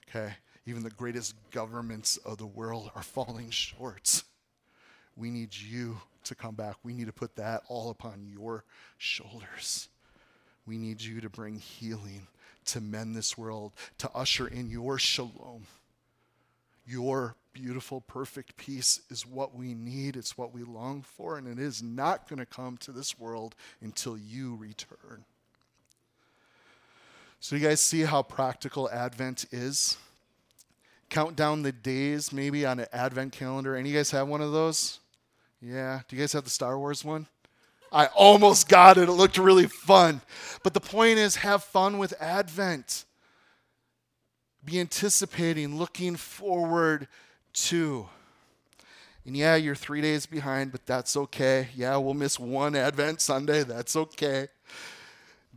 okay, 0.08 0.34
even 0.66 0.84
the 0.84 0.90
greatest 0.90 1.36
governments 1.52 2.18
of 2.18 2.38
the 2.38 2.48
world 2.48 2.92
are 2.96 3.04
falling 3.04 3.50
short. 3.50 4.24
We 5.16 5.30
need 5.30 5.56
you 5.56 6.02
to 6.30 6.36
come 6.36 6.56
back. 6.56 6.78
We 6.84 6.94
need 6.94 7.08
to 7.08 7.14
put 7.14 7.36
that 7.36 7.64
all 7.68 7.90
upon 7.90 8.26
your 8.32 8.64
shoulders. 8.98 9.90
We 10.66 10.78
need 10.78 11.02
you 11.02 11.22
to 11.22 11.30
bring 11.30 11.60
healing, 11.60 12.28
to 12.66 12.82
mend 12.82 13.16
this 13.16 13.38
world, 13.38 13.74
to 13.98 14.10
usher 14.14 14.48
in 14.48 14.70
your 14.70 14.98
shalom. 14.98 15.68
Your 16.86 17.36
beautiful, 17.54 18.02
perfect 18.02 18.56
peace 18.56 19.02
is 19.10 19.26
what 19.26 19.56
we 19.56 19.74
need. 19.74 20.16
It's 20.16 20.38
what 20.38 20.54
we 20.54 20.64
long 20.64 21.02
for, 21.02 21.38
and 21.38 21.48
it 21.48 21.60
is 21.60 21.84
not 21.84 22.28
going 22.28 22.40
to 22.40 22.46
come 22.46 22.78
to 22.78 22.92
this 22.92 23.20
world 23.20 23.56
until 23.82 24.18
you 24.18 24.56
return. 24.56 25.26
So, 27.40 27.56
you 27.56 27.66
guys 27.66 27.82
see 27.82 28.02
how 28.02 28.22
practical 28.22 28.90
Advent 28.90 29.46
is? 29.52 29.98
Count 31.10 31.36
down 31.36 31.64
the 31.64 31.72
days 31.72 32.32
maybe 32.32 32.66
on 32.66 32.80
an 32.80 32.88
Advent 32.94 33.32
calendar. 33.32 33.76
Any 33.76 33.90
of 33.90 33.94
you 33.94 34.00
guys 34.00 34.12
have 34.12 34.28
one 34.28 34.42
of 34.42 34.52
those? 34.52 35.00
Yeah. 35.62 36.02
Do 36.08 36.16
you 36.16 36.22
guys 36.22 36.34
have 36.34 36.44
the 36.44 36.50
Star 36.50 36.78
Wars 36.78 37.04
one? 37.04 37.28
I 37.92 38.06
almost 38.08 38.70
got 38.70 38.98
it. 38.98 39.10
It 39.10 39.14
looked 39.14 39.38
really 39.38 39.68
fun. 39.68 40.22
But 40.64 40.74
the 40.74 40.80
point 40.80 41.18
is, 41.18 41.38
have 41.38 41.64
fun 41.64 41.98
with 41.98 42.14
Advent. 42.22 43.06
Be 44.64 44.80
anticipating, 44.80 45.78
looking 45.78 46.16
forward 46.16 47.08
to. 47.54 48.08
And 49.26 49.36
yeah, 49.36 49.56
you're 49.56 49.76
three 49.76 50.02
days 50.02 50.26
behind, 50.26 50.72
but 50.72 50.86
that's 50.86 51.18
okay. 51.18 51.70
Yeah, 51.76 51.98
we'll 51.98 52.14
miss 52.14 52.40
one 52.40 52.76
Advent 52.76 53.22
Sunday. 53.22 53.64
That's 53.64 53.96
okay. 53.96 54.48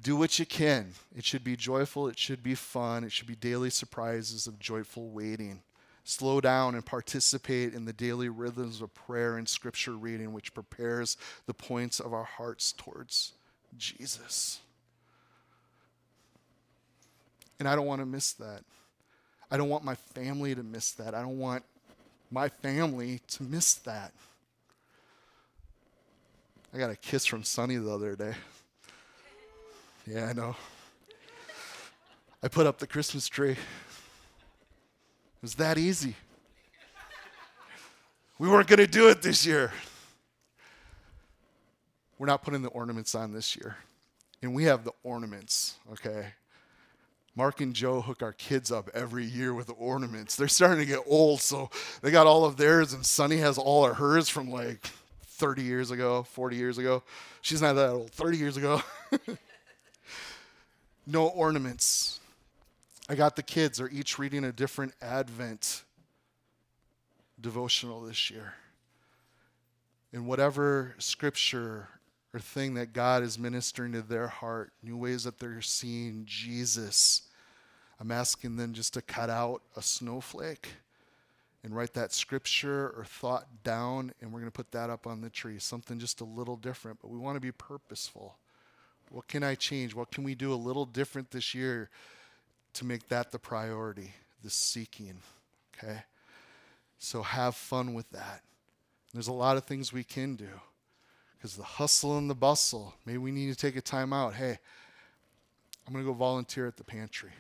Do 0.01 0.17
what 0.17 0.39
you 0.39 0.47
can. 0.47 0.93
It 1.17 1.25
should 1.25 1.45
be 1.45 1.57
joyful. 1.57 2.09
It 2.09 2.19
should 2.19 2.43
be 2.43 2.55
fun. 2.55 3.05
It 3.05 3.13
should 3.13 3.29
be 3.29 3.37
daily 3.37 3.71
surprises 3.71 4.47
of 4.47 4.59
joyful 4.59 5.11
waiting. 5.11 5.63
Slow 6.05 6.41
down 6.41 6.75
and 6.75 6.85
participate 6.85 7.75
in 7.75 7.85
the 7.85 7.93
daily 7.93 8.29
rhythms 8.29 8.81
of 8.81 8.93
prayer 8.93 9.37
and 9.37 9.49
scripture 9.49 9.93
reading, 9.93 10.33
which 10.33 10.53
prepares 10.53 11.17
the 11.47 11.55
points 11.55 12.01
of 12.01 12.13
our 12.13 12.25
hearts 12.25 12.73
towards 12.73 13.33
Jesus. 13.79 14.61
And 17.61 17.69
I 17.69 17.77
don't 17.77 17.87
want 17.87 18.01
to 18.01 18.07
miss 18.07 18.33
that. 18.33 18.63
I 19.51 19.57
don't 19.57 19.69
want 19.69 19.85
my 19.85 19.95
family 19.95 20.55
to 20.55 20.63
miss 20.63 20.93
that. 20.93 21.15
I 21.15 21.21
don't 21.21 21.39
want 21.39 21.63
my 22.31 22.49
family 22.49 23.21
to 23.29 23.43
miss 23.45 23.75
that. 23.75 24.13
I 26.75 26.79
got 26.79 26.91
a 26.91 26.97
kiss 26.97 27.27
from 27.27 27.45
Sonny 27.45 27.77
the 27.77 27.91
other 27.91 28.17
day. 28.17 28.35
Yeah, 30.07 30.27
I 30.27 30.33
know. 30.33 30.57
I 32.43 32.49
put 32.49 32.67
up 32.67 32.79
the 32.79 32.87
Christmas 32.87 33.29
tree. 33.29 33.57
It 35.43 35.47
was 35.47 35.55
that 35.57 35.77
easy. 35.77 36.15
We 38.39 38.49
weren't 38.49 38.69
going 38.69 38.79
to 38.79 38.87
do 38.87 39.09
it 39.09 39.23
this 39.23 39.45
year. 39.45 39.73
We're 42.17 42.29
not 42.29 42.45
putting 42.45 42.63
the 42.63 42.69
ornaments 42.69 43.17
on 43.17 43.33
this 43.33 43.57
year. 43.57 43.77
And 44.41 44.55
we 44.55 44.65
have 44.65 44.85
the 44.85 44.93
ornaments, 45.03 45.79
okay? 45.91 46.29
Mark 47.35 47.61
and 47.61 47.75
Joe 47.75 48.01
hook 48.01 48.23
our 48.23 48.33
kids 48.33 48.71
up 48.71 48.89
every 48.95 49.25
year 49.25 49.53
with 49.53 49.67
the 49.67 49.73
ornaments. 49.73 50.37
They're 50.37 50.47
starting 50.47 50.79
to 50.79 50.87
get 50.87 51.01
old, 51.09 51.41
so 51.41 51.71
they 52.03 52.13
got 52.13 52.29
all 52.29 52.45
of 52.45 52.57
theirs, 52.57 52.93
and 52.93 53.05
Sunny 53.05 53.39
has 53.39 53.59
all 53.59 53.85
of 53.85 53.97
hers 53.97 54.29
from 54.29 54.49
like 54.49 54.87
30 55.25 55.63
years 55.63 55.91
ago, 55.91 56.23
40 56.23 56.55
years 56.55 56.79
ago. 56.79 57.03
She's 57.41 57.61
not 57.61 57.73
that 57.73 57.91
old, 57.91 58.13
30 58.13 58.39
years 58.39 58.57
ago. 58.57 58.81
no 61.05 61.27
ornaments. 61.27 62.21
I 63.13 63.15
got 63.15 63.37
the 63.37 63.43
kids, 63.43 63.77
they're 63.77 63.91
each 63.91 64.19
reading 64.19 64.43
a 64.43 64.53
different 64.53 64.95
Advent 65.03 65.85
devotional 67.39 68.01
this 68.01 68.31
year. 68.31 68.55
In 70.15 70.25
whatever 70.25 70.95
scripture 70.97 71.89
or 72.33 72.41
thing 72.41 72.73
that 72.73 72.95
God 72.95 73.23
is 73.23 73.39
ministering 73.39 73.93
to 73.93 74.01
their 74.01 74.29
heart, 74.29 74.73
new 74.83 74.97
ways 74.97 75.25
that 75.25 75.39
they're 75.39 75.61
seeing 75.61 76.23
Jesus, 76.25 77.29
I'm 78.01 78.11
asking 78.11 78.57
them 78.57 78.73
just 78.73 78.95
to 78.95 79.03
cut 79.03 79.29
out 79.29 79.61
a 79.77 79.83
snowflake 79.83 80.69
and 81.63 81.77
write 81.77 81.93
that 81.93 82.15
scripture 82.15 82.95
or 82.97 83.05
thought 83.05 83.47
down, 83.63 84.15
and 84.23 84.33
we're 84.33 84.41
going 84.41 84.51
to 84.51 84.57
put 84.57 84.73
that 84.73 84.89
up 84.89 85.07
on 85.07 85.21
the 85.21 85.29
tree. 85.29 85.59
Something 85.59 85.99
just 85.99 86.23
a 86.23 86.25
little 86.25 86.57
different, 86.57 86.99
but 87.03 87.11
we 87.11 87.19
want 87.19 87.37
to 87.37 87.43
be 87.43 87.53
purposeful. 87.53 88.37
What 89.11 89.29
can 89.29 89.43
I 89.45 89.55
change? 89.55 89.95
What 89.95 90.11
can 90.11 90.25
we 90.25 90.35
do 90.35 90.51
a 90.51 90.57
little 90.57 90.87
different 90.87 91.31
this 91.31 91.55
year 91.55 91.91
to 92.75 92.85
make 92.85 93.09
that 93.09 93.33
the 93.33 93.39
priority, 93.39 94.13
the 94.43 94.51
seeking? 94.51 95.19
Okay? 95.77 96.03
So 96.99 97.23
have 97.23 97.55
fun 97.57 97.95
with 97.95 98.11
that. 98.11 98.43
There's 99.13 99.29
a 99.29 99.33
lot 99.33 99.57
of 99.57 99.65
things 99.65 99.93
we 99.93 100.05
can 100.05 100.37
do 100.37 100.49
because 101.37 101.57
the 101.57 101.65
hustle 101.65 102.17
and 102.19 102.31
the 102.31 102.35
bustle, 102.35 102.95
maybe 103.05 103.19
we 103.19 103.33
need 103.33 103.51
to 103.51 103.57
take 103.57 103.77
a 103.77 103.81
time 103.81 104.13
out. 104.13 104.35
Hey, 104.35 104.59
I'm 105.87 105.93
going 105.93 106.05
to 106.05 106.11
go 106.11 106.15
volunteer 106.15 106.67
at 106.67 106.77
the 106.77 106.85
pantry. 106.85 107.31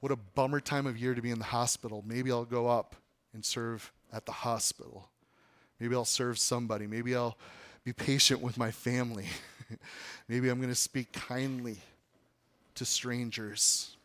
What 0.00 0.12
a 0.12 0.16
bummer 0.16 0.60
time 0.60 0.86
of 0.86 0.96
year 0.96 1.14
to 1.14 1.20
be 1.20 1.30
in 1.30 1.38
the 1.38 1.44
hospital. 1.44 2.04
Maybe 2.06 2.30
I'll 2.30 2.44
go 2.44 2.68
up 2.68 2.94
and 3.34 3.44
serve 3.44 3.92
at 4.12 4.24
the 4.24 4.32
hospital. 4.32 5.08
Maybe 5.80 5.94
I'll 5.94 6.04
serve 6.04 6.38
somebody. 6.38 6.86
Maybe 6.86 7.16
I'll 7.16 7.36
be 7.84 7.92
patient 7.92 8.40
with 8.40 8.56
my 8.56 8.70
family. 8.70 9.26
Maybe 10.28 10.48
I'm 10.48 10.58
going 10.58 10.72
to 10.72 10.74
speak 10.74 11.12
kindly 11.12 11.78
to 12.76 12.84
strangers. 12.84 13.96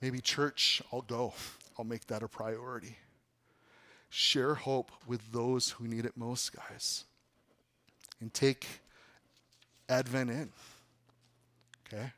Maybe 0.00 0.20
church, 0.20 0.82
I'll 0.92 1.02
go. 1.02 1.32
I'll 1.78 1.84
make 1.84 2.06
that 2.08 2.22
a 2.22 2.28
priority. 2.28 2.96
Share 4.10 4.54
hope 4.54 4.90
with 5.06 5.32
those 5.32 5.70
who 5.70 5.86
need 5.86 6.04
it 6.04 6.16
most, 6.16 6.54
guys. 6.54 7.04
And 8.20 8.32
take 8.32 8.66
Advent 9.88 10.30
in. 10.30 10.52
Okay? 11.86 12.12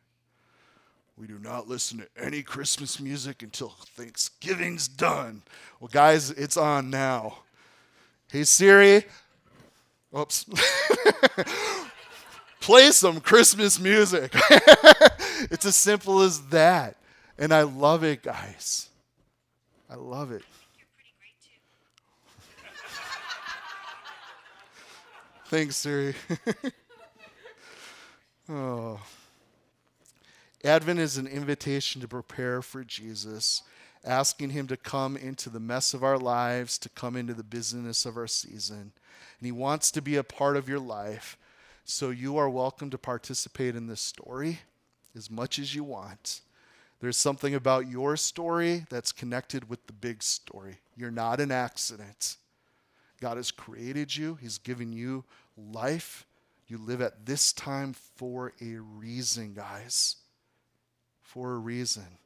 We 1.17 1.27
do 1.27 1.39
not 1.39 1.69
listen 1.69 1.99
to 1.99 2.09
any 2.17 2.43
Christmas 2.43 3.01
music 3.01 3.43
until 3.43 3.71
Thanksgiving's 3.97 4.87
done. 4.87 5.43
Well, 5.81 5.91
guys, 5.93 6.31
it's 6.31 6.57
on 6.57 6.91
now. 6.91 7.39
Hey, 8.31 8.45
Siri, 8.45 9.05
Oops. 10.17 10.47
Play 12.69 12.91
some 12.91 13.23
Christmas 13.23 13.81
music. 13.81 14.31
it's 15.51 15.65
as 15.65 15.75
simple 15.75 16.21
as 16.21 16.49
that. 16.49 16.97
And 17.39 17.51
I 17.51 17.63
love 17.63 18.05
it, 18.05 18.23
guys. 18.23 18.91
I 19.89 19.95
love 19.95 20.33
it. 20.33 20.43
Thanks, 25.47 25.77
Siri. 25.77 26.15
oh. 28.51 29.01
Advent 30.63 31.01
is 31.01 31.17
an 31.17 31.27
invitation 31.27 32.03
to 32.03 32.07
prepare 32.07 32.61
for 32.61 32.85
Jesus, 32.85 33.63
asking 34.05 34.51
Him 34.51 34.67
to 34.67 34.77
come 34.77 35.17
into 35.17 35.49
the 35.49 35.59
mess 35.59 35.95
of 35.95 36.05
our 36.05 36.19
lives, 36.19 36.77
to 36.81 36.91
come 36.91 37.17
into 37.17 37.33
the 37.33 37.43
busyness 37.43 38.05
of 38.05 38.19
our 38.19 38.27
season 38.27 38.93
and 39.41 39.47
He 39.47 39.53
wants 39.53 39.91
to 39.93 40.03
be 40.03 40.17
a 40.17 40.23
part 40.23 40.59
of 40.59 40.69
your 40.69 40.81
life. 40.81 41.39
So 41.91 42.11
you 42.11 42.37
are 42.37 42.51
welcome 42.51 42.91
to 42.91 42.99
participate 42.99 43.75
in 43.75 43.87
this 43.87 44.03
story 44.03 44.61
as 45.17 45.31
much 45.31 45.59
as 45.59 45.75
you 45.75 45.83
want. 45.83 46.43
There's 47.01 47.17
something 47.17 47.55
about 47.55 47.89
your 47.89 48.15
story 48.19 48.85
that's 48.91 49.11
connected 49.11 49.71
with 49.71 49.87
the 49.87 49.95
big 49.95 50.23
story. 50.23 50.81
You're 50.99 51.11
not 51.11 51.41
an 51.41 51.51
accident. 51.51 52.37
God 53.23 53.39
has 53.39 53.51
created 53.51 54.15
you, 54.15 54.35
He's 54.39 54.59
given 54.59 54.93
you 54.93 55.25
life. 55.57 56.27
You 56.67 56.77
live 56.77 57.01
at 57.01 57.25
this 57.25 57.55
time 57.55 57.95
for 57.95 58.53
a 58.61 58.75
reason, 58.75 59.55
guys. 59.55 60.17
For 61.23 61.55
a 61.55 61.59
reason. 61.59 62.19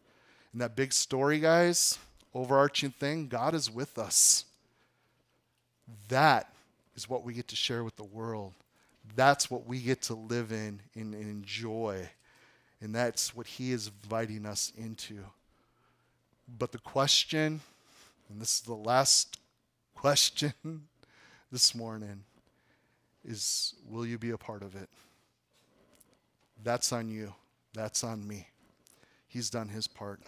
And 0.52 0.60
that 0.60 0.74
big 0.74 0.92
story, 0.92 1.38
guys, 1.38 2.00
overarching 2.34 2.90
thing, 2.90 3.28
God 3.28 3.54
is 3.54 3.70
with 3.70 3.96
us. 3.96 4.44
That 6.08 6.52
is 6.96 7.08
what 7.08 7.22
we 7.22 7.32
get 7.32 7.46
to 7.46 7.56
share 7.56 7.84
with 7.84 7.94
the 7.94 8.02
world. 8.02 8.54
That's 9.14 9.50
what 9.50 9.66
we 9.66 9.80
get 9.80 10.02
to 10.02 10.14
live 10.14 10.52
in 10.52 10.80
and, 10.94 11.14
enjoy. 11.14 12.08
And 12.80 12.94
that's 12.94 13.34
what 13.34 13.46
He 13.46 13.72
is 13.72 13.90
inviting 14.04 14.46
us 14.46 14.72
into. 14.76 15.18
But 16.58 16.72
the 16.72 16.78
question, 16.78 17.60
and 18.28 18.40
this 18.40 18.54
is 18.56 18.60
the 18.60 18.74
last 18.74 19.38
question 19.94 20.54
this 21.50 21.74
morning, 21.74 22.24
is 23.24 23.74
will 23.88 24.06
you 24.06 24.18
be 24.18 24.30
a 24.30 24.38
part 24.38 24.62
of 24.62 24.74
it? 24.74 24.88
That's 26.62 26.92
on 26.92 27.08
you. 27.08 27.34
That's 27.74 28.04
on 28.04 28.26
me. 28.26 28.48
He's 29.28 29.48
done 29.48 29.68
his 29.68 29.86
part. 29.86 30.20